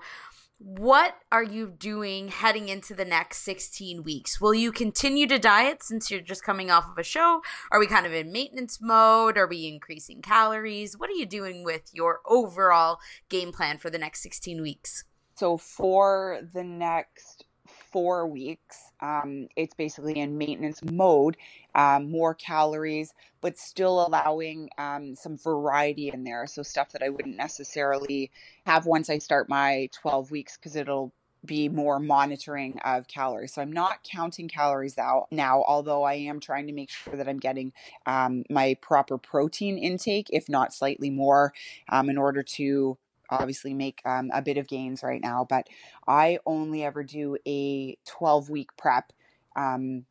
what 0.58 1.16
are 1.34 1.44
you 1.44 1.68
doing 1.68 2.30
heading 2.30 2.70
into 2.70 2.96
the 2.96 3.04
next 3.04 3.40
16 3.40 4.04
weeks? 4.04 4.40
Will 4.40 4.54
you 4.54 4.72
continue 4.72 5.28
to 5.28 5.38
diet 5.38 5.84
since 5.84 6.10
you're 6.10 6.22
just 6.22 6.46
coming 6.46 6.72
off 6.72 6.88
of 6.90 6.98
a 6.98 7.04
show? 7.04 7.42
Are 7.72 7.80
we 7.80 7.88
kind 7.88 8.06
of 8.06 8.14
in 8.14 8.32
maintenance 8.32 8.80
mode? 8.82 9.38
Are 9.38 9.48
we 9.48 9.68
increasing 9.68 10.22
calories? 10.22 10.98
What 10.98 11.10
are 11.10 11.14
you 11.14 11.26
doing 11.26 11.66
with 11.66 11.90
your 11.94 12.22
overall 12.26 13.00
game 13.28 13.52
plan 13.52 13.78
for 13.78 13.90
the 13.90 13.98
next 13.98 14.24
16 14.24 14.62
weeks? 14.62 15.04
So 15.36 15.58
for 15.58 16.40
the 16.54 16.64
next 16.64 17.46
four 17.92 18.28
weeks, 18.28 18.92
um, 19.02 19.48
it's 19.56 19.74
basically 19.74 20.20
in 20.20 20.38
maintenance 20.38 20.82
mode, 20.84 21.36
um, 21.74 22.10
more 22.10 22.34
calories, 22.34 23.14
but 23.42 23.58
still 23.58 24.06
allowing 24.06 24.70
um, 24.78 25.16
some 25.16 25.38
variety 25.38 26.10
in 26.10 26.24
there. 26.24 26.48
So 26.48 26.64
stuff 26.64 26.92
that 26.94 27.04
I 27.04 27.10
wouldn't 27.10 27.36
necessarily 27.36 28.32
have 28.66 28.86
once 28.86 29.10
I 29.10 29.18
start 29.18 29.50
my 29.50 29.90
12 29.94 30.32
weeks 30.32 30.58
because 30.58 30.76
it'll 30.76 31.14
be 31.46 31.70
more 31.70 32.00
monitoring 32.00 32.80
of 32.84 33.08
calories. 33.08 33.54
So 33.54 33.62
I'm 33.62 33.72
not 33.72 34.04
counting 34.04 34.48
calories 34.48 34.98
out 34.98 35.28
now, 35.32 35.64
although 35.68 36.04
I 36.04 36.16
am 36.16 36.40
trying 36.40 36.68
to 36.68 36.74
make 36.74 36.90
sure 36.90 37.16
that 37.16 37.28
I'm 37.28 37.40
getting 37.40 37.72
um, 38.06 38.44
my 38.50 38.78
proper 38.82 39.18
protein 39.18 39.78
intake, 39.78 40.28
if 40.32 40.50
not 40.50 40.74
slightly 40.74 41.10
more, 41.10 41.54
um, 41.90 42.10
in 42.10 42.18
order 42.18 42.42
to 42.42 42.98
obviously 43.30 43.74
make 43.74 44.02
um, 44.06 44.32
a 44.34 44.42
bit 44.42 44.58
of 44.58 44.68
gains 44.68 45.04
right 45.04 45.22
now. 45.22 45.46
But 45.48 45.68
I 46.08 46.40
only 46.46 46.84
ever 46.84 47.04
do 47.04 47.38
a 47.48 47.98
12 48.06 48.50
week 48.50 48.70
prep. 48.78 49.12
Um, 49.56 50.06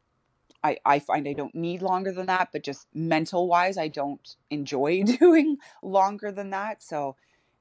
I, 0.63 0.79
I 0.85 0.99
find 0.99 1.29
I 1.29 1.35
don't 1.35 1.55
need 1.55 1.83
longer 1.83 2.11
than 2.11 2.27
that, 2.27 2.49
but 2.51 2.65
just 2.65 2.87
mental 2.95 3.47
wise, 3.49 3.77
I 3.77 3.89
don't 3.89 4.37
enjoy 4.51 5.03
doing 5.21 5.59
longer 5.83 6.33
than 6.33 6.51
that. 6.51 6.83
So 6.83 7.17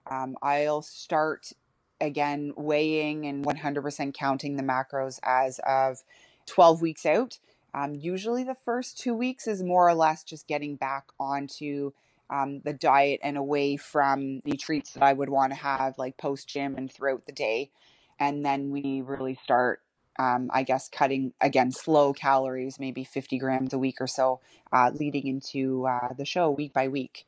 um, 0.10 0.38
I'll 0.42 0.82
start 0.82 1.52
again 2.00 2.54
weighing 2.56 3.26
and 3.26 3.46
100% 3.46 4.14
counting 4.14 4.56
the 4.56 4.64
macros 4.64 5.20
as 5.24 5.60
of 5.66 6.04
12 6.46 6.82
weeks 6.82 7.06
out. 7.06 7.40
Um, 7.74 7.96
usually, 7.96 8.44
the 8.44 8.58
first 8.66 9.00
two 9.00 9.16
weeks 9.16 9.48
is 9.48 9.64
more 9.64 9.88
or 9.88 9.96
less 9.96 10.24
just 10.24 10.48
getting 10.48 10.76
back 10.76 11.06
onto 11.20 11.92
um, 12.34 12.62
the 12.64 12.74
diet 12.74 13.20
and 13.24 13.38
away 13.38 13.78
from 13.78 14.42
the 14.44 14.58
treats 14.58 14.94
that 14.94 15.04
I 15.04 15.14
would 15.14 15.30
want 15.30 15.52
to 15.52 15.58
have, 15.58 15.98
like 15.98 16.18
post 16.18 16.50
gym 16.50 16.76
and 16.76 16.92
throughout 16.92 17.26
the 17.26 17.32
day. 17.32 17.70
And 18.20 18.44
then 18.46 18.72
we 18.72 19.02
really 19.02 19.38
start 19.44 19.82
um, 20.20 20.50
I 20.54 20.64
guess 20.64 20.90
cutting 20.90 21.34
again 21.42 21.72
slow 21.72 22.14
calories, 22.14 22.80
maybe 22.80 23.04
50 23.04 23.38
grams 23.40 23.74
a 23.74 23.80
week 23.80 23.98
or 24.00 24.08
so, 24.08 24.42
uh, 24.72 24.92
leading 24.94 25.28
into 25.28 25.88
uh, 25.88 26.14
the 26.18 26.26
show 26.26 26.52
week 26.52 26.74
by 26.74 26.88
week 26.88 27.26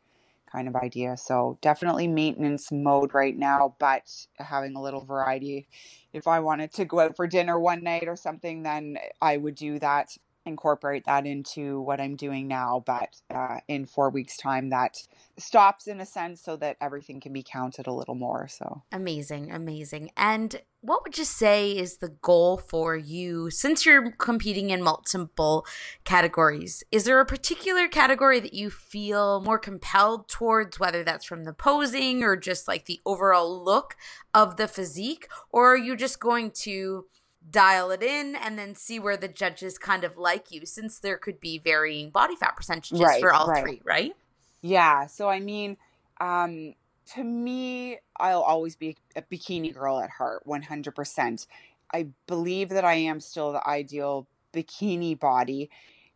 kind 0.51 0.67
of 0.67 0.75
idea. 0.75 1.17
So 1.17 1.57
definitely 1.61 2.07
maintenance 2.07 2.71
mode 2.71 3.13
right 3.13 3.35
now, 3.35 3.75
but 3.79 4.03
having 4.37 4.75
a 4.75 4.81
little 4.81 5.03
variety. 5.03 5.67
If 6.13 6.27
I 6.27 6.39
wanted 6.39 6.71
to 6.73 6.85
go 6.85 6.99
out 6.99 7.15
for 7.15 7.27
dinner 7.27 7.59
one 7.59 7.83
night 7.83 8.07
or 8.07 8.15
something, 8.15 8.63
then 8.63 8.97
I 9.21 9.37
would 9.37 9.55
do 9.55 9.79
that 9.79 10.15
incorporate 10.45 11.05
that 11.05 11.25
into 11.25 11.81
what 11.81 11.99
I'm 11.99 12.15
doing 12.15 12.47
now. 12.47 12.83
But 12.85 13.15
uh, 13.29 13.59
in 13.67 13.85
four 13.85 14.09
weeks' 14.09 14.37
time, 14.37 14.69
that 14.69 14.97
stops 15.37 15.87
in 15.87 15.99
a 15.99 16.05
sense 16.05 16.41
so 16.41 16.55
that 16.57 16.77
everything 16.79 17.19
can 17.19 17.33
be 17.33 17.43
counted 17.43 17.87
a 17.87 17.93
little 17.93 18.15
more. 18.15 18.47
So 18.47 18.83
amazing, 18.91 19.51
amazing. 19.51 20.11
And 20.15 20.61
what 20.81 21.03
would 21.03 21.17
you 21.17 21.25
say 21.25 21.71
is 21.71 21.97
the 21.97 22.09
goal 22.21 22.57
for 22.57 22.95
you 22.95 23.49
since 23.49 23.85
you're 23.85 24.11
competing 24.11 24.69
in 24.69 24.83
multiple 24.83 25.65
categories? 26.03 26.83
Is 26.91 27.05
there 27.05 27.19
a 27.19 27.25
particular 27.25 27.87
category 27.87 28.39
that 28.39 28.53
you 28.53 28.69
feel 28.69 29.41
more 29.41 29.57
compelled 29.57 30.27
towards, 30.27 30.79
whether 30.79 31.03
that's 31.03 31.25
from 31.25 31.43
the 31.43 31.53
posing 31.53 32.23
or 32.23 32.37
just 32.37 32.67
like 32.67 32.85
the 32.85 33.01
overall 33.05 33.63
look 33.63 33.95
of 34.33 34.57
the 34.57 34.67
physique? 34.67 35.27
Or 35.49 35.73
are 35.73 35.77
you 35.77 35.95
just 35.95 36.19
going 36.19 36.51
to 36.61 37.07
dial 37.49 37.91
it 37.91 38.03
in 38.03 38.35
and 38.35 38.57
then 38.57 38.75
see 38.75 38.99
where 38.99 39.17
the 39.17 39.27
judges 39.27 39.77
kind 39.77 40.03
of 40.03 40.17
like 40.17 40.51
you 40.51 40.65
since 40.65 40.99
there 40.99 41.17
could 41.17 41.39
be 41.39 41.57
varying 41.59 42.09
body 42.09 42.35
fat 42.35 42.55
percentages 42.55 42.99
right, 42.99 43.19
for 43.19 43.33
all 43.33 43.47
right. 43.47 43.61
three, 43.63 43.81
right? 43.83 44.13
Yeah. 44.61 45.07
So 45.07 45.29
I 45.29 45.39
mean, 45.39 45.77
um 46.19 46.73
to 47.13 47.23
me, 47.23 47.99
I'll 48.19 48.41
always 48.41 48.75
be 48.75 48.97
a 49.15 49.21
bikini 49.21 49.73
girl 49.73 49.99
at 49.99 50.09
heart, 50.09 50.43
100%. 50.47 51.47
I 51.93 52.07
believe 52.27 52.69
that 52.69 52.83
I 52.85 52.95
am 52.95 53.19
still 53.19 53.51
the 53.51 53.67
ideal 53.67 54.27
bikini 54.53 55.19
body. 55.19 55.69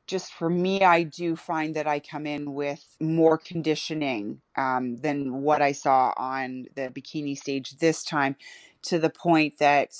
Just 0.07 0.34
for 0.34 0.49
me, 0.49 0.82
I 0.82 1.03
do 1.03 1.36
find 1.36 1.75
that 1.75 1.86
I 1.86 1.99
come 1.99 2.25
in 2.25 2.53
with 2.55 2.84
more 2.99 3.38
conditioning 3.38 4.41
um, 4.55 4.97
than 4.97 5.43
what 5.43 5.61
I 5.61 5.73
saw 5.73 6.13
on 6.17 6.65
the 6.75 6.89
bikini 6.89 7.38
stage 7.38 7.77
this 7.77 8.03
time, 8.03 8.36
to 8.84 8.97
the 8.97 9.11
point 9.11 9.59
that 9.59 9.93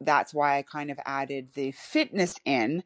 that's 0.00 0.32
why 0.32 0.58
I 0.58 0.62
kind 0.62 0.90
of 0.90 0.98
added 1.04 1.48
the 1.54 1.72
fitness 1.72 2.36
in 2.44 2.82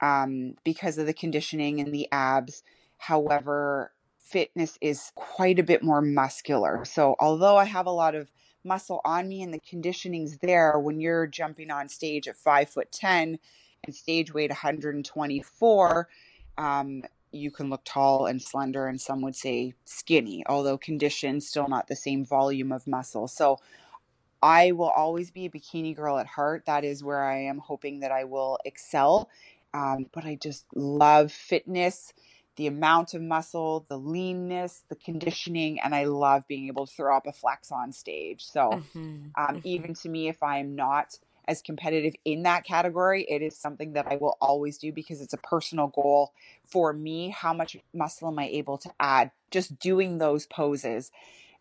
um, 0.00 0.54
because 0.64 0.98
of 0.98 1.06
the 1.06 1.14
conditioning 1.14 1.80
and 1.80 1.92
the 1.92 2.08
abs. 2.12 2.62
However, 2.98 3.92
fitness 4.18 4.78
is 4.80 5.12
quite 5.14 5.58
a 5.58 5.62
bit 5.62 5.82
more 5.82 6.02
muscular. 6.02 6.84
So, 6.84 7.14
although 7.18 7.56
I 7.56 7.64
have 7.64 7.86
a 7.86 7.90
lot 7.90 8.14
of 8.14 8.30
muscle 8.64 9.00
on 9.04 9.28
me 9.28 9.42
and 9.42 9.54
the 9.54 9.60
conditioning's 9.60 10.38
there, 10.38 10.78
when 10.78 11.00
you're 11.00 11.26
jumping 11.26 11.70
on 11.70 11.88
stage 11.88 12.26
at 12.26 12.36
five 12.36 12.68
foot 12.68 12.90
10 12.90 13.38
and 13.84 13.94
stage 13.94 14.34
weight 14.34 14.50
124, 14.50 16.08
um, 16.58 17.02
you 17.30 17.50
can 17.50 17.70
look 17.70 17.82
tall 17.84 18.26
and 18.26 18.40
slender, 18.42 18.86
and 18.86 19.00
some 19.00 19.20
would 19.20 19.36
say 19.36 19.74
skinny, 19.84 20.42
although 20.46 20.78
conditioned, 20.78 21.42
still 21.42 21.68
not 21.68 21.86
the 21.86 21.96
same 21.96 22.24
volume 22.24 22.72
of 22.72 22.86
muscle. 22.86 23.28
So, 23.28 23.60
I 24.46 24.70
will 24.70 24.90
always 24.90 25.32
be 25.32 25.46
a 25.46 25.50
bikini 25.50 25.96
girl 25.96 26.18
at 26.18 26.28
heart. 26.28 26.66
That 26.66 26.84
is 26.84 27.02
where 27.02 27.24
I 27.24 27.38
am 27.42 27.58
hoping 27.58 27.98
that 28.00 28.12
I 28.12 28.22
will 28.22 28.58
excel. 28.64 29.28
Um, 29.74 30.06
but 30.12 30.24
I 30.24 30.36
just 30.36 30.66
love 30.72 31.32
fitness, 31.32 32.12
the 32.54 32.68
amount 32.68 33.12
of 33.14 33.22
muscle, 33.22 33.86
the 33.88 33.98
leanness, 33.98 34.84
the 34.88 34.94
conditioning, 34.94 35.80
and 35.80 35.96
I 35.96 36.04
love 36.04 36.46
being 36.46 36.68
able 36.68 36.86
to 36.86 36.94
throw 36.94 37.16
up 37.16 37.26
a 37.26 37.32
flex 37.32 37.72
on 37.72 37.90
stage. 37.90 38.44
So, 38.44 38.60
mm-hmm. 38.70 38.98
Um, 39.00 39.32
mm-hmm. 39.36 39.58
even 39.64 39.94
to 39.94 40.08
me, 40.08 40.28
if 40.28 40.44
I 40.44 40.58
am 40.58 40.76
not 40.76 41.18
as 41.48 41.60
competitive 41.60 42.14
in 42.24 42.44
that 42.44 42.62
category, 42.62 43.24
it 43.28 43.42
is 43.42 43.56
something 43.56 43.94
that 43.94 44.06
I 44.08 44.14
will 44.14 44.38
always 44.40 44.78
do 44.78 44.92
because 44.92 45.20
it's 45.20 45.34
a 45.34 45.38
personal 45.38 45.88
goal 45.88 46.32
for 46.68 46.92
me. 46.92 47.30
How 47.30 47.52
much 47.52 47.76
muscle 47.92 48.28
am 48.28 48.38
I 48.38 48.46
able 48.46 48.78
to 48.78 48.92
add 49.00 49.32
just 49.50 49.80
doing 49.80 50.18
those 50.18 50.46
poses? 50.46 51.10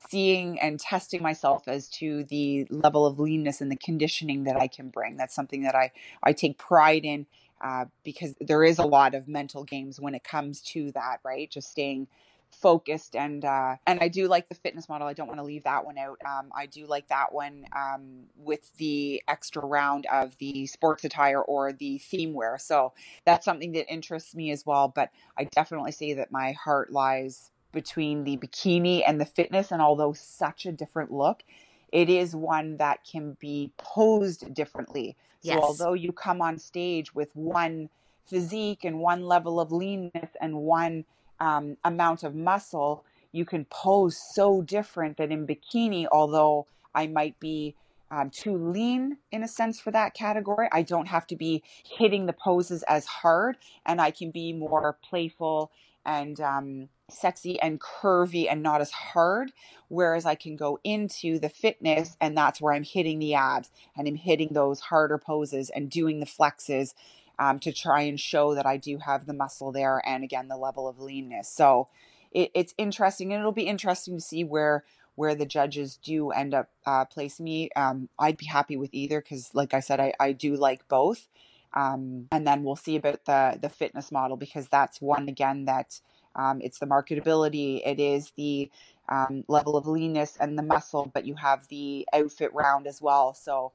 Seeing 0.10 0.60
and 0.60 0.80
testing 0.80 1.22
myself 1.22 1.68
as 1.68 1.88
to 1.90 2.24
the 2.26 2.68
level 2.70 3.06
of 3.06 3.20
leanness 3.20 3.62
and 3.62 3.72
the 3.72 3.76
conditioning 3.76 4.44
that 4.44 4.58
I 4.58 4.68
can 4.68 4.90
bring. 4.90 5.18
That's 5.18 5.36
something 5.36 5.64
that 5.64 5.76
I, 5.76 5.92
I 6.24 6.34
take 6.34 6.58
pride 6.58 7.06
in 7.06 7.26
uh, 7.64 7.86
because 8.04 8.36
there 8.42 8.64
is 8.64 8.80
a 8.80 8.86
lot 8.86 9.16
of 9.16 9.28
mental 9.28 9.64
games 9.64 10.00
when 10.00 10.16
it 10.16 10.24
comes 10.24 10.62
to 10.62 10.92
that, 10.92 11.20
right? 11.24 11.50
Just 11.50 11.72
staying 11.72 12.08
focused 12.52 13.16
and 13.16 13.44
uh, 13.44 13.76
and 13.86 14.00
I 14.00 14.08
do 14.08 14.28
like 14.28 14.50
the 14.50 14.56
fitness 14.56 14.88
model. 14.88 15.08
I 15.08 15.14
don't 15.14 15.28
want 15.28 15.40
to 15.40 15.46
leave 15.46 15.64
that 15.64 15.86
one 15.86 15.98
out. 15.98 16.20
Um, 16.26 16.52
I 16.56 16.66
do 16.68 16.86
like 16.86 17.08
that 17.10 17.34
one 17.34 17.66
um, 17.76 18.26
with 18.38 18.76
the 18.78 19.22
extra 19.28 19.66
round 19.66 20.06
of 20.12 20.38
the 20.38 20.66
sports 20.68 21.04
attire 21.04 21.42
or 21.42 21.74
the 21.74 21.98
theme 21.98 22.34
wear. 22.34 22.58
So 22.58 22.94
that's 23.26 23.46
something 23.46 23.74
that 23.74 23.92
interests 23.92 24.36
me 24.36 24.52
as 24.52 24.66
well. 24.66 24.88
But 24.88 25.10
I 25.38 25.46
definitely 25.46 25.92
say 25.92 26.14
that 26.14 26.32
my 26.32 26.54
heart 26.54 26.92
lies 26.92 27.52
between 27.76 28.24
the 28.24 28.38
bikini 28.38 29.04
and 29.06 29.22
the 29.22 29.26
fitness. 29.26 29.72
And 29.72 29.82
although 29.82 30.14
such 30.14 30.66
a 30.66 30.72
different 30.72 31.12
look, 31.12 31.44
it 31.92 32.10
is 32.10 32.36
one 32.36 32.78
that 32.78 33.06
can 33.10 33.38
be 33.40 33.72
posed 33.78 34.52
differently. 34.54 35.16
Yes. 35.44 35.58
So 35.58 35.62
although 35.62 35.94
you 35.94 36.12
come 36.12 36.42
on 36.42 36.58
stage 36.58 37.14
with 37.14 37.30
one 37.36 37.90
physique 38.26 38.84
and 38.84 39.00
one 39.00 39.22
level 39.22 39.60
of 39.60 39.72
leanness 39.72 40.32
and 40.42 40.56
one 40.56 41.06
um, 41.40 41.78
amount 41.84 42.24
of 42.24 42.34
muscle, 42.34 43.06
you 43.32 43.46
can 43.46 43.66
pose 43.66 44.18
so 44.18 44.64
different 44.64 45.18
than 45.18 45.32
in 45.32 45.46
bikini. 45.46 46.08
Although 46.12 46.66
I 46.96 47.06
might 47.06 47.40
be 47.40 47.76
um, 48.10 48.30
too 48.30 48.58
lean 48.58 49.18
in 49.32 49.44
a 49.44 49.48
sense 49.48 49.80
for 49.80 49.92
that 49.92 50.14
category, 50.14 50.70
I 50.72 50.82
don't 50.82 51.08
have 51.08 51.28
to 51.28 51.36
be 51.36 51.64
hitting 51.84 52.26
the 52.26 52.34
poses 52.34 52.84
as 52.84 53.06
hard, 53.06 53.58
and 53.86 54.02
I 54.02 54.12
can 54.12 54.32
be 54.32 54.54
more 54.54 54.98
playful 55.08 55.72
and 56.06 56.40
um, 56.40 56.90
sexy 57.10 57.60
and 57.60 57.80
curvy 57.80 58.48
and 58.50 58.64
not 58.64 58.82
as 58.82 58.92
hard. 58.92 59.52
Whereas 59.88 60.26
I 60.26 60.36
can 60.36 60.56
go 60.56 60.80
into 60.84 61.40
the 61.40 61.50
fitness 61.50 62.18
and 62.20 62.38
that's 62.38 62.60
where 62.60 62.74
I'm 62.74 62.84
hitting 62.84 63.20
the 63.20 63.36
abs 63.36 63.70
and 63.96 64.08
I'm 64.08 64.16
hitting 64.16 64.50
those 64.54 64.80
harder 64.80 65.18
poses 65.18 65.70
and 65.70 65.90
doing 65.90 66.20
the 66.20 66.26
flexes 66.26 66.94
um, 67.38 67.60
to 67.60 67.72
try 67.72 68.02
and 68.02 68.20
show 68.20 68.56
that 68.56 68.66
I 68.66 68.78
do 68.78 68.98
have 69.00 69.26
the 69.26 69.34
muscle 69.34 69.72
there 69.72 70.02
and 70.06 70.24
again 70.24 70.48
the 70.48 70.58
level 70.58 70.88
of 70.88 71.00
leanness. 71.00 71.50
So 71.50 71.90
it, 72.32 72.50
it's 72.54 72.74
interesting 72.78 73.32
and 73.32 73.40
it'll 73.40 73.52
be 73.52 73.68
interesting 73.68 74.16
to 74.16 74.22
see 74.22 74.44
where 74.44 74.84
where 75.16 75.36
the 75.36 75.46
judges 75.46 75.98
do 76.04 76.32
end 76.32 76.54
up 76.54 76.70
uh, 76.86 77.06
placing 77.06 77.46
me. 77.46 77.70
Um, 77.78 78.10
I'd 78.20 78.36
be 78.36 78.48
happy 78.48 78.76
with 78.76 78.90
either 78.94 79.22
because, 79.22 79.50
like 79.54 79.74
I 79.74 79.80
said, 79.80 80.02
I, 80.02 80.12
I 80.20 80.34
do 80.34 80.58
like 80.58 80.90
both. 80.90 81.30
Um, 81.74 82.28
and 82.34 82.46
then 82.46 82.64
we'll 82.64 82.76
see 82.76 82.98
about 82.98 83.24
the 83.26 83.58
the 83.62 83.70
fitness 83.70 84.12
model 84.12 84.36
because 84.36 84.68
that's 84.68 85.02
one 85.02 85.30
again 85.30 85.66
that 85.66 86.02
um, 86.36 86.62
it's 86.62 86.80
the 86.80 86.86
marketability, 86.86 87.82
it 87.86 88.00
is 88.00 88.32
the 88.38 88.70
um, 89.10 89.44
level 89.48 89.78
of 89.78 89.88
leanness 89.88 90.38
and 90.40 90.58
the 90.58 90.64
muscle, 90.64 91.10
but 91.14 91.26
you 91.26 91.36
have 91.36 91.68
the 91.68 92.08
outfit 92.14 92.54
round 92.54 92.88
as 92.88 93.02
well. 93.02 93.34
So 93.34 93.72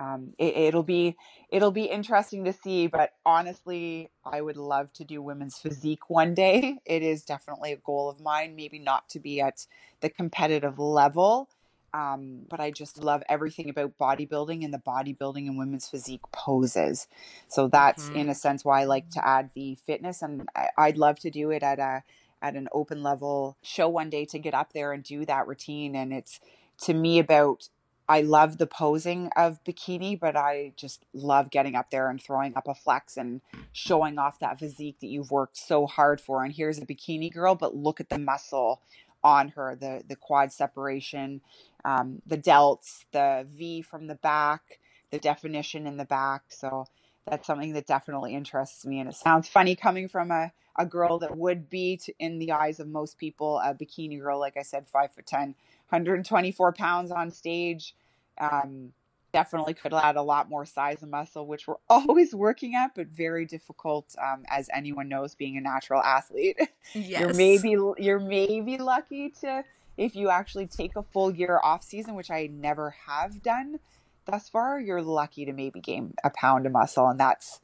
um, 0.00 0.32
it, 0.38 0.74
will 0.74 0.82
be 0.82 1.16
it'll 1.50 1.70
be 1.70 1.84
interesting 1.84 2.44
to 2.44 2.52
see. 2.52 2.86
But 2.86 3.12
honestly, 3.26 4.10
I 4.24 4.40
would 4.40 4.56
love 4.56 4.92
to 4.94 5.04
do 5.04 5.20
women's 5.20 5.58
physique 5.58 6.08
one 6.08 6.34
day. 6.34 6.78
It 6.86 7.02
is 7.02 7.22
definitely 7.22 7.72
a 7.72 7.76
goal 7.76 8.08
of 8.08 8.20
mine. 8.20 8.56
Maybe 8.56 8.78
not 8.78 9.08
to 9.10 9.20
be 9.20 9.40
at 9.40 9.66
the 10.00 10.08
competitive 10.08 10.78
level, 10.78 11.48
um, 11.92 12.46
but 12.48 12.60
I 12.60 12.70
just 12.70 12.98
love 12.98 13.22
everything 13.28 13.68
about 13.68 13.98
bodybuilding 13.98 14.64
and 14.64 14.72
the 14.72 14.78
bodybuilding 14.78 15.46
and 15.46 15.58
women's 15.58 15.88
physique 15.88 16.22
poses. 16.32 17.08
So 17.48 17.68
that's 17.68 18.04
mm-hmm. 18.06 18.16
in 18.16 18.28
a 18.28 18.34
sense 18.34 18.64
why 18.64 18.82
I 18.82 18.84
like 18.84 19.10
to 19.10 19.26
add 19.26 19.50
the 19.54 19.76
fitness, 19.86 20.22
and 20.22 20.48
I, 20.54 20.88
would 20.88 20.98
love 20.98 21.18
to 21.20 21.30
do 21.30 21.50
it 21.50 21.62
at 21.62 21.78
a 21.78 22.02
at 22.42 22.56
an 22.56 22.68
open 22.72 23.02
level 23.02 23.56
show 23.62 23.88
one 23.88 24.08
day 24.08 24.24
to 24.24 24.38
get 24.38 24.54
up 24.54 24.72
there 24.72 24.92
and 24.92 25.02
do 25.04 25.26
that 25.26 25.46
routine. 25.46 25.94
And 25.94 26.12
it's 26.12 26.40
to 26.82 26.94
me 26.94 27.18
about 27.18 27.68
I 28.08 28.22
love 28.22 28.58
the 28.58 28.66
posing 28.66 29.30
of 29.36 29.62
bikini, 29.62 30.18
but 30.18 30.36
I 30.36 30.72
just 30.74 31.04
love 31.12 31.50
getting 31.50 31.76
up 31.76 31.90
there 31.90 32.10
and 32.10 32.20
throwing 32.20 32.56
up 32.56 32.66
a 32.66 32.74
flex 32.74 33.16
and 33.16 33.40
showing 33.72 34.18
off 34.18 34.40
that 34.40 34.58
physique 34.58 34.96
that 35.00 35.06
you've 35.06 35.30
worked 35.30 35.56
so 35.56 35.86
hard 35.86 36.20
for. 36.20 36.42
And 36.42 36.52
here's 36.52 36.78
a 36.78 36.86
bikini 36.86 37.32
girl, 37.32 37.54
but 37.54 37.76
look 37.76 38.00
at 38.00 38.08
the 38.08 38.18
muscle 38.18 38.80
on 39.22 39.50
her, 39.50 39.76
the 39.76 40.02
the 40.08 40.16
quad 40.16 40.52
separation, 40.52 41.40
um, 41.84 42.22
the 42.26 42.38
delts, 42.38 43.04
the 43.12 43.46
V 43.54 43.82
from 43.82 44.06
the 44.06 44.14
back, 44.16 44.78
the 45.10 45.18
definition 45.18 45.86
in 45.86 45.96
the 45.96 46.04
back. 46.04 46.42
So 46.48 46.86
that's 47.26 47.46
something 47.46 47.72
that 47.74 47.86
definitely 47.86 48.34
interests 48.34 48.84
me. 48.84 49.00
And 49.00 49.08
it 49.08 49.14
sounds 49.16 49.48
funny 49.48 49.76
coming 49.76 50.08
from 50.08 50.30
a, 50.30 50.52
a 50.76 50.86
girl 50.86 51.18
that 51.18 51.36
would 51.36 51.68
be, 51.70 51.96
to, 51.98 52.12
in 52.18 52.38
the 52.38 52.52
eyes 52.52 52.80
of 52.80 52.88
most 52.88 53.18
people, 53.18 53.58
a 53.58 53.74
bikini 53.74 54.20
girl. 54.20 54.38
Like 54.38 54.56
I 54.56 54.62
said, 54.62 54.88
five 54.88 55.12
foot 55.12 55.26
10, 55.26 55.54
124 55.88 56.72
pounds 56.72 57.10
on 57.10 57.30
stage. 57.30 57.94
Um, 58.38 58.92
definitely 59.32 59.74
could 59.74 59.94
add 59.94 60.16
a 60.16 60.22
lot 60.22 60.48
more 60.48 60.64
size 60.64 61.02
and 61.02 61.10
muscle, 61.10 61.46
which 61.46 61.66
we're 61.66 61.76
always 61.88 62.34
working 62.34 62.74
at, 62.74 62.94
but 62.94 63.08
very 63.08 63.46
difficult, 63.46 64.14
um, 64.20 64.44
as 64.48 64.68
anyone 64.74 65.08
knows, 65.08 65.34
being 65.34 65.56
a 65.56 65.60
natural 65.60 66.02
athlete. 66.02 66.58
Yes. 66.92 67.20
You're 67.20 67.34
maybe 67.34 67.76
you're 67.98 68.18
maybe 68.18 68.76
lucky 68.78 69.30
to 69.42 69.62
if 69.96 70.14
you 70.16 70.30
actually 70.30 70.66
take 70.66 70.96
a 70.96 71.02
full 71.02 71.34
year 71.34 71.60
off 71.62 71.82
season, 71.82 72.14
which 72.14 72.30
I 72.30 72.48
never 72.52 72.94
have 73.06 73.42
done 73.42 73.80
thus 74.26 74.48
far. 74.48 74.80
You're 74.80 75.02
lucky 75.02 75.44
to 75.44 75.52
maybe 75.52 75.80
gain 75.80 76.14
a 76.24 76.30
pound 76.30 76.66
of 76.66 76.72
muscle, 76.72 77.08
and 77.08 77.18
that's 77.18 77.60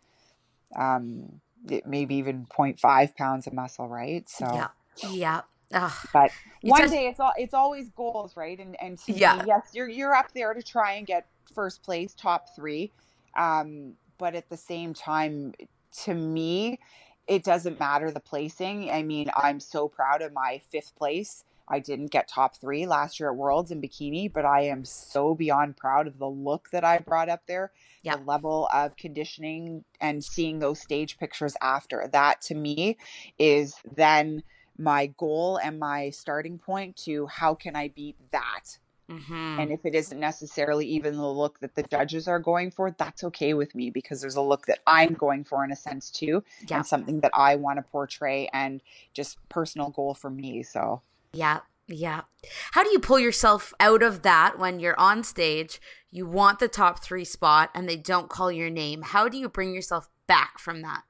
um, 0.74 1.40
maybe 1.84 2.16
even 2.16 2.46
0.5 2.46 3.16
pounds 3.16 3.46
of 3.46 3.52
muscle, 3.52 3.88
right? 3.88 4.28
So 4.28 4.46
yeah, 4.52 4.68
yeah. 5.10 5.40
Ugh. 5.72 5.92
But 6.12 6.30
one 6.62 6.82
just, 6.82 6.92
day 6.92 7.08
it's 7.08 7.18
all 7.18 7.32
it's 7.36 7.54
always 7.54 7.90
goals, 7.90 8.36
right? 8.36 8.58
And 8.58 8.76
and 8.80 8.98
yeah. 9.06 9.36
Me, 9.36 9.44
yes, 9.46 9.70
you're 9.72 9.88
you're 9.88 10.14
up 10.14 10.32
there 10.32 10.54
to 10.54 10.62
try 10.62 10.92
and 10.92 11.06
get 11.06 11.26
first 11.54 11.82
place, 11.82 12.14
top 12.14 12.54
three. 12.54 12.92
Um, 13.36 13.94
but 14.18 14.34
at 14.34 14.48
the 14.48 14.56
same 14.56 14.94
time, 14.94 15.54
to 16.04 16.14
me, 16.14 16.78
it 17.26 17.42
doesn't 17.42 17.78
matter 17.78 18.10
the 18.10 18.20
placing. 18.20 18.90
I 18.90 19.02
mean, 19.02 19.30
I'm 19.36 19.60
so 19.60 19.88
proud 19.88 20.22
of 20.22 20.32
my 20.32 20.60
fifth 20.70 20.94
place. 20.96 21.44
I 21.68 21.80
didn't 21.80 22.10
get 22.10 22.28
top 22.28 22.56
three 22.56 22.86
last 22.86 23.18
year 23.18 23.30
at 23.30 23.36
Worlds 23.36 23.70
in 23.70 23.80
bikini, 23.80 24.32
but 24.32 24.44
I 24.44 24.62
am 24.62 24.84
so 24.84 25.34
beyond 25.34 25.76
proud 25.76 26.06
of 26.06 26.18
the 26.18 26.28
look 26.28 26.70
that 26.70 26.84
I 26.84 26.98
brought 26.98 27.28
up 27.28 27.42
there, 27.46 27.72
yep. 28.02 28.18
the 28.18 28.24
level 28.24 28.68
of 28.72 28.96
conditioning, 28.96 29.84
and 30.00 30.22
seeing 30.24 30.58
those 30.58 30.80
stage 30.80 31.18
pictures 31.18 31.56
after. 31.60 32.08
That 32.12 32.40
to 32.42 32.54
me 32.54 32.98
is 33.38 33.74
then 33.96 34.42
my 34.78 35.06
goal 35.06 35.58
and 35.62 35.78
my 35.78 36.10
starting 36.10 36.58
point 36.58 36.96
to 36.96 37.26
how 37.26 37.54
can 37.54 37.74
I 37.74 37.88
beat 37.88 38.16
that? 38.30 38.78
Mm-hmm. 39.10 39.60
And 39.60 39.70
if 39.70 39.84
it 39.84 39.94
isn't 39.94 40.18
necessarily 40.18 40.86
even 40.86 41.16
the 41.16 41.26
look 41.26 41.60
that 41.60 41.76
the 41.76 41.84
judges 41.84 42.26
are 42.26 42.40
going 42.40 42.72
for, 42.72 42.90
that's 42.90 43.22
okay 43.24 43.54
with 43.54 43.74
me 43.74 43.90
because 43.90 44.20
there's 44.20 44.36
a 44.36 44.42
look 44.42 44.66
that 44.66 44.80
I'm 44.86 45.14
going 45.14 45.44
for 45.44 45.64
in 45.64 45.70
a 45.70 45.76
sense 45.76 46.10
too, 46.10 46.42
yeah. 46.68 46.78
and 46.78 46.86
something 46.86 47.20
that 47.20 47.30
I 47.32 47.54
want 47.54 47.78
to 47.78 47.82
portray 47.82 48.48
and 48.52 48.80
just 49.14 49.38
personal 49.48 49.90
goal 49.90 50.14
for 50.14 50.28
me. 50.28 50.64
So, 50.64 51.02
yeah, 51.36 51.60
yeah. 51.86 52.22
How 52.72 52.82
do 52.82 52.90
you 52.90 52.98
pull 52.98 53.18
yourself 53.18 53.72
out 53.78 54.02
of 54.02 54.22
that 54.22 54.58
when 54.58 54.80
you're 54.80 54.98
on 54.98 55.22
stage, 55.24 55.80
you 56.10 56.26
want 56.26 56.58
the 56.58 56.68
top 56.68 57.02
three 57.02 57.24
spot, 57.24 57.70
and 57.74 57.88
they 57.88 57.96
don't 57.96 58.28
call 58.28 58.50
your 58.50 58.70
name? 58.70 59.02
How 59.02 59.28
do 59.28 59.38
you 59.38 59.48
bring 59.48 59.74
yourself 59.74 60.08
back 60.26 60.58
from 60.58 60.82
that? 60.82 61.02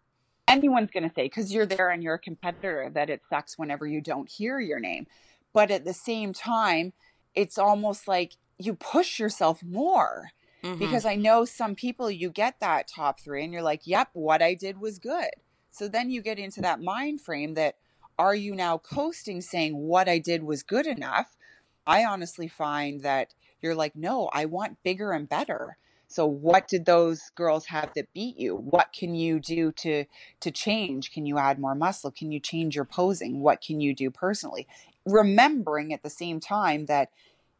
anyone's 0.48 0.90
going 0.90 1.08
to 1.08 1.14
say 1.14 1.24
because 1.24 1.52
you're 1.52 1.66
there 1.66 1.90
and 1.90 2.02
you're 2.02 2.14
a 2.14 2.18
competitor 2.18 2.90
that 2.92 3.10
it 3.10 3.22
sucks 3.28 3.58
whenever 3.58 3.86
you 3.86 4.00
don't 4.00 4.30
hear 4.30 4.58
your 4.58 4.80
name 4.80 5.06
but 5.52 5.70
at 5.70 5.84
the 5.84 5.92
same 5.92 6.32
time 6.32 6.92
it's 7.34 7.58
almost 7.58 8.06
like 8.06 8.36
you 8.58 8.74
push 8.74 9.18
yourself 9.18 9.62
more 9.62 10.30
mm-hmm. 10.62 10.78
because 10.78 11.04
i 11.04 11.14
know 11.14 11.44
some 11.44 11.74
people 11.74 12.10
you 12.10 12.30
get 12.30 12.60
that 12.60 12.88
top 12.88 13.20
three 13.20 13.42
and 13.44 13.52
you're 13.52 13.62
like 13.62 13.82
yep 13.84 14.08
what 14.12 14.42
i 14.42 14.54
did 14.54 14.80
was 14.80 14.98
good 14.98 15.30
so 15.70 15.88
then 15.88 16.10
you 16.10 16.22
get 16.22 16.38
into 16.38 16.60
that 16.60 16.80
mind 16.80 17.20
frame 17.20 17.54
that 17.54 17.76
are 18.18 18.34
you 18.34 18.54
now 18.54 18.78
coasting 18.78 19.40
saying 19.40 19.76
what 19.76 20.08
i 20.08 20.18
did 20.18 20.42
was 20.42 20.62
good 20.62 20.86
enough 20.86 21.36
i 21.86 22.04
honestly 22.04 22.48
find 22.48 23.02
that 23.02 23.34
you're 23.60 23.74
like 23.74 23.94
no 23.96 24.28
i 24.32 24.44
want 24.44 24.82
bigger 24.82 25.12
and 25.12 25.28
better 25.28 25.76
so 26.08 26.26
what 26.26 26.68
did 26.68 26.84
those 26.84 27.30
girls 27.34 27.66
have 27.66 27.92
that 27.94 28.12
beat 28.12 28.38
you? 28.38 28.54
What 28.56 28.92
can 28.92 29.14
you 29.14 29.40
do 29.40 29.72
to 29.72 30.04
to 30.40 30.50
change? 30.50 31.12
Can 31.12 31.26
you 31.26 31.38
add 31.38 31.58
more 31.58 31.74
muscle? 31.74 32.10
Can 32.10 32.30
you 32.30 32.40
change 32.40 32.76
your 32.76 32.84
posing? 32.84 33.40
What 33.40 33.60
can 33.60 33.80
you 33.80 33.94
do 33.94 34.10
personally? 34.10 34.68
Remembering 35.04 35.92
at 35.92 36.02
the 36.02 36.10
same 36.10 36.40
time 36.40 36.86
that 36.86 37.10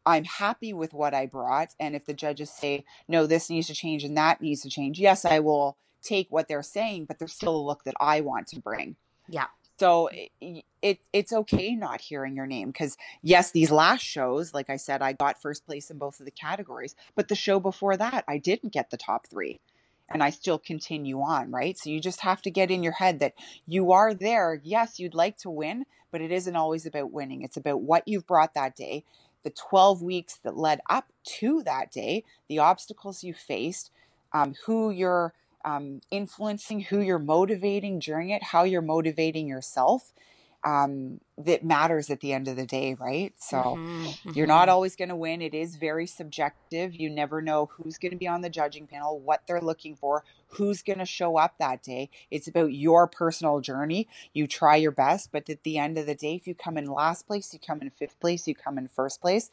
I'm 0.05 0.25
happy 0.25 0.73
with 0.73 0.95
what 0.95 1.15
I 1.15 1.27
brought 1.27 1.75
and 1.81 1.97
if 1.97 2.05
the 2.05 2.15
judges 2.15 2.51
say 2.51 2.85
no 3.09 3.27
this 3.27 3.51
needs 3.51 3.67
to 3.67 3.75
change 3.75 4.05
and 4.05 4.17
that 4.17 4.41
needs 4.41 4.63
to 4.63 4.71
change, 4.71 5.01
yes, 5.01 5.25
I 5.25 5.41
will 5.41 5.77
take 6.01 6.29
what 6.31 6.47
they're 6.47 6.63
saying, 6.63 7.07
but 7.07 7.19
there's 7.19 7.33
still 7.33 7.57
a 7.57 7.67
look 7.67 7.83
that 7.85 7.97
I 8.01 8.21
want 8.21 8.47
to 8.49 8.61
bring. 8.61 8.95
Yeah. 9.29 9.47
So 9.79 10.09
it, 10.41 10.65
it 10.81 11.01
it's 11.13 11.33
okay 11.33 11.75
not 11.75 12.01
hearing 12.01 12.35
your 12.35 12.47
name 12.47 12.69
because 12.69 12.97
yes, 13.23 13.51
these 13.51 13.71
last 13.71 14.03
shows, 14.03 14.55
like 14.55 14.71
I 14.71 14.77
said, 14.77 15.03
I 15.03 15.13
got 15.13 15.41
first 15.41 15.67
place 15.67 15.91
in 15.91 15.99
both 15.99 16.19
of 16.19 16.25
the 16.25 16.33
categories, 16.33 16.95
but 17.15 17.29
the 17.29 17.35
show 17.35 17.61
before 17.61 17.97
that, 17.97 18.25
I 18.27 18.39
didn't 18.39 18.73
get 18.73 18.91
the 18.91 18.97
top 18.97 19.27
three, 19.29 19.61
and 20.09 20.23
I 20.23 20.31
still 20.31 20.59
continue 20.59 21.21
on, 21.21 21.51
right? 21.51 21.77
So 21.77 21.91
you 21.91 22.01
just 22.01 22.23
have 22.23 22.41
to 22.43 22.51
get 22.51 22.71
in 22.71 22.83
your 22.83 22.95
head 22.95 23.19
that 23.21 23.35
you 23.67 23.93
are 23.93 24.15
there. 24.15 24.61
Yes, 24.63 24.99
you'd 24.99 25.15
like 25.15 25.37
to 25.39 25.51
win, 25.51 25.85
but 26.11 26.21
it 26.21 26.33
isn't 26.33 26.57
always 26.57 26.87
about 26.87 27.13
winning. 27.13 27.43
It's 27.43 27.57
about 27.57 27.83
what 27.83 28.09
you've 28.09 28.27
brought 28.27 28.55
that 28.55 28.77
day, 28.77 29.05
the 29.43 29.51
12 29.51 30.03
weeks 30.03 30.39
that 30.43 30.57
led 30.57 30.81
up 30.89 31.13
to 31.39 31.63
that 31.65 31.91
day, 31.91 32.25
the 32.49 32.59
obstacles 32.61 33.23
you 33.23 33.35
faced, 33.35 33.91
um, 34.33 34.55
who 34.65 34.91
you're 34.91 35.35
um, 35.67 36.01
influencing 36.11 36.81
who 36.81 37.01
you're 37.01 37.19
motivating 37.19 37.99
during 37.99 38.31
it, 38.31 38.43
how 38.43 38.63
you're 38.63 38.81
motivating 38.81 39.49
yourself, 39.49 40.13
um, 40.65 41.21
that 41.39 41.65
matters 41.65 42.09
at 42.11 42.21
the 42.21 42.33
end 42.33 42.49
of 42.49 42.57
the 42.57 42.67
day, 42.67 42.95
right? 42.95 43.35
So 43.37 43.57
mm-hmm, 43.59 44.05
mm-hmm. 44.05 44.31
you're 44.35 44.47
not 44.47 44.69
always 44.69 44.97
going 44.97 45.11
to 45.11 45.17
win. 45.17 45.43
It 45.43 45.55
is 45.55 45.77
very 45.77 46.07
subjective. 46.07 46.95
You 46.95 47.11
never 47.11 47.43
know 47.43 47.71
who's 47.73 47.99
going 47.99 48.13
to 48.13 48.19
be 48.19 48.27
on 48.27 48.41
the 48.41 48.49
judging 48.49 48.87
panel, 48.87 49.21
what 49.21 49.43
they're 49.47 49.61
looking 49.61 49.95
for, 49.95 50.25
who's 50.49 50.83
going 50.83 50.99
to 50.99 51.05
show 51.05 51.37
up 51.37 51.57
that 51.59 51.83
day. 51.83 52.11
It's 52.31 52.49
about 52.49 52.73
your 52.73 53.07
personal 53.07 53.61
journey. 53.61 54.09
You 54.33 54.47
try 54.47 54.77
your 54.77 54.93
best, 54.93 55.31
but 55.31 55.49
at 55.51 55.63
the 55.63 55.79
end 55.79 55.99
of 55.99 56.07
the 56.07 56.15
day, 56.15 56.35
if 56.35 56.47
you 56.47 56.55
come 56.55 56.79
in 56.79 56.87
last 56.87 57.27
place, 57.27 57.53
you 57.53 57.61
come 57.65 57.81
in 57.81 57.91
fifth 57.91 58.19
place, 58.19 58.49
you 58.49 58.55
come 58.55 58.79
in 58.79 58.89
first 58.89 59.21
place, 59.21 59.51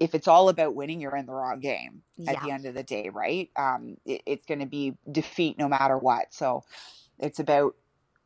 if 0.00 0.14
it's 0.14 0.28
all 0.28 0.48
about 0.48 0.74
winning, 0.74 1.00
you're 1.00 1.16
in 1.16 1.26
the 1.26 1.32
wrong 1.32 1.60
game 1.60 2.02
yeah. 2.16 2.32
at 2.32 2.42
the 2.42 2.50
end 2.50 2.66
of 2.66 2.74
the 2.74 2.82
day, 2.82 3.10
right? 3.10 3.50
Um, 3.56 3.96
it, 4.04 4.22
it's 4.26 4.46
going 4.46 4.60
to 4.60 4.66
be 4.66 4.94
defeat 5.10 5.58
no 5.58 5.68
matter 5.68 5.96
what. 5.96 6.34
So 6.34 6.64
it's 7.18 7.38
about 7.38 7.76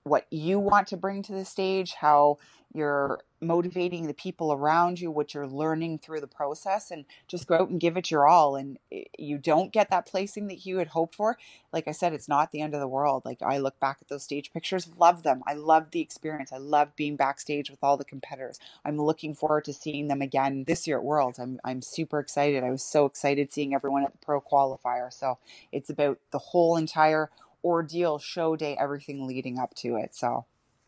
what 0.05 0.27
you 0.31 0.59
want 0.59 0.89
to 0.89 0.97
bring 0.97 1.23
to 1.23 1.33
the 1.33 1.45
stage, 1.45 1.95
how 1.95 2.39
you're 2.75 3.21
motivating 3.41 4.07
the 4.07 4.15
people 4.15 4.53
around 4.53 5.01
you, 5.01 5.11
what 5.11 5.33
you're 5.33 5.47
learning 5.47 5.99
through 5.99 6.21
the 6.21 6.27
process, 6.27 6.91
and 6.91 7.07
just 7.27 7.47
go 7.47 7.55
out 7.57 7.71
and 7.71 7.81
give 7.81 7.97
it 7.97 8.11
your 8.11 8.27
all. 8.27 8.57
And 8.57 8.79
eh, 8.93 9.05
you 9.19 9.39
don't 9.39 9.73
get 9.73 9.91
that 9.91 10.07
placing 10.07 10.49
that 10.49 10.67
you 10.67 10.79
had 10.79 10.89
hoped 10.89 11.15
for. 11.15 11.39
Like 11.73 11.89
I 11.89 11.93
said, 11.93 12.13
it's 12.13 12.29
not 12.29 12.53
the 12.53 12.61
end 12.61 12.75
of 12.75 12.81
the 12.81 12.89
world. 12.89 13.23
Like 13.25 13.41
I 13.43 13.59
look 13.59 13.81
back 13.81 13.99
at 14.03 14.09
those 14.09 14.25
stage 14.25 14.53
pictures, 14.53 14.89
love 14.99 15.23
them. 15.23 15.43
I 15.47 15.55
love 15.55 15.93
the 15.93 16.01
experience. 16.01 16.53
I 16.53 16.59
love 16.59 16.95
being 16.95 17.17
backstage 17.17 17.71
with 17.71 17.83
all 17.83 17.97
the 17.97 18.05
competitors. 18.05 18.59
I'm 18.85 19.01
looking 19.01 19.35
forward 19.35 19.65
to 19.65 19.73
seeing 19.73 20.09
them 20.09 20.21
again 20.21 20.65
this 20.67 20.87
year 20.87 20.99
at 20.99 21.05
Worlds. 21.05 21.39
I'm 21.39 21.61
I'm 21.65 21.81
super 21.81 22.19
excited. 22.19 22.65
I 22.65 22.71
was 22.71 22.85
so 22.85 23.07
excited 23.07 23.53
seeing 23.53 23.75
everyone 23.75 24.05
at 24.05 24.13
the 24.13 24.19
pro 24.19 24.41
qualifier. 24.41 25.13
So 25.13 25.39
it's 25.73 25.91
about 25.91 26.19
the 26.33 26.39
whole 26.39 26.77
entire 26.77 27.31
ordeal, 27.65 28.19
show 28.19 28.57
day, 28.57 28.77
everything 28.79 29.27
leading 29.27 29.59
up 29.59 29.75
to 29.77 29.97
it. 29.97 30.15
So 30.15 30.47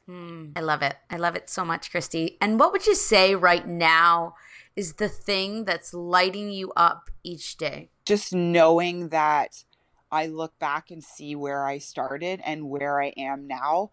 mm, 0.09 0.53
I 0.57 0.61
love 0.61 0.83
it. 0.83 0.97
I 1.11 1.16
love 1.16 1.37
it 1.37 1.49
so 1.51 1.64
much, 1.64 1.91
Christy. 1.91 2.37
And 2.41 2.59
what 2.59 2.73
would 2.73 2.87
you 2.87 2.95
say 2.95 3.35
right 3.35 3.66
now 3.66 4.35
is 4.77 4.95
the 4.95 5.09
thing 5.09 5.64
that's 5.64 5.93
lighting 5.93 6.51
you 6.51 6.73
up 6.77 7.11
each 7.23 7.57
day? 7.57 7.91
Just 8.05 8.35
knowing 8.35 9.09
that 9.09 9.64
I 10.11 10.27
look 10.27 10.59
back 10.59 10.91
and 10.91 11.03
see 11.03 11.35
where 11.35 11.64
I 11.64 11.79
started 11.79 12.41
and 12.45 12.68
where 12.68 13.01
I 13.01 13.12
am 13.16 13.47
now. 13.47 13.91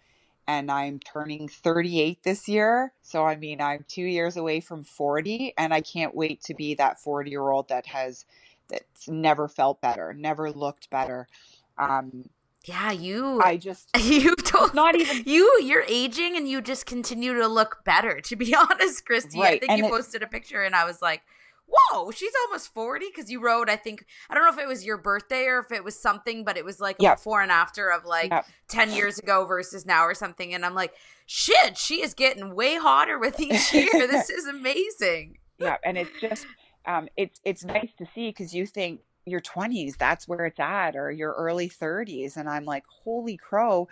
And 0.49 0.71
I'm 0.71 0.99
turning 0.99 1.49
38 1.49 2.23
this 2.23 2.47
year. 2.47 2.93
So, 3.01 3.25
I 3.25 3.36
mean, 3.36 3.59
I'm 3.59 3.84
two 3.89 4.03
years 4.03 4.38
away 4.38 4.61
from 4.61 4.86
40, 4.86 5.53
and 5.57 5.73
I 5.73 5.82
can't 5.82 6.15
wait 6.15 6.41
to 6.43 6.53
be 6.53 6.73
that 6.75 7.01
40 7.01 7.30
year 7.30 7.49
old 7.49 7.67
that 7.67 7.86
has 7.88 8.25
that's 8.69 9.07
never 9.07 9.47
felt 9.47 9.82
better, 9.82 10.13
never 10.13 10.51
looked 10.51 10.89
better. 10.89 11.28
Um, 11.78 12.30
yeah, 12.68 12.91
you. 12.91 13.39
I 13.41 13.57
just 13.57 13.89
you 13.97 14.36
don't 14.36 14.74
not 14.74 14.95
even 14.95 15.24
you. 15.26 15.59
You're 15.61 15.86
aging, 15.88 16.36
and 16.36 16.47
you 16.47 16.61
just 16.61 16.86
continue 16.86 17.34
to 17.36 17.47
look 17.47 17.84
better. 17.86 18.20
To 18.22 18.36
be 18.36 18.55
honest, 18.70 19.05
Christy, 19.05 19.39
right. 19.39 19.55
I 19.55 19.59
think 19.59 19.72
and 19.72 19.80
you 19.80 19.86
it, 19.86 19.89
posted 19.89 20.24
a 20.24 20.28
picture, 20.28 20.63
and 20.63 20.76
I 20.76 20.86
was 20.86 21.01
like, 21.01 21.22
"Whoa, 21.68 22.11
she's 22.11 22.34
almost 22.45 22.74
40." 22.74 23.05
Because 23.07 23.32
you 23.32 23.41
wrote, 23.41 23.70
I 23.70 23.78
think 23.78 24.05
I 24.30 24.36
don't 24.36 24.43
know 24.43 24.51
if 24.51 24.59
it 24.59 24.68
was 24.68 24.86
your 24.86 24.97
birthday 24.97 25.45
or 25.45 25.59
if 25.59 25.72
it 25.72 25.84
was 25.84 25.97
something, 25.97 26.43
but 26.43 26.57
it 26.57 26.65
was 26.65 26.80
like 26.80 26.97
yep. 26.99 27.18
before 27.18 27.41
and 27.41 27.51
after 27.51 27.89
of 27.89 28.05
like 28.05 28.32
yep. 28.32 28.45
10 28.68 28.91
years 28.91 29.18
ago 29.18 29.45
versus 29.45 29.86
now 29.86 30.03
or 30.03 30.13
something. 30.13 30.53
And 30.53 30.65
I'm 30.65 30.76
like, 30.76 30.93
"Shit, 31.26 31.78
she 31.78 32.01
is 32.01 32.13
getting 32.13 32.53
way 32.55 32.76
hotter 32.76 33.18
with 33.18 33.39
each 33.39 33.74
year. 33.74 33.89
this 33.93 34.30
is 34.30 34.45
amazing." 34.45 35.38
Yeah, 35.57 35.78
and 35.84 35.97
it's 35.97 36.20
just 36.20 36.45
um, 36.86 37.07
it's 37.15 37.39
it's 37.43 37.63
nice 37.63 37.89
to 37.97 38.05
see 38.13 38.30
because 38.30 38.53
you 38.53 38.65
think 38.65 39.01
your 39.28 39.41
20s 39.41 39.97
that's 39.97 40.28
where 40.28 40.45
it's 40.45 40.59
at 40.59 40.95
or 40.95 41.11
your 41.11 41.34
early 41.34 41.69
30s 41.69 42.38
and 42.38 42.49
i'm 42.49 42.65
like 42.65 42.84
holy 43.03 43.38
crow 43.38 43.88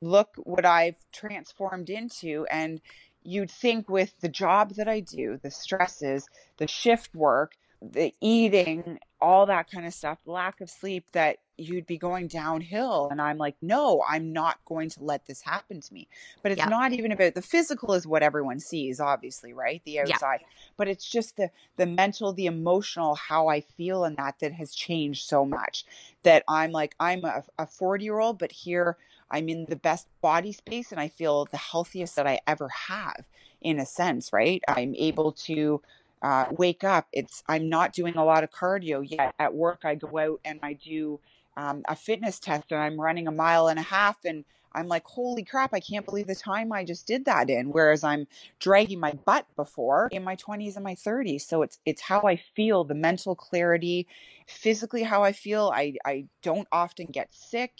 look 0.00 0.34
what 0.44 0.66
i've 0.66 0.96
transformed 1.12 1.90
into 1.90 2.46
and 2.50 2.80
you'd 3.22 3.50
think 3.50 3.88
with 3.88 4.12
the 4.20 4.28
job 4.28 4.74
that 4.74 4.88
i 4.88 5.00
do 5.00 5.38
the 5.42 5.50
stresses 5.50 6.26
the 6.58 6.66
shift 6.66 7.14
work 7.14 7.54
the 7.82 8.14
eating, 8.20 8.98
all 9.20 9.46
that 9.46 9.70
kind 9.70 9.86
of 9.86 9.94
stuff, 9.94 10.18
lack 10.26 10.60
of 10.60 10.70
sleep, 10.70 11.04
that 11.12 11.38
you'd 11.56 11.86
be 11.86 11.98
going 11.98 12.26
downhill. 12.26 13.08
And 13.10 13.20
I'm 13.20 13.36
like, 13.36 13.56
no, 13.60 14.02
I'm 14.08 14.32
not 14.32 14.58
going 14.64 14.88
to 14.90 15.04
let 15.04 15.26
this 15.26 15.42
happen 15.42 15.80
to 15.80 15.94
me. 15.94 16.08
But 16.42 16.52
it's 16.52 16.60
yeah. 16.60 16.68
not 16.68 16.92
even 16.92 17.12
about 17.12 17.34
the 17.34 17.42
physical 17.42 17.92
is 17.94 18.06
what 18.06 18.22
everyone 18.22 18.60
sees, 18.60 18.98
obviously, 18.98 19.52
right? 19.52 19.82
The 19.84 20.00
outside. 20.00 20.40
Yeah. 20.40 20.46
But 20.76 20.88
it's 20.88 21.08
just 21.08 21.36
the 21.36 21.50
the 21.76 21.86
mental, 21.86 22.32
the 22.32 22.46
emotional, 22.46 23.14
how 23.14 23.48
I 23.48 23.60
feel 23.60 24.04
in 24.04 24.14
that 24.14 24.38
that 24.40 24.52
has 24.52 24.74
changed 24.74 25.26
so 25.26 25.44
much. 25.44 25.84
That 26.22 26.44
I'm 26.48 26.72
like, 26.72 26.94
I'm 26.98 27.24
a 27.24 27.66
40 27.66 28.04
year 28.04 28.18
old, 28.18 28.38
but 28.38 28.52
here 28.52 28.96
I'm 29.30 29.48
in 29.48 29.66
the 29.66 29.76
best 29.76 30.06
body 30.20 30.52
space 30.52 30.90
and 30.90 31.00
I 31.00 31.08
feel 31.08 31.46
the 31.46 31.56
healthiest 31.56 32.16
that 32.16 32.26
I 32.26 32.40
ever 32.46 32.68
have 32.68 33.24
in 33.60 33.78
a 33.78 33.86
sense, 33.86 34.32
right? 34.32 34.62
I'm 34.68 34.94
able 34.96 35.32
to 35.32 35.82
uh, 36.22 36.46
wake 36.50 36.84
up. 36.84 37.08
It's 37.12 37.42
I'm 37.48 37.68
not 37.68 37.92
doing 37.92 38.16
a 38.16 38.24
lot 38.24 38.44
of 38.44 38.50
cardio 38.50 39.08
yet. 39.08 39.34
At 39.38 39.54
work, 39.54 39.80
I 39.84 39.94
go 39.94 40.18
out 40.18 40.40
and 40.44 40.60
I 40.62 40.74
do 40.74 41.20
um, 41.56 41.82
a 41.88 41.96
fitness 41.96 42.38
test, 42.38 42.70
and 42.72 42.80
I'm 42.80 43.00
running 43.00 43.26
a 43.28 43.32
mile 43.32 43.68
and 43.68 43.78
a 43.78 43.82
half, 43.82 44.24
and 44.24 44.44
I'm 44.72 44.86
like, 44.86 45.04
holy 45.06 45.44
crap! 45.44 45.74
I 45.74 45.80
can't 45.80 46.06
believe 46.06 46.26
the 46.26 46.34
time 46.34 46.72
I 46.72 46.84
just 46.84 47.06
did 47.06 47.24
that 47.24 47.50
in. 47.50 47.70
Whereas 47.70 48.04
I'm 48.04 48.26
dragging 48.58 49.00
my 49.00 49.12
butt 49.12 49.46
before 49.56 50.08
in 50.12 50.22
my 50.22 50.36
20s 50.36 50.76
and 50.76 50.84
my 50.84 50.94
30s. 50.94 51.42
So 51.42 51.62
it's 51.62 51.78
it's 51.84 52.02
how 52.02 52.22
I 52.22 52.36
feel, 52.36 52.84
the 52.84 52.94
mental 52.94 53.34
clarity, 53.34 54.06
physically 54.46 55.02
how 55.02 55.22
I 55.22 55.32
feel. 55.32 55.72
I 55.74 55.94
I 56.04 56.26
don't 56.42 56.68
often 56.70 57.06
get 57.06 57.34
sick. 57.34 57.72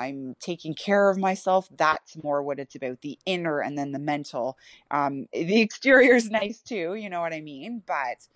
I'm 0.00 0.34
taking 0.40 0.74
care 0.74 1.10
of 1.10 1.18
myself. 1.18 1.68
That's 1.76 2.22
more 2.22 2.42
what 2.42 2.58
it's 2.58 2.74
about 2.74 3.02
the 3.02 3.18
inner 3.26 3.60
and 3.60 3.76
then 3.76 3.92
the 3.92 3.98
mental. 3.98 4.56
Um, 4.90 5.28
the 5.32 5.60
exterior 5.60 6.14
is 6.14 6.30
nice 6.30 6.60
too, 6.60 6.94
you 6.94 7.10
know 7.10 7.20
what 7.20 7.34
I 7.34 7.40
mean? 7.40 7.82
But 7.86 8.26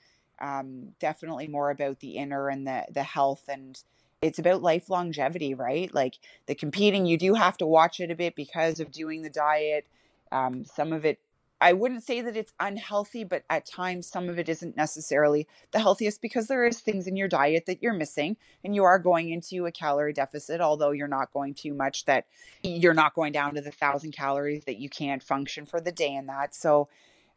um, 0.41 0.89
definitely 1.01 1.49
more 1.49 1.71
about 1.71 2.01
the 2.01 2.17
inner 2.17 2.49
and 2.49 2.67
the, 2.67 2.85
the 2.93 3.03
health 3.03 3.45
and 3.49 3.83
it's 4.21 4.39
about 4.39 4.62
life 4.62 4.89
longevity, 4.89 5.53
right? 5.53 5.93
Like 5.95 6.15
the 6.47 6.55
competing, 6.55 7.05
you 7.05 7.19
do 7.19 7.35
have 7.35 7.59
to 7.59 7.67
watch 7.67 8.01
it 8.01 8.11
a 8.11 8.15
bit 8.15 8.35
because 8.35 8.81
of 8.81 8.91
doing 8.91 9.21
the 9.21 9.29
diet. 9.29 9.87
Um, 10.33 10.65
some 10.65 10.95
of 10.95 11.05
it 11.05 11.19
I 11.61 11.72
wouldn't 11.72 12.02
say 12.02 12.20
that 12.20 12.36
it's 12.36 12.52
unhealthy, 12.61 13.24
but 13.24 13.44
at 13.48 13.64
times 13.64 14.07
some 14.07 14.28
of 14.28 14.38
it 14.38 14.48
isn't 14.48 14.76
necessarily 14.76 15.46
the 15.70 15.78
healthiest 15.78 16.20
because 16.20 16.46
there 16.46 16.66
is 16.66 16.80
things 16.80 17.07
in 17.07 17.16
your 17.16 17.28
diet 17.28 17.66
that 17.66 17.82
you're 17.82 17.94
missing 17.94 18.36
and 18.64 18.74
you 18.74 18.84
are 18.84 18.98
going 18.98 19.30
into 19.30 19.66
a 19.66 19.72
calorie 19.72 20.12
deficit, 20.12 20.61
although 20.61 20.90
you're 20.90 21.09
not 21.09 21.32
going 21.32 21.55
too 21.55 21.72
much 21.72 22.05
that 22.05 22.26
you're 22.62 22.94
not 22.94 23.14
going 23.14 23.32
down 23.32 23.55
to 23.55 23.61
the 23.61 23.70
thousand 23.70 24.12
calories 24.12 24.64
that 24.64 24.78
you 24.78 24.88
can't 24.88 25.22
function 25.22 25.64
for 25.64 25.80
the 25.80 25.92
day 25.92 26.14
and 26.14 26.28
that. 26.28 26.55
So 26.55 26.88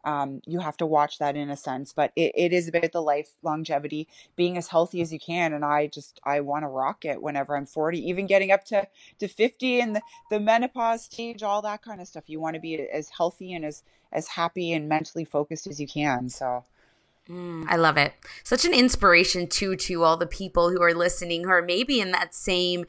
um, 0.08 0.42
you 0.46 0.62
have 0.62 0.78
to 0.78 0.86
watch 0.86 1.20
that 1.20 1.36
in 1.36 1.50
a 1.50 1.58
sense 1.58 1.92
but 1.92 2.14
it, 2.16 2.32
it 2.34 2.54
is 2.54 2.70
about 2.70 2.94
the 2.94 3.02
life 3.02 3.32
longevity 3.44 4.08
being 4.38 4.58
as 4.58 4.70
healthy 4.70 5.02
as 5.02 5.12
you 5.12 5.20
can 5.20 5.52
and 5.52 5.66
i 5.66 5.86
just 5.86 6.22
i 6.24 6.40
want 6.40 6.64
to 6.64 6.68
rock 6.68 7.04
it 7.04 7.22
whenever 7.22 7.58
i'm 7.58 7.66
40 7.66 8.00
even 8.08 8.26
getting 8.26 8.50
up 8.50 8.64
to 8.64 8.88
to 9.20 9.28
50 9.28 9.82
and 9.82 9.98
the, 9.98 10.02
the 10.30 10.40
menopause 10.40 11.04
stage 11.04 11.44
all 11.44 11.62
that 11.62 11.82
kind 11.82 12.00
of 12.00 12.08
stuff 12.08 12.24
you 12.28 12.40
want 12.40 12.54
to 12.54 12.62
be 12.62 12.80
as 12.80 13.10
healthy 13.10 13.54
and 13.54 13.66
as 13.66 13.84
as 14.14 14.30
happy 14.30 14.72
and 14.72 14.88
mentally 14.88 15.26
focused 15.26 15.68
as 15.68 15.82
you 15.82 15.88
can 15.88 16.30
so 16.30 16.64
Mm, 17.30 17.66
I 17.68 17.76
love 17.76 17.98
it. 17.98 18.14
Such 18.46 18.64
an 18.64 18.74
inspiration 18.74 19.48
too 19.48 19.76
to 19.76 20.04
all 20.04 20.16
the 20.16 20.26
people 20.26 20.70
who 20.70 20.82
are 20.82 20.94
listening 20.94 21.44
who 21.44 21.50
are 21.50 21.62
maybe 21.62 22.00
in 22.00 22.12
that 22.12 22.34
same 22.34 22.86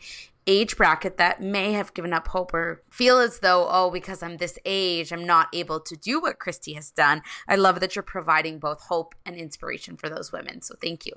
age 0.49 0.77
bracket 0.77 1.19
that 1.19 1.43
may 1.43 1.73
have 1.73 1.95
given 1.95 2.13
up 2.13 2.27
hope 2.29 2.53
or 2.55 2.83
feel 2.91 3.19
as 3.19 3.41
though, 3.41 3.69
oh, 3.71 3.91
because 3.91 4.23
I'm 4.23 4.39
this 4.39 4.59
age, 4.65 5.13
I'm 5.13 5.27
not 5.27 5.49
able 5.53 5.79
to 5.79 5.97
do 5.97 6.21
what 6.21 6.39
Christy 6.39 6.73
has 6.73 6.91
done. 6.91 7.23
I 7.47 7.55
love 7.55 7.81
that 7.81 7.95
you're 7.95 8.03
providing 8.03 8.59
both 8.59 8.81
hope 8.81 9.15
and 9.27 9.37
inspiration 9.37 9.97
for 9.97 10.09
those 10.09 10.33
women. 10.33 10.63
So 10.63 10.75
thank 10.81 11.05
you. 11.05 11.13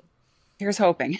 Here's 0.58 0.78
hoping. 0.78 1.18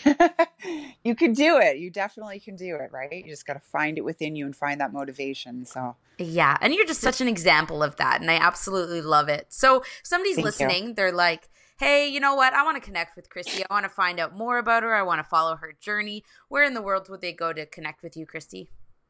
you 1.05 1.17
can 1.17 1.33
do 1.33 1.59
it. 1.59 1.79
You 1.79 1.91
definitely 1.91 2.39
can 2.39 2.55
do 2.55 2.77
it, 2.77 2.93
right? 2.93 3.13
You 3.13 3.25
just 3.25 3.47
got 3.47 3.55
to 3.55 3.61
find 3.61 3.99
it 3.99 4.03
within 4.03 4.37
you 4.37 4.45
and 4.45 4.55
find 4.55 4.81
that 4.81 4.93
motivation. 4.93 5.65
So, 5.65 5.97
yeah. 6.19 6.57
And 6.61 6.73
you're 6.73 6.87
just 6.87 7.01
such 7.01 7.21
an 7.21 7.27
example 7.27 7.83
of 7.83 7.97
that. 7.97 8.21
And 8.21 8.31
I 8.31 8.35
absolutely 8.35 9.01
love 9.01 9.29
it. 9.29 9.47
So, 9.49 9.83
somebody's 10.05 10.37
Thank 10.37 10.45
listening, 10.45 10.87
you. 10.89 10.95
they're 10.95 11.11
like, 11.11 11.49
hey, 11.83 12.07
you 12.07 12.21
know 12.21 12.37
what? 12.37 12.55
I 12.55 12.63
want 12.63 12.77
to 12.77 12.81
connect 12.81 13.17
with 13.17 13.29
Christy. 13.29 13.65
I 13.69 13.75
want 13.75 13.83
to 13.83 13.89
find 13.89 14.21
out 14.21 14.37
more 14.37 14.59
about 14.59 14.85
her. 14.85 14.95
I 14.95 15.03
want 15.03 15.19
to 15.19 15.25
follow 15.25 15.57
her 15.57 15.75
journey. 15.81 16.23
Where 16.49 16.63
in 16.63 16.75
the 16.75 16.83
world 16.83 17.09
would 17.09 17.21
they 17.21 17.33
go 17.33 17.53
to 17.53 17.67
connect 17.67 18.05
with 18.05 18.17
you, 18.17 18.25
Christy? 18.25 18.69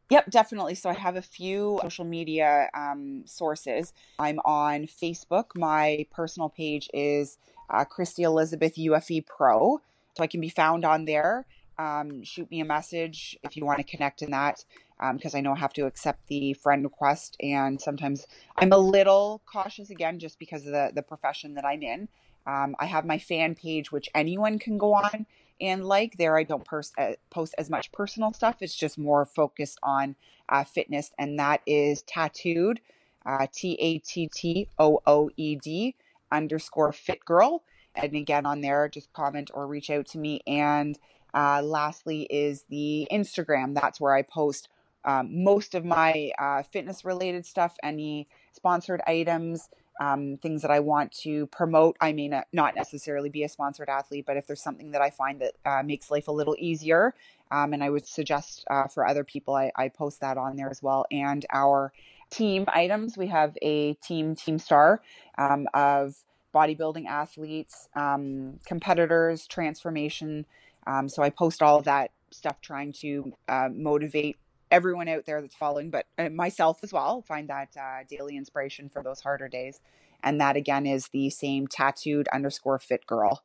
Yep, 0.08 0.30
definitely. 0.30 0.74
So 0.74 0.88
I 0.88 0.94
have 0.94 1.16
a 1.16 1.22
few 1.22 1.78
social 1.82 2.06
media 2.06 2.70
um, 2.72 3.24
sources. 3.26 3.92
I'm 4.18 4.38
on 4.46 4.86
Facebook. 4.86 5.54
My 5.54 6.06
personal 6.10 6.48
page 6.48 6.88
is 6.94 7.36
uh, 7.68 7.84
Christy 7.84 8.22
Elizabeth 8.22 8.76
UFE 8.76 9.26
Pro. 9.26 9.82
So 10.16 10.22
I 10.22 10.26
can 10.26 10.40
be 10.40 10.48
found 10.48 10.86
on 10.86 11.04
there. 11.04 11.44
Um, 11.78 12.22
shoot 12.22 12.50
me 12.50 12.60
a 12.60 12.64
message 12.64 13.38
if 13.42 13.54
you 13.54 13.66
want 13.66 13.78
to 13.78 13.84
connect 13.84 14.22
in 14.22 14.30
that 14.30 14.64
because 15.12 15.34
um, 15.34 15.38
I 15.38 15.42
know 15.42 15.52
I 15.52 15.58
have 15.58 15.72
to 15.74 15.84
accept 15.84 16.26
the 16.28 16.54
friend 16.54 16.84
request. 16.84 17.36
And 17.42 17.78
sometimes 17.78 18.26
I'm 18.56 18.72
a 18.72 18.78
little 18.78 19.42
cautious 19.44 19.90
again 19.90 20.18
just 20.18 20.38
because 20.38 20.64
of 20.64 20.72
the, 20.72 20.92
the 20.94 21.02
profession 21.02 21.54
that 21.54 21.66
I'm 21.66 21.82
in. 21.82 22.08
Um, 22.46 22.74
I 22.78 22.86
have 22.86 23.04
my 23.04 23.18
fan 23.18 23.54
page, 23.54 23.92
which 23.92 24.08
anyone 24.14 24.58
can 24.58 24.78
go 24.78 24.94
on 24.94 25.26
and 25.60 25.84
like. 25.84 26.16
There, 26.16 26.36
I 26.36 26.44
don't 26.44 26.64
pers- 26.64 26.92
uh, 26.98 27.12
post 27.30 27.54
as 27.58 27.70
much 27.70 27.92
personal 27.92 28.32
stuff. 28.32 28.56
It's 28.60 28.74
just 28.74 28.98
more 28.98 29.24
focused 29.24 29.78
on 29.82 30.16
uh, 30.48 30.64
fitness, 30.64 31.12
and 31.18 31.38
that 31.38 31.60
is 31.66 32.02
tattooed, 32.02 32.80
uh, 33.24 33.46
T 33.52 33.74
A 33.80 33.98
T 33.98 34.28
T 34.32 34.68
O 34.78 35.00
O 35.06 35.30
E 35.36 35.56
D 35.56 35.94
underscore 36.30 36.92
fit 36.92 37.24
girl. 37.24 37.62
And 37.94 38.14
again, 38.14 38.46
on 38.46 38.62
there, 38.62 38.88
just 38.88 39.12
comment 39.12 39.50
or 39.52 39.66
reach 39.66 39.90
out 39.90 40.06
to 40.06 40.18
me. 40.18 40.40
And 40.46 40.98
uh, 41.34 41.62
lastly, 41.62 42.22
is 42.30 42.64
the 42.68 43.06
Instagram. 43.12 43.74
That's 43.74 44.00
where 44.00 44.14
I 44.14 44.22
post 44.22 44.68
um, 45.04 45.44
most 45.44 45.74
of 45.74 45.84
my 45.84 46.30
uh, 46.38 46.62
fitness 46.62 47.04
related 47.04 47.44
stuff, 47.44 47.76
any 47.82 48.28
sponsored 48.52 49.00
items 49.06 49.68
um, 50.00 50.38
things 50.38 50.62
that 50.62 50.70
I 50.70 50.80
want 50.80 51.12
to 51.22 51.46
promote. 51.46 51.96
I 52.00 52.12
may 52.12 52.28
not 52.52 52.74
necessarily 52.74 53.28
be 53.28 53.44
a 53.44 53.48
sponsored 53.48 53.88
athlete, 53.88 54.24
but 54.26 54.36
if 54.36 54.46
there's 54.46 54.62
something 54.62 54.92
that 54.92 55.02
I 55.02 55.10
find 55.10 55.40
that 55.40 55.54
uh, 55.64 55.82
makes 55.82 56.10
life 56.10 56.28
a 56.28 56.32
little 56.32 56.56
easier, 56.58 57.14
um, 57.50 57.72
and 57.72 57.84
I 57.84 57.90
would 57.90 58.06
suggest 58.06 58.64
uh, 58.70 58.86
for 58.88 59.06
other 59.06 59.24
people, 59.24 59.54
I, 59.54 59.70
I, 59.76 59.88
post 59.88 60.20
that 60.20 60.38
on 60.38 60.56
there 60.56 60.70
as 60.70 60.82
well. 60.82 61.04
And 61.10 61.44
our 61.52 61.92
team 62.30 62.64
items, 62.68 63.18
we 63.18 63.26
have 63.26 63.56
a 63.60 63.92
team 63.94 64.34
team 64.34 64.58
star 64.58 65.02
um, 65.36 65.68
of 65.74 66.16
bodybuilding 66.54 67.06
athletes, 67.06 67.88
um, 67.94 68.58
competitors, 68.64 69.46
transformation. 69.46 70.46
Um, 70.86 71.08
so 71.08 71.22
I 71.22 71.30
post 71.30 71.62
all 71.62 71.78
of 71.78 71.84
that 71.84 72.10
stuff 72.30 72.60
trying 72.60 72.92
to 72.92 73.32
uh, 73.48 73.68
motivate 73.72 74.36
everyone 74.72 75.06
out 75.06 75.26
there 75.26 75.40
that's 75.40 75.54
following, 75.54 75.90
but 75.90 76.06
uh, 76.18 76.30
myself 76.30 76.80
as 76.82 76.92
well, 76.92 77.22
find 77.22 77.48
that 77.48 77.68
uh, 77.78 78.04
daily 78.08 78.36
inspiration 78.36 78.88
for 78.88 79.02
those 79.02 79.20
harder 79.20 79.48
days. 79.48 79.80
And 80.24 80.40
that 80.40 80.56
again 80.56 80.86
is 80.86 81.08
the 81.08 81.30
same 81.30 81.68
tattooed 81.68 82.26
underscore 82.28 82.78
fit 82.78 83.06
girl. 83.06 83.42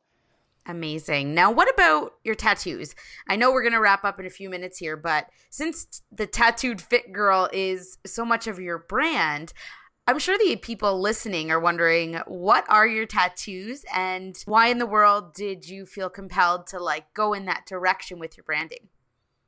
Amazing. 0.66 1.34
Now, 1.34 1.50
what 1.50 1.72
about 1.72 2.14
your 2.24 2.34
tattoos? 2.34 2.94
I 3.28 3.36
know 3.36 3.52
we're 3.52 3.62
going 3.62 3.72
to 3.72 3.80
wrap 3.80 4.04
up 4.04 4.20
in 4.20 4.26
a 4.26 4.30
few 4.30 4.50
minutes 4.50 4.78
here, 4.78 4.96
but 4.96 5.26
since 5.50 6.02
the 6.12 6.26
tattooed 6.26 6.80
fit 6.80 7.12
girl 7.12 7.48
is 7.52 7.98
so 8.04 8.24
much 8.24 8.46
of 8.46 8.58
your 8.58 8.78
brand, 8.78 9.52
I'm 10.06 10.18
sure 10.18 10.38
the 10.38 10.56
people 10.56 11.00
listening 11.00 11.50
are 11.50 11.60
wondering 11.60 12.20
what 12.26 12.64
are 12.68 12.86
your 12.86 13.06
tattoos 13.06 13.84
and 13.94 14.36
why 14.46 14.68
in 14.68 14.78
the 14.78 14.86
world 14.86 15.34
did 15.34 15.68
you 15.68 15.84
feel 15.84 16.08
compelled 16.08 16.66
to 16.68 16.78
like 16.80 17.12
go 17.12 17.34
in 17.34 17.44
that 17.46 17.66
direction 17.66 18.18
with 18.18 18.36
your 18.36 18.44
branding? 18.44 18.88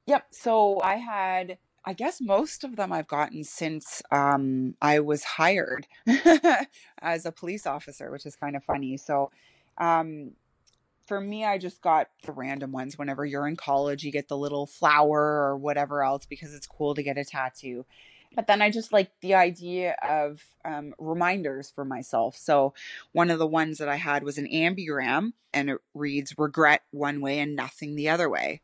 Yep. 0.07 0.27
So 0.33 0.81
I 0.83 0.97
had 0.97 1.59
I 1.85 1.95
guess 1.95 2.21
most 2.21 2.63
of 2.63 2.77
them 2.77 2.93
I've 2.93 3.09
gotten 3.09 3.43
since 3.43 4.03
um, 4.11 4.75
I 4.83 5.01
was 5.01 5.25
hired 5.25 5.87
as 7.01 7.25
a 7.25 7.33
police 7.33 7.67
officer, 7.67 8.11
which 8.11 8.27
is 8.27 8.37
kind 8.37 8.55
of 8.55 8.65
funny. 8.65 8.97
So, 8.99 9.31
um, 9.79 10.33
for 11.07 11.21
me, 11.21 11.45
I 11.45 11.59
just 11.59 11.81
got 11.81 12.09
the 12.25 12.33
random 12.33 12.71
ones. 12.71 12.99
Whenever 12.99 13.25
you're 13.25 13.49
in 13.49 13.57
college, 13.57 14.05
you 14.05 14.13
get 14.13 14.29
the 14.29 14.37
little 14.37 14.67
flower 14.67 15.21
or 15.21 15.57
whatever 15.57 16.05
else 16.05 16.27
because 16.27 16.55
it's 16.55 16.67
cool 16.67 16.95
to 16.95 17.03
get 17.03 17.19
a 17.19 17.25
tattoo. 17.25 17.85
But 18.37 18.47
then 18.47 18.63
I 18.63 18.71
just 18.71 18.93
like 18.93 19.11
the 19.21 19.35
idea 19.35 19.97
of 20.09 20.45
um, 20.65 20.95
reminders 20.99 21.71
for 21.71 21.85
myself. 21.85 22.37
So, 22.37 22.75
one 23.13 23.31
of 23.31 23.39
the 23.39 23.47
ones 23.47 23.79
that 23.79 23.89
I 23.89 23.97
had 23.97 24.23
was 24.23 24.39
an 24.39 24.47
ambigram 24.47 25.33
and 25.53 25.71
it 25.71 25.79
reads 25.95 26.39
regret 26.39 26.83
one 26.93 27.21
way 27.21 27.41
and 27.41 27.57
nothing 27.57 27.97
the 27.97 28.09
other 28.11 28.29
way. 28.29 28.61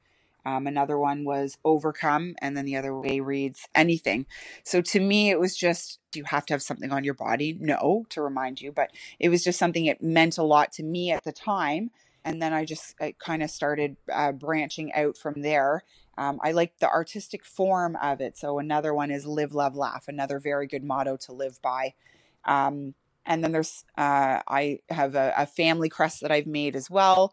Um, 0.47 0.69
another 0.69 0.97
one 0.97 1.25
was 1.25 1.59
overcome, 1.65 2.37
and 2.41 2.57
then 2.57 2.65
the 2.65 2.77
other 2.77 2.97
way 2.97 3.19
reads 3.19 3.69
anything. 3.75 4.27
So 4.63 4.81
to 4.81 5.01
me, 5.01 5.31
it 5.31 5.41
was 5.41 5.57
just 5.57 5.99
do 6.13 6.21
you 6.21 6.25
have 6.25 6.47
to 6.47 6.55
have 6.55 6.63
something 6.63 6.93
on 6.93 7.03
your 7.03 7.15
body. 7.15 7.59
No, 7.61 8.07
to 8.11 8.23
remind 8.23 8.61
you, 8.61 8.71
but 8.71 8.91
it 9.19 9.29
was 9.29 9.43
just 9.43 9.59
something 9.59 9.87
it 9.87 10.01
meant 10.01 10.39
a 10.39 10.45
lot 10.45 10.73
to 10.75 10.85
me 10.85 11.11
at 11.11 11.25
the 11.25 11.33
time. 11.33 11.91
and 12.25 12.43
then 12.43 12.53
I 12.53 12.65
just 12.65 12.97
kind 13.19 13.43
of 13.43 13.51
started 13.51 13.97
uh, 14.13 14.33
branching 14.33 14.93
out 14.95 15.17
from 15.17 15.43
there. 15.43 15.85
Um, 16.19 16.41
I 16.43 16.53
like 16.53 16.79
the 16.79 16.89
artistic 16.89 17.45
form 17.45 17.97
of 18.03 18.21
it. 18.21 18.37
So 18.37 18.59
another 18.59 18.93
one 18.95 19.11
is 19.11 19.27
live, 19.27 19.55
love, 19.55 19.77
laugh. 19.77 20.09
Another 20.09 20.41
very 20.41 20.67
good 20.67 20.83
motto 20.83 21.17
to 21.19 21.33
live 21.33 21.61
by. 21.63 21.95
Um, 22.45 22.95
and 23.27 23.45
then 23.45 23.53
there's 23.53 23.85
uh, 23.99 24.41
I 24.49 24.81
have 24.89 25.15
a, 25.15 25.35
a, 25.37 25.47
family 25.47 25.89
crest 25.89 26.21
that 26.23 26.31
I've 26.31 26.47
made 26.47 26.77
as 26.77 26.89
well. 26.89 27.33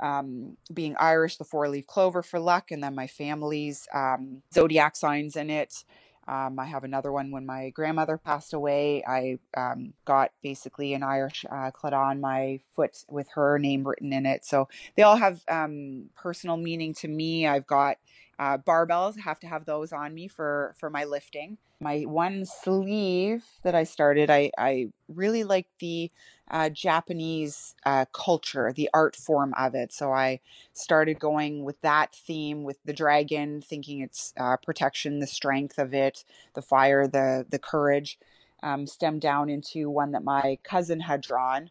Um, 0.00 0.56
being 0.72 0.96
Irish, 0.98 1.36
the 1.36 1.44
four 1.44 1.68
leaf 1.68 1.86
clover 1.86 2.22
for 2.22 2.40
luck, 2.40 2.70
and 2.70 2.82
then 2.82 2.94
my 2.94 3.06
family's 3.06 3.86
um, 3.94 4.42
zodiac 4.52 4.96
signs 4.96 5.36
in 5.36 5.50
it. 5.50 5.84
Um, 6.28 6.58
I 6.58 6.66
have 6.66 6.84
another 6.84 7.10
one 7.10 7.30
when 7.32 7.46
my 7.46 7.70
grandmother 7.70 8.16
passed 8.16 8.54
away. 8.54 9.02
I 9.06 9.38
um, 9.56 9.92
got 10.04 10.30
basically 10.42 10.94
an 10.94 11.02
Irish 11.02 11.44
uh, 11.50 11.70
claddagh 11.72 12.10
on 12.10 12.20
my 12.20 12.60
foot 12.74 13.04
with 13.10 13.28
her 13.34 13.58
name 13.58 13.86
written 13.86 14.12
in 14.12 14.24
it. 14.24 14.44
So 14.44 14.68
they 14.96 15.02
all 15.02 15.16
have 15.16 15.42
um, 15.48 16.10
personal 16.16 16.56
meaning 16.56 16.94
to 16.94 17.08
me. 17.08 17.46
I've 17.46 17.66
got 17.66 17.96
uh, 18.38 18.58
barbells. 18.58 19.18
Have 19.20 19.40
to 19.40 19.46
have 19.46 19.64
those 19.64 19.92
on 19.92 20.14
me 20.14 20.28
for 20.28 20.74
for 20.78 20.90
my 20.90 21.04
lifting. 21.04 21.58
My 21.80 22.02
one 22.02 22.44
sleeve 22.46 23.44
that 23.62 23.74
I 23.74 23.84
started, 23.84 24.30
I 24.30 24.50
I 24.56 24.88
really 25.08 25.44
like 25.44 25.66
the 25.78 26.10
uh, 26.50 26.68
Japanese 26.68 27.74
uh, 27.84 28.04
culture, 28.12 28.72
the 28.72 28.90
art 28.92 29.16
form 29.16 29.54
of 29.58 29.74
it. 29.74 29.92
So 29.92 30.12
I 30.12 30.40
started 30.72 31.18
going 31.18 31.64
with 31.64 31.80
that 31.80 32.14
theme 32.14 32.62
with 32.62 32.78
the 32.84 32.92
dragon, 32.92 33.60
thinking 33.62 34.00
it's 34.00 34.32
uh, 34.38 34.56
protection, 34.58 35.18
the 35.18 35.26
strength 35.26 35.78
of 35.78 35.94
it, 35.94 36.24
the 36.54 36.62
fire, 36.62 37.06
the 37.06 37.46
the 37.48 37.58
courage. 37.58 38.18
Um, 38.64 38.86
stemmed 38.86 39.20
down 39.20 39.48
into 39.48 39.90
one 39.90 40.12
that 40.12 40.22
my 40.22 40.56
cousin 40.62 41.00
had 41.00 41.20
drawn. 41.20 41.70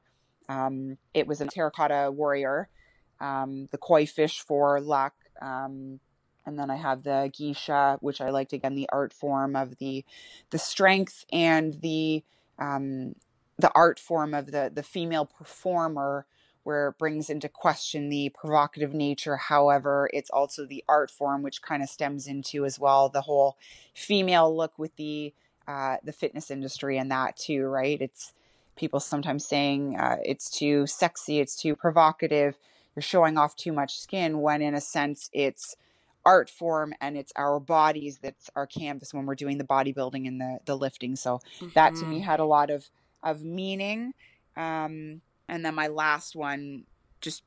Um, 0.49 0.97
it 1.14 1.26
was 1.26 1.39
a 1.39 1.45
terracotta 1.45 2.12
warrior, 2.12 2.68
um, 3.22 3.70
the 3.72 3.78
koi 3.78 4.05
fish 4.05 4.41
for 4.41 4.82
luck. 4.82 5.14
Um, 5.41 6.01
and 6.46 6.58
then 6.58 6.70
I 6.70 6.76
have 6.76 7.04
the 7.04 7.32
geisha, 7.36 7.98
which 8.02 8.22
I 8.22 8.30
liked 8.30 8.54
again 8.54 8.76
the 8.76 8.89
art 8.92 9.14
form 9.14 9.56
of 9.56 9.78
the 9.78 10.04
the 10.50 10.60
strength 10.60 11.26
and 11.32 11.80
the 11.82 12.24
um, 12.60 13.16
the 13.58 13.72
art 13.76 14.00
form 14.00 14.34
of 14.34 14.52
the 14.52 14.72
the 14.74 14.84
female 14.84 15.26
performer 15.26 16.26
where 16.64 16.89
it 16.89 16.98
brings 17.00 17.30
into 17.30 17.50
question 17.50 18.10
the 18.10 18.30
provocative 18.30 18.94
nature. 18.94 19.38
However 19.38 20.10
it's 20.14 20.30
also 20.30 20.66
the 20.66 20.84
art 20.88 21.12
form 21.12 21.44
which 21.44 21.62
kind 21.62 21.84
of 21.84 21.89
stems 21.89 22.28
into 22.28 22.66
as 22.66 22.80
well 22.80 23.10
the 23.10 23.22
whole 23.22 23.58
female 23.94 24.56
look 24.56 24.78
with 24.78 24.96
the 24.96 25.34
uh, 25.68 25.98
the 26.04 26.12
fitness 26.12 26.50
industry 26.52 26.98
and 26.98 27.12
that 27.12 27.38
too 27.38 27.66
right? 27.66 28.02
It's 28.02 28.34
people 28.76 29.00
sometimes 29.00 29.46
saying 29.46 29.98
uh, 30.00 30.18
it's 30.24 30.50
too 30.50 30.88
sexy 30.88 31.39
it's 31.39 31.56
too 31.56 31.76
provocative. 31.76 32.58
You're 32.96 33.04
showing 33.04 33.38
off 33.38 33.56
too 33.56 33.72
much 33.72 34.00
skin 34.00 34.42
when 34.42 34.62
in 34.62 34.74
a 34.74 34.82
sense 34.82 35.30
it's 35.34 35.76
art 36.26 36.50
form 36.50 36.94
and 37.02 37.18
it's 37.18 37.34
our 37.36 37.60
bodies 37.60 38.20
that's 38.22 38.50
our 38.56 38.68
canvas 38.68 39.14
when 39.14 39.26
we're 39.26 39.36
doing 39.36 39.58
the 39.58 39.64
bodybuilding 39.64 40.28
and 40.28 40.40
the 40.40 40.60
the 40.66 40.78
lifting 40.78 41.16
so 41.16 41.40
mm-hmm. 41.58 41.70
that 41.74 41.96
to 41.96 42.06
me 42.06 42.18
mm-hmm. 42.18 42.26
had 42.26 42.40
a 42.40 42.46
lot 42.46 42.70
of 42.70 42.90
of 43.24 43.44
meaning. 43.44 44.14
Um, 44.56 45.22
and 45.48 45.66
then 45.66 45.76
my 45.76 45.88
last 45.88 46.36
one, 46.36 46.86
just 47.20 47.44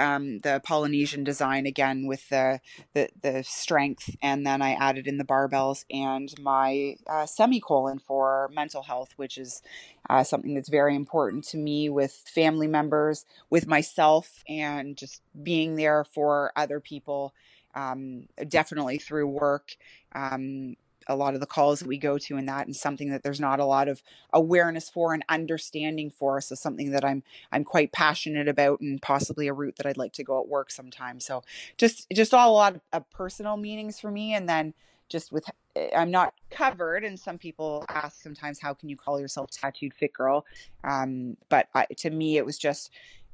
um, 0.00 0.38
the 0.40 0.60
Polynesian 0.64 1.22
design 1.22 1.66
again 1.66 2.06
with 2.06 2.28
the, 2.28 2.60
the, 2.94 3.08
the 3.22 3.44
strength, 3.44 4.16
and 4.20 4.44
then 4.44 4.60
I 4.60 4.72
added 4.72 5.06
in 5.06 5.18
the 5.18 5.24
barbells 5.24 5.84
and 5.88 6.32
my 6.40 6.96
uh, 7.06 7.26
semicolon 7.26 8.00
for 8.00 8.50
mental 8.52 8.82
health, 8.82 9.10
which 9.16 9.38
is 9.38 9.62
uh, 10.10 10.24
something 10.24 10.54
that's 10.54 10.68
very 10.68 10.96
important 10.96 11.44
to 11.44 11.56
me 11.56 11.88
with 11.88 12.12
family 12.12 12.66
members, 12.66 13.24
with 13.50 13.68
myself, 13.68 14.42
and 14.48 14.96
just 14.96 15.22
being 15.40 15.76
there 15.76 16.02
for 16.02 16.52
other 16.56 16.80
people. 16.80 17.32
Um, 17.74 18.28
definitely 18.48 18.98
through 18.98 19.26
work. 19.26 19.76
Um, 20.14 20.76
a 21.06 21.16
lot 21.16 21.34
of 21.34 21.40
the 21.40 21.46
calls 21.46 21.80
that 21.80 21.88
we 21.88 21.98
go 21.98 22.18
to 22.18 22.36
in 22.36 22.46
that 22.46 22.66
and 22.66 22.74
something 22.74 23.10
that 23.10 23.22
there's 23.22 23.40
not 23.40 23.60
a 23.60 23.64
lot 23.64 23.88
of 23.88 24.02
awareness 24.32 24.88
for 24.88 25.12
and 25.12 25.24
understanding 25.28 26.10
for 26.10 26.40
so 26.40 26.54
something 26.54 26.90
that 26.90 27.04
i'm 27.04 27.22
i'm 27.52 27.64
quite 27.64 27.92
passionate 27.92 28.48
about 28.48 28.80
and 28.80 29.02
possibly 29.02 29.48
a 29.48 29.52
route 29.52 29.76
that 29.76 29.86
i'd 29.86 29.96
like 29.96 30.12
to 30.12 30.24
go 30.24 30.40
at 30.40 30.48
work 30.48 30.70
sometime 30.70 31.20
so 31.20 31.42
just 31.76 32.06
just 32.10 32.32
all 32.32 32.50
a 32.50 32.54
lot 32.54 32.74
of, 32.76 32.80
of 32.92 33.10
personal 33.10 33.56
meanings 33.56 34.00
for 34.00 34.10
me 34.10 34.34
and 34.34 34.48
then 34.48 34.72
just 35.08 35.32
with 35.32 35.44
eh, 35.76 35.88
i'm 35.96 36.10
not 36.10 36.34
covered 36.50 37.04
and 37.04 37.18
some 37.18 37.38
people 37.38 37.84
ask 37.88 38.22
sometimes 38.22 38.60
how 38.60 38.74
can 38.74 38.88
you 38.88 38.96
call 38.96 39.20
yourself 39.20 39.50
tattooed 39.50 39.92
fit 39.94 40.12
girl? 40.12 40.44
Um, 40.84 41.36
but 41.48 41.68
I, 41.74 41.86
to 41.98 42.10
me 42.10 42.36
it 42.36 42.46
was 42.46 42.58
just 42.58 42.90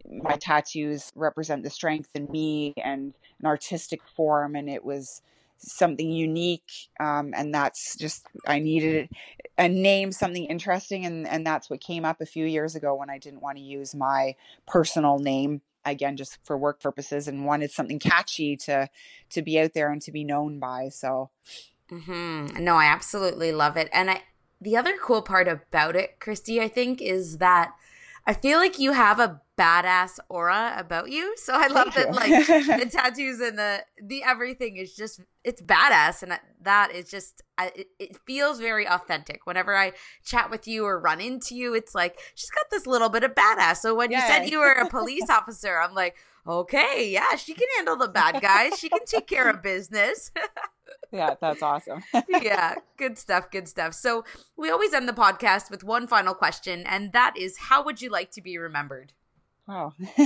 my 0.08 0.36
tattoos 0.36 1.12
represent 1.14 1.62
the 1.62 1.70
strength 1.70 2.08
in 2.14 2.26
me 2.30 2.72
and 2.82 3.12
an 3.40 3.46
artistic 3.46 4.00
form 4.16 4.56
and 4.56 4.68
it 4.68 4.84
was 4.84 5.22
something 5.58 6.10
unique 6.10 6.88
um, 7.00 7.34
and 7.36 7.54
that's 7.54 7.96
just 7.96 8.26
i 8.46 8.58
needed 8.58 9.10
a 9.58 9.68
name 9.68 10.10
something 10.10 10.46
interesting 10.46 11.04
and 11.04 11.28
and 11.28 11.46
that's 11.46 11.68
what 11.68 11.80
came 11.80 12.04
up 12.04 12.20
a 12.22 12.26
few 12.26 12.46
years 12.46 12.74
ago 12.74 12.94
when 12.94 13.10
i 13.10 13.18
didn't 13.18 13.42
want 13.42 13.58
to 13.58 13.62
use 13.62 13.94
my 13.94 14.34
personal 14.66 15.18
name 15.18 15.60
again 15.84 16.16
just 16.16 16.38
for 16.44 16.56
work 16.58 16.80
purposes 16.80 17.28
and 17.28 17.44
wanted 17.44 17.70
something 17.70 17.98
catchy 17.98 18.56
to 18.56 18.88
to 19.30 19.42
be 19.42 19.58
out 19.58 19.72
there 19.74 19.90
and 19.90 20.02
to 20.02 20.12
be 20.12 20.24
known 20.24 20.58
by 20.58 20.88
so 20.88 21.30
mm-hmm. 21.90 22.62
no 22.62 22.76
i 22.76 22.84
absolutely 22.84 23.52
love 23.52 23.76
it 23.76 23.88
and 23.92 24.10
i 24.10 24.22
the 24.60 24.76
other 24.76 24.96
cool 25.02 25.22
part 25.22 25.48
about 25.48 25.96
it 25.96 26.20
christy 26.20 26.60
i 26.60 26.68
think 26.68 27.00
is 27.00 27.38
that 27.38 27.72
I 28.26 28.34
feel 28.34 28.58
like 28.58 28.78
you 28.78 28.92
have 28.92 29.18
a 29.18 29.40
badass 29.60 30.18
aura 30.30 30.74
about 30.78 31.10
you. 31.10 31.36
So 31.36 31.52
I 31.54 31.66
love 31.66 31.92
Thank 31.92 32.14
that 32.14 32.28
you. 32.28 32.46
like 32.48 32.80
the 32.80 32.88
tattoos 32.90 33.40
and 33.40 33.58
the 33.58 33.84
the 34.02 34.22
everything 34.22 34.76
is 34.76 34.94
just 34.94 35.20
it's 35.44 35.60
badass 35.60 36.22
and 36.22 36.38
that 36.62 36.92
is 36.92 37.10
just 37.10 37.42
it, 37.60 37.88
it 37.98 38.16
feels 38.26 38.58
very 38.58 38.88
authentic. 38.88 39.46
Whenever 39.46 39.76
I 39.76 39.92
chat 40.24 40.50
with 40.50 40.66
you 40.66 40.86
or 40.86 40.98
run 40.98 41.20
into 41.20 41.54
you, 41.54 41.74
it's 41.74 41.94
like 41.94 42.18
she's 42.34 42.50
got 42.50 42.70
this 42.70 42.86
little 42.86 43.10
bit 43.10 43.22
of 43.22 43.34
badass. 43.34 43.78
So 43.78 43.94
when 43.94 44.10
you 44.10 44.20
said 44.20 44.46
you 44.46 44.60
were 44.60 44.72
a 44.72 44.88
police 44.88 45.26
officer, 45.30 45.78
I'm 45.78 45.94
like, 45.94 46.16
okay, 46.46 47.10
yeah, 47.10 47.36
she 47.36 47.52
can 47.52 47.68
handle 47.76 47.96
the 47.96 48.08
bad 48.08 48.40
guys. 48.40 48.78
She 48.78 48.88
can 48.88 49.04
take 49.04 49.26
care 49.26 49.48
of 49.50 49.62
business. 49.62 50.30
yeah, 51.12 51.34
that's 51.38 51.62
awesome. 51.62 52.02
yeah, 52.28 52.76
good 52.96 53.18
stuff, 53.18 53.50
good 53.50 53.68
stuff. 53.68 53.92
So, 53.92 54.24
we 54.56 54.70
always 54.70 54.94
end 54.94 55.06
the 55.06 55.12
podcast 55.12 55.70
with 55.70 55.84
one 55.84 56.06
final 56.06 56.34
question, 56.34 56.84
and 56.86 57.12
that 57.12 57.36
is 57.36 57.58
how 57.58 57.84
would 57.84 58.00
you 58.00 58.08
like 58.08 58.30
to 58.32 58.40
be 58.40 58.56
remembered? 58.56 59.12
Wow. 59.66 59.94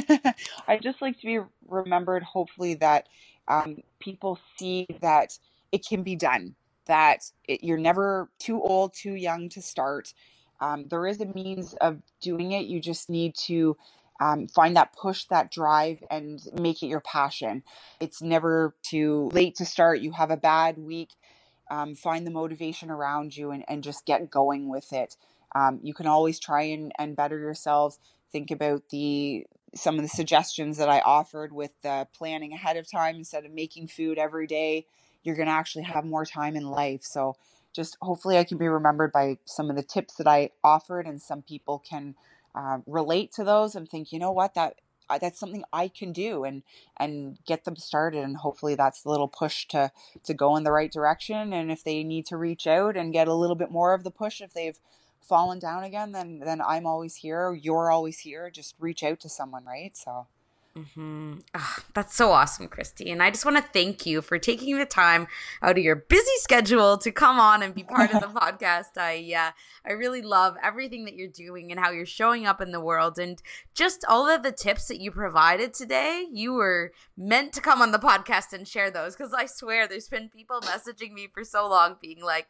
I 0.68 0.78
just 0.82 1.01
like 1.03 1.18
to 1.20 1.26
be 1.26 1.39
remembered, 1.68 2.22
hopefully, 2.22 2.74
that 2.74 3.09
um, 3.49 3.78
people 4.01 4.39
see 4.59 4.87
that 5.01 5.39
it 5.72 5.87
can 5.87 6.03
be 6.03 6.16
done, 6.16 6.55
that 6.87 7.30
it, 7.47 7.62
you're 7.62 7.78
never 7.78 8.30
too 8.39 8.61
old, 8.62 8.95
too 8.95 9.14
young 9.14 9.49
to 9.51 9.62
start. 9.62 10.14
Um, 10.61 10.87
there 10.89 11.07
is 11.07 11.20
a 11.20 11.26
means 11.26 11.74
of 11.74 12.01
doing 12.20 12.53
it. 12.53 12.66
You 12.66 12.80
just 12.80 13.11
need 13.11 13.35
to 13.47 13.76
um, 14.20 14.49
find 14.49 14.76
that 14.76 14.95
push, 14.95 15.24
that 15.26 15.51
drive, 15.51 16.03
and 16.11 16.41
make 16.61 16.82
it 16.82 16.87
your 16.87 17.01
passion. 17.01 17.62
It's 18.01 18.22
never 18.22 18.74
too 18.82 19.30
late 19.32 19.57
to 19.57 19.66
start. 19.66 20.01
You 20.01 20.12
have 20.12 20.30
a 20.30 20.37
bad 20.37 20.78
week, 20.78 21.11
um, 21.70 21.95
find 21.95 22.26
the 22.26 22.30
motivation 22.30 22.91
around 22.91 23.37
you 23.37 23.51
and, 23.51 23.64
and 23.68 23.82
just 23.82 24.07
get 24.07 24.30
going 24.30 24.68
with 24.68 24.93
it. 24.93 25.16
Um, 25.55 25.80
you 25.82 25.95
can 25.95 26.07
always 26.07 26.39
try 26.41 26.62
and, 26.62 26.93
and 26.99 27.16
better 27.16 27.39
yourselves. 27.39 27.99
Think 28.35 28.51
about 28.51 28.89
the 28.91 29.47
some 29.76 29.95
of 29.95 30.03
the 30.03 30.09
suggestions 30.09 30.76
that 30.78 30.89
I 30.89 30.99
offered 30.99 31.53
with 31.53 31.70
the 31.82 32.09
planning 32.12 32.53
ahead 32.53 32.76
of 32.76 32.91
time 32.91 33.14
instead 33.14 33.45
of 33.45 33.53
making 33.53 33.87
food 33.87 34.18
every 34.18 34.49
day. 34.49 34.87
You're 35.22 35.37
going 35.37 35.47
to 35.47 35.55
actually 35.55 35.85
have 35.85 36.05
more 36.05 36.24
time 36.24 36.57
in 36.57 36.68
life. 36.68 37.05
So, 37.05 37.37
just 37.72 37.97
hopefully, 38.03 38.37
I 38.37 38.43
can 38.43 38.59
be 38.59 38.66
remembered 38.66 39.12
by 39.12 39.39
some 39.45 39.70
of 39.70 39.76
the 39.76 39.85
tips 39.85 40.16
that 40.16 40.26
I 40.26 40.51
offered, 40.64 41.07
and 41.07 41.22
some 41.22 41.43
people 41.43 41.78
can 41.89 42.16
uh, 42.57 42.78
relate 42.89 43.30
to 43.35 43.45
those 43.45 43.76
and 43.76 43.89
think, 43.89 44.11
you 44.11 44.18
know 44.18 44.32
what, 44.32 44.55
that 44.55 44.80
that's 45.20 45.39
something 45.39 45.62
I 45.72 45.87
can 45.87 46.12
do 46.12 46.43
and 46.43 46.64
and 46.97 47.39
get 47.47 47.64
them 47.64 47.76
started 47.76 48.24
and 48.24 48.39
hopefully 48.39 48.74
that's 48.74 49.03
the 49.03 49.11
little 49.11 49.28
push 49.28 49.66
to 49.68 49.93
to 50.24 50.35
go 50.35 50.57
in 50.57 50.64
the 50.64 50.72
right 50.72 50.91
direction 50.91 51.53
and 51.53 51.70
if 51.70 51.85
they 51.85 52.03
need 52.03 52.26
to 52.26 52.37
reach 52.37 52.66
out 52.66 52.97
and 52.97 53.12
get 53.12 53.28
a 53.28 53.35
little 53.35 53.55
bit 53.55 53.70
more 53.70 53.95
of 53.95 54.03
the 54.03 54.11
push 54.11 54.41
if 54.41 54.55
they've 54.55 54.78
fallen 55.29 55.59
down 55.59 55.85
again 55.85 56.12
then 56.12 56.41
then 56.45 56.61
I'm 56.61 56.87
always 56.87 57.16
here 57.16 57.55
you're 57.55 57.91
always 57.91 58.20
here 58.20 58.51
just 58.51 58.75
reach 58.79 59.03
out 59.03 59.20
to 59.20 59.29
someone 59.29 59.64
right? 59.64 59.97
So 59.97 60.27
Mm-hmm. 60.77 61.35
Oh, 61.55 61.77
that's 61.95 62.16
so 62.16 62.33
awesome, 62.33 62.66
Christy. 62.66 63.09
And 63.12 63.22
I 63.22 63.31
just 63.31 63.45
want 63.45 63.57
to 63.57 63.62
thank 63.72 64.07
you 64.07 64.20
for 64.20 64.41
taking 64.41 64.77
the 64.77 64.85
time 64.85 65.29
out 65.62 65.79
of 65.79 65.85
your 65.85 65.95
busy 65.95 66.37
schedule 66.39 66.99
to 66.99 67.12
come 67.12 67.39
on 67.39 67.62
and 67.62 67.72
be 67.72 67.85
part 67.85 68.12
of 68.12 68.20
the 68.20 68.27
podcast. 68.41 68.97
I 68.97 69.33
uh, 69.37 69.53
I 69.89 69.93
really 69.93 70.20
love 70.20 70.57
everything 70.61 71.05
that 71.05 71.14
you're 71.14 71.29
doing 71.29 71.70
and 71.70 71.79
how 71.79 71.93
you're 71.93 72.05
showing 72.05 72.45
up 72.45 72.61
in 72.61 72.72
the 72.72 72.81
world 72.81 73.20
and 73.20 73.41
just 73.72 74.05
all 74.09 74.29
of 74.29 74.43
the 74.43 74.51
tips 74.51 74.89
that 74.89 75.01
you 75.01 75.12
provided 75.12 75.75
today. 75.75 76.27
You 76.33 76.55
were 76.55 76.91
meant 77.16 77.53
to 77.53 77.61
come 77.61 77.81
on 77.81 77.93
the 77.93 77.99
podcast 78.01 78.53
and 78.53 78.66
share 78.66 78.91
those 78.91 79.14
because 79.14 79.33
I 79.33 79.47
swear 79.47 79.87
there's 79.87 80.09
been 80.09 80.29
people 80.29 80.61
messaging 80.61 81.12
me 81.12 81.29
for 81.33 81.45
so 81.45 81.68
long 81.68 81.99
being 82.03 82.20
like, 82.20 82.49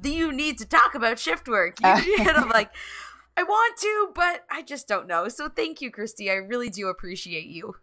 Do 0.00 0.10
"You 0.10 0.32
need 0.32 0.56
to 0.58 0.64
talk 0.64 0.94
about 0.94 1.18
shift 1.18 1.46
work." 1.46 1.78
You, 1.82 2.16
and 2.20 2.30
I'm 2.30 2.48
like. 2.48 2.70
I 3.36 3.42
want 3.42 3.78
to, 3.78 4.08
but 4.14 4.44
I 4.50 4.62
just 4.62 4.88
don't 4.88 5.06
know. 5.06 5.28
So 5.28 5.48
thank 5.48 5.80
you, 5.80 5.90
Christy. 5.90 6.30
I 6.30 6.34
really 6.34 6.70
do 6.70 6.88
appreciate 6.88 7.46
you. 7.46 7.76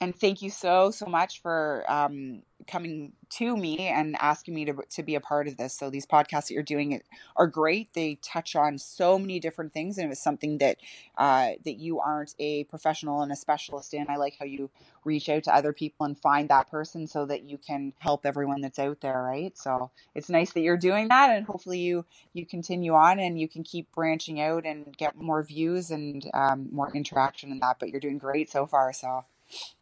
And 0.00 0.14
thank 0.14 0.42
you 0.42 0.50
so 0.50 0.90
so 0.90 1.06
much 1.06 1.42
for 1.42 1.84
um, 1.88 2.42
coming 2.66 3.12
to 3.30 3.56
me 3.56 3.78
and 3.78 4.16
asking 4.20 4.54
me 4.54 4.64
to, 4.64 4.74
to 4.90 5.02
be 5.02 5.14
a 5.14 5.20
part 5.20 5.48
of 5.48 5.56
this. 5.56 5.74
So 5.74 5.90
these 5.90 6.06
podcasts 6.06 6.48
that 6.48 6.52
you're 6.54 6.62
doing 6.62 7.00
are 7.36 7.46
great. 7.46 7.92
They 7.94 8.18
touch 8.22 8.56
on 8.56 8.78
so 8.78 9.18
many 9.18 9.40
different 9.40 9.72
things 9.72 9.98
and 9.98 10.06
it 10.06 10.08
was 10.08 10.20
something 10.20 10.58
that 10.58 10.78
uh, 11.16 11.52
that 11.64 11.78
you 11.78 12.00
aren't 12.00 12.34
a 12.38 12.64
professional 12.64 13.22
and 13.22 13.32
a 13.32 13.36
specialist 13.36 13.94
in. 13.94 14.06
I 14.08 14.16
like 14.16 14.36
how 14.38 14.44
you 14.44 14.70
reach 15.04 15.28
out 15.28 15.44
to 15.44 15.54
other 15.54 15.72
people 15.72 16.06
and 16.06 16.18
find 16.18 16.48
that 16.48 16.70
person 16.70 17.06
so 17.06 17.26
that 17.26 17.44
you 17.44 17.58
can 17.58 17.92
help 17.98 18.26
everyone 18.26 18.60
that's 18.60 18.78
out 18.78 19.00
there 19.00 19.22
right? 19.22 19.56
So 19.56 19.90
it's 20.14 20.28
nice 20.28 20.52
that 20.52 20.60
you're 20.60 20.76
doing 20.76 21.08
that 21.08 21.30
and 21.30 21.46
hopefully 21.46 21.78
you 21.80 22.04
you 22.32 22.46
continue 22.46 22.94
on 22.94 23.18
and 23.18 23.38
you 23.38 23.48
can 23.48 23.62
keep 23.62 23.90
branching 23.92 24.40
out 24.40 24.64
and 24.66 24.96
get 24.96 25.16
more 25.16 25.42
views 25.42 25.90
and 25.90 26.28
um, 26.34 26.68
more 26.70 26.94
interaction 26.94 27.50
in 27.50 27.58
that 27.60 27.78
but 27.78 27.88
you're 27.88 28.00
doing 28.00 28.18
great 28.18 28.50
so 28.50 28.66
far 28.66 28.92
so 28.92 29.24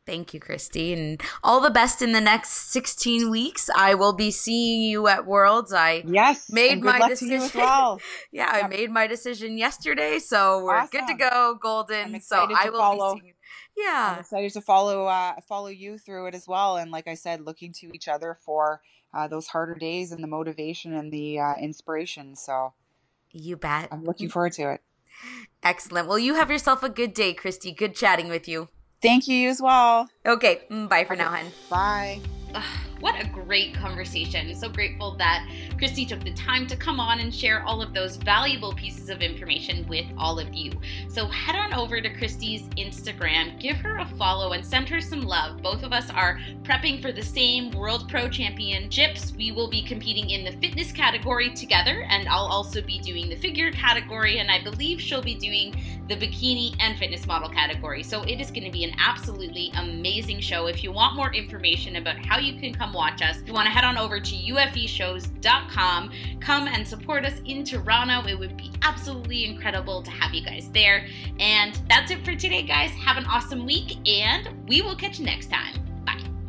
Thank 0.06 0.32
you, 0.32 0.38
Christy, 0.38 0.92
and 0.92 1.20
all 1.42 1.60
the 1.60 1.70
best 1.70 2.00
in 2.00 2.12
the 2.12 2.20
next 2.20 2.70
16 2.70 3.28
weeks. 3.28 3.68
I 3.74 3.94
will 3.94 4.12
be 4.12 4.30
seeing 4.30 4.82
you 4.82 5.08
at 5.08 5.26
Worlds. 5.26 5.72
I 5.72 6.04
yes 6.06 6.48
made 6.48 6.80
my 6.80 7.08
decision. 7.08 7.50
well. 7.56 8.00
yeah, 8.30 8.54
yep. 8.54 8.64
I 8.64 8.68
made 8.68 8.92
my 8.92 9.08
decision 9.08 9.58
yesterday, 9.58 10.20
so 10.20 10.62
we're 10.62 10.76
awesome. 10.76 11.00
good 11.00 11.08
to 11.08 11.14
go, 11.14 11.58
Golden. 11.60 12.20
So 12.20 12.36
I 12.36 12.70
will 12.70 12.78
follow. 12.78 13.14
be 13.14 13.20
seeing 13.20 13.34
you. 13.76 13.84
Yeah, 13.84 14.12
I'm 14.12 14.20
excited 14.20 14.52
to 14.52 14.60
follow 14.60 15.06
uh, 15.06 15.34
follow 15.48 15.68
you 15.68 15.98
through 15.98 16.28
it 16.28 16.36
as 16.36 16.46
well. 16.46 16.76
And 16.76 16.92
like 16.92 17.08
I 17.08 17.14
said, 17.14 17.40
looking 17.40 17.72
to 17.80 17.90
each 17.92 18.06
other 18.06 18.38
for 18.44 18.82
uh, 19.12 19.26
those 19.26 19.48
harder 19.48 19.74
days 19.74 20.12
and 20.12 20.22
the 20.22 20.28
motivation 20.28 20.94
and 20.94 21.12
the 21.12 21.40
uh, 21.40 21.54
inspiration. 21.60 22.36
So 22.36 22.74
you 23.32 23.56
bet. 23.56 23.88
I'm 23.90 24.04
looking 24.04 24.28
forward 24.28 24.52
to 24.52 24.70
it. 24.70 24.82
Excellent. 25.64 26.06
Well, 26.06 26.18
you 26.18 26.34
have 26.34 26.50
yourself 26.50 26.84
a 26.84 26.88
good 26.88 27.12
day, 27.12 27.34
Christy. 27.34 27.72
Good 27.72 27.96
chatting 27.96 28.28
with 28.28 28.46
you. 28.46 28.68
Thank 29.02 29.28
you 29.28 29.36
you 29.36 29.48
as 29.48 29.62
well. 29.62 30.08
Okay. 30.24 30.62
Mm, 30.70 30.88
bye 30.88 31.04
for 31.04 31.14
okay. 31.14 31.22
now, 31.22 31.30
hun. 31.30 31.46
Bye. 31.70 32.20
Ugh, 32.54 32.64
what 33.00 33.20
a 33.20 33.28
great 33.28 33.74
conversation. 33.74 34.54
So 34.54 34.70
grateful 34.70 35.14
that 35.16 35.46
Christy 35.76 36.06
took 36.06 36.24
the 36.24 36.32
time 36.32 36.66
to 36.68 36.76
come 36.76 36.98
on 36.98 37.20
and 37.20 37.34
share 37.34 37.62
all 37.64 37.82
of 37.82 37.92
those 37.92 38.16
valuable 38.16 38.72
pieces 38.72 39.10
of 39.10 39.20
information 39.20 39.86
with 39.88 40.06
all 40.16 40.38
of 40.38 40.54
you. 40.54 40.72
So 41.08 41.26
head 41.26 41.54
on 41.54 41.74
over 41.74 42.00
to 42.00 42.08
Christy's 42.16 42.62
Instagram, 42.78 43.60
give 43.60 43.76
her 43.78 43.98
a 43.98 44.06
follow, 44.06 44.52
and 44.52 44.64
send 44.64 44.88
her 44.88 45.02
some 45.02 45.22
love. 45.22 45.60
Both 45.60 45.82
of 45.82 45.92
us 45.92 46.08
are 46.08 46.38
prepping 46.62 47.02
for 47.02 47.12
the 47.12 47.22
same 47.22 47.72
World 47.72 48.08
Pro 48.08 48.28
Championships. 48.28 49.32
We 49.32 49.52
will 49.52 49.68
be 49.68 49.82
competing 49.82 50.30
in 50.30 50.44
the 50.44 50.58
fitness 50.58 50.92
category 50.92 51.50
together, 51.50 52.06
and 52.08 52.26
I'll 52.28 52.46
also 52.46 52.80
be 52.80 53.00
doing 53.00 53.28
the 53.28 53.36
figure 53.36 53.70
category, 53.70 54.38
and 54.38 54.50
I 54.50 54.62
believe 54.62 54.98
she'll 54.98 55.20
be 55.20 55.34
doing 55.34 55.95
the 56.08 56.16
bikini 56.16 56.74
and 56.80 56.98
fitness 56.98 57.26
model 57.26 57.48
category. 57.48 58.02
So 58.02 58.22
it 58.22 58.40
is 58.40 58.50
going 58.50 58.64
to 58.64 58.70
be 58.70 58.84
an 58.84 58.92
absolutely 58.98 59.70
amazing 59.76 60.40
show. 60.40 60.66
If 60.66 60.84
you 60.84 60.92
want 60.92 61.16
more 61.16 61.32
information 61.34 61.96
about 61.96 62.24
how 62.24 62.38
you 62.38 62.58
can 62.58 62.74
come 62.74 62.92
watch 62.92 63.22
us, 63.22 63.42
you 63.46 63.52
want 63.52 63.66
to 63.66 63.72
head 63.72 63.84
on 63.84 63.96
over 63.98 64.20
to 64.20 64.34
ufeshows.com. 64.34 66.12
Come 66.40 66.68
and 66.68 66.86
support 66.86 67.24
us 67.24 67.40
in 67.44 67.64
Toronto. 67.64 68.28
It 68.28 68.38
would 68.38 68.56
be 68.56 68.72
absolutely 68.82 69.44
incredible 69.44 70.02
to 70.02 70.10
have 70.10 70.34
you 70.34 70.44
guys 70.44 70.70
there. 70.72 71.06
And 71.38 71.80
that's 71.88 72.10
it 72.10 72.24
for 72.24 72.34
today, 72.34 72.62
guys. 72.62 72.90
Have 72.92 73.16
an 73.16 73.24
awesome 73.26 73.66
week, 73.66 73.96
and 74.08 74.68
we 74.68 74.82
will 74.82 74.96
catch 74.96 75.18
you 75.18 75.26
next 75.26 75.50
time. 75.50 75.85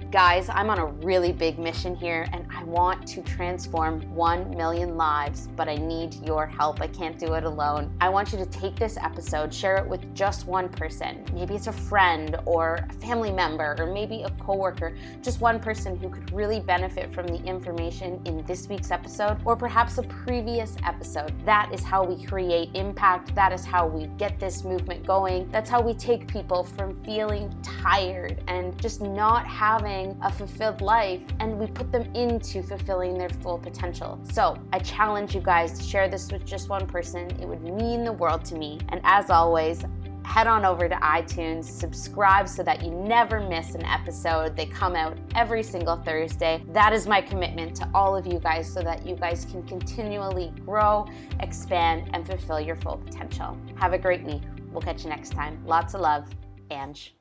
Guys, 0.10 0.48
I'm 0.48 0.70
on 0.70 0.80
a 0.80 0.86
really 0.86 1.34
big 1.34 1.60
mission 1.60 1.94
here 1.94 2.30
and 2.32 2.48
I 2.50 2.64
want 2.64 3.06
to 3.10 3.22
transform 3.24 4.00
1 4.16 4.52
million 4.52 4.96
lives, 4.96 5.50
but 5.58 5.68
I 5.68 5.76
need 5.76 6.14
your 6.26 6.48
help. 6.48 6.80
I 6.80 6.88
can't 6.88 7.20
do 7.20 7.34
it 7.34 7.44
alone. 7.44 7.94
I 8.00 8.08
want 8.08 8.32
you 8.32 8.38
to 8.38 8.46
take 8.46 8.78
this 8.78 8.96
episode, 8.96 9.54
share 9.54 9.76
it 9.76 9.86
with 9.86 10.16
just 10.16 10.48
one 10.48 10.70
person. 10.70 11.26
Maybe 11.34 11.56
it's 11.56 11.68
a 11.68 11.74
friend 11.74 12.38
or 12.46 12.88
a 12.90 12.94
family 12.94 13.34
member 13.34 13.76
or 13.78 13.86
maybe 13.86 14.22
a 14.24 14.30
coworker, 14.42 14.96
just 15.22 15.42
one 15.42 15.60
person 15.60 15.98
who 15.98 16.08
could 16.10 16.32
really 16.32 16.62
benefit 16.62 17.14
from 17.14 17.28
the 17.28 17.44
information 17.44 18.22
in 18.24 18.46
this 18.46 18.70
week's 18.70 18.92
episode 18.92 19.38
or 19.44 19.58
perhaps 19.58 19.98
a 19.98 20.04
previous 20.04 20.78
episode. 20.86 21.34
That 21.44 21.74
is 21.74 21.84
how 21.84 22.06
we 22.06 22.24
create 22.24 22.70
impact. 22.76 23.36
That 23.36 23.52
is 23.52 23.66
how 23.66 23.86
we 23.86 24.08
get 24.18 24.40
this 24.40 24.64
movement 24.64 25.06
going. 25.06 25.52
That's 25.52 25.70
how 25.70 25.82
we 25.82 25.94
take 25.94 26.30
people 26.30 26.64
from 26.64 26.96
feeling 27.04 27.54
tired 27.62 28.42
and 28.48 28.82
just 28.82 29.02
not 29.02 29.46
having 29.46 29.98
a 30.22 30.32
fulfilled 30.32 30.82
life 30.82 31.22
and 31.40 31.58
we 31.58 31.68
put 31.68 31.92
them 31.92 32.04
into 32.14 32.62
fulfilling 32.62 33.18
their 33.18 33.30
full 33.30 33.58
potential. 33.58 34.20
So 34.32 34.58
I 34.72 34.80
challenge 34.80 35.34
you 35.34 35.42
guys 35.42 35.78
to 35.80 35.84
share 35.84 36.08
this 36.08 36.32
with 36.32 36.46
just 36.46 36.70
one 36.70 36.86
person. 36.86 37.30
It 37.42 37.48
would 37.48 37.64
mean 37.64 38.04
the 38.04 38.14
world 38.14 38.46
to 38.46 38.56
me. 38.56 38.80
And 38.90 39.02
as 39.04 39.30
always, 39.30 39.84
head 40.28 40.46
on 40.46 40.66
over 40.66 40.90
to 40.90 40.96
iTunes, 40.96 41.64
subscribe 41.64 42.50
so 42.50 42.62
that 42.62 42.84
you 42.84 42.92
never 42.92 43.40
miss 43.40 43.76
an 43.76 43.86
episode. 43.86 44.56
They 44.58 44.66
come 44.66 44.96
out 44.96 45.18
every 45.36 45.64
single 45.64 45.96
Thursday. 45.96 46.62
That 46.74 46.92
is 46.92 47.08
my 47.08 47.22
commitment 47.22 47.76
to 47.78 47.90
all 47.94 48.16
of 48.16 48.28
you 48.28 48.38
guys 48.38 48.72
so 48.72 48.82
that 48.82 49.06
you 49.06 49.16
guys 49.16 49.46
can 49.46 49.64
continually 49.64 50.52
grow, 50.66 51.08
expand, 51.40 52.10
and 52.14 52.28
fulfill 52.28 52.60
your 52.60 52.76
full 52.76 52.98
potential. 52.98 53.58
Have 53.76 53.94
a 53.94 53.98
great 53.98 54.24
week. 54.24 54.44
We'll 54.72 54.82
catch 54.82 55.04
you 55.04 55.10
next 55.10 55.32
time. 55.32 55.64
Lots 55.66 55.94
of 55.94 56.02
love, 56.02 56.28
Ange. 56.70 57.16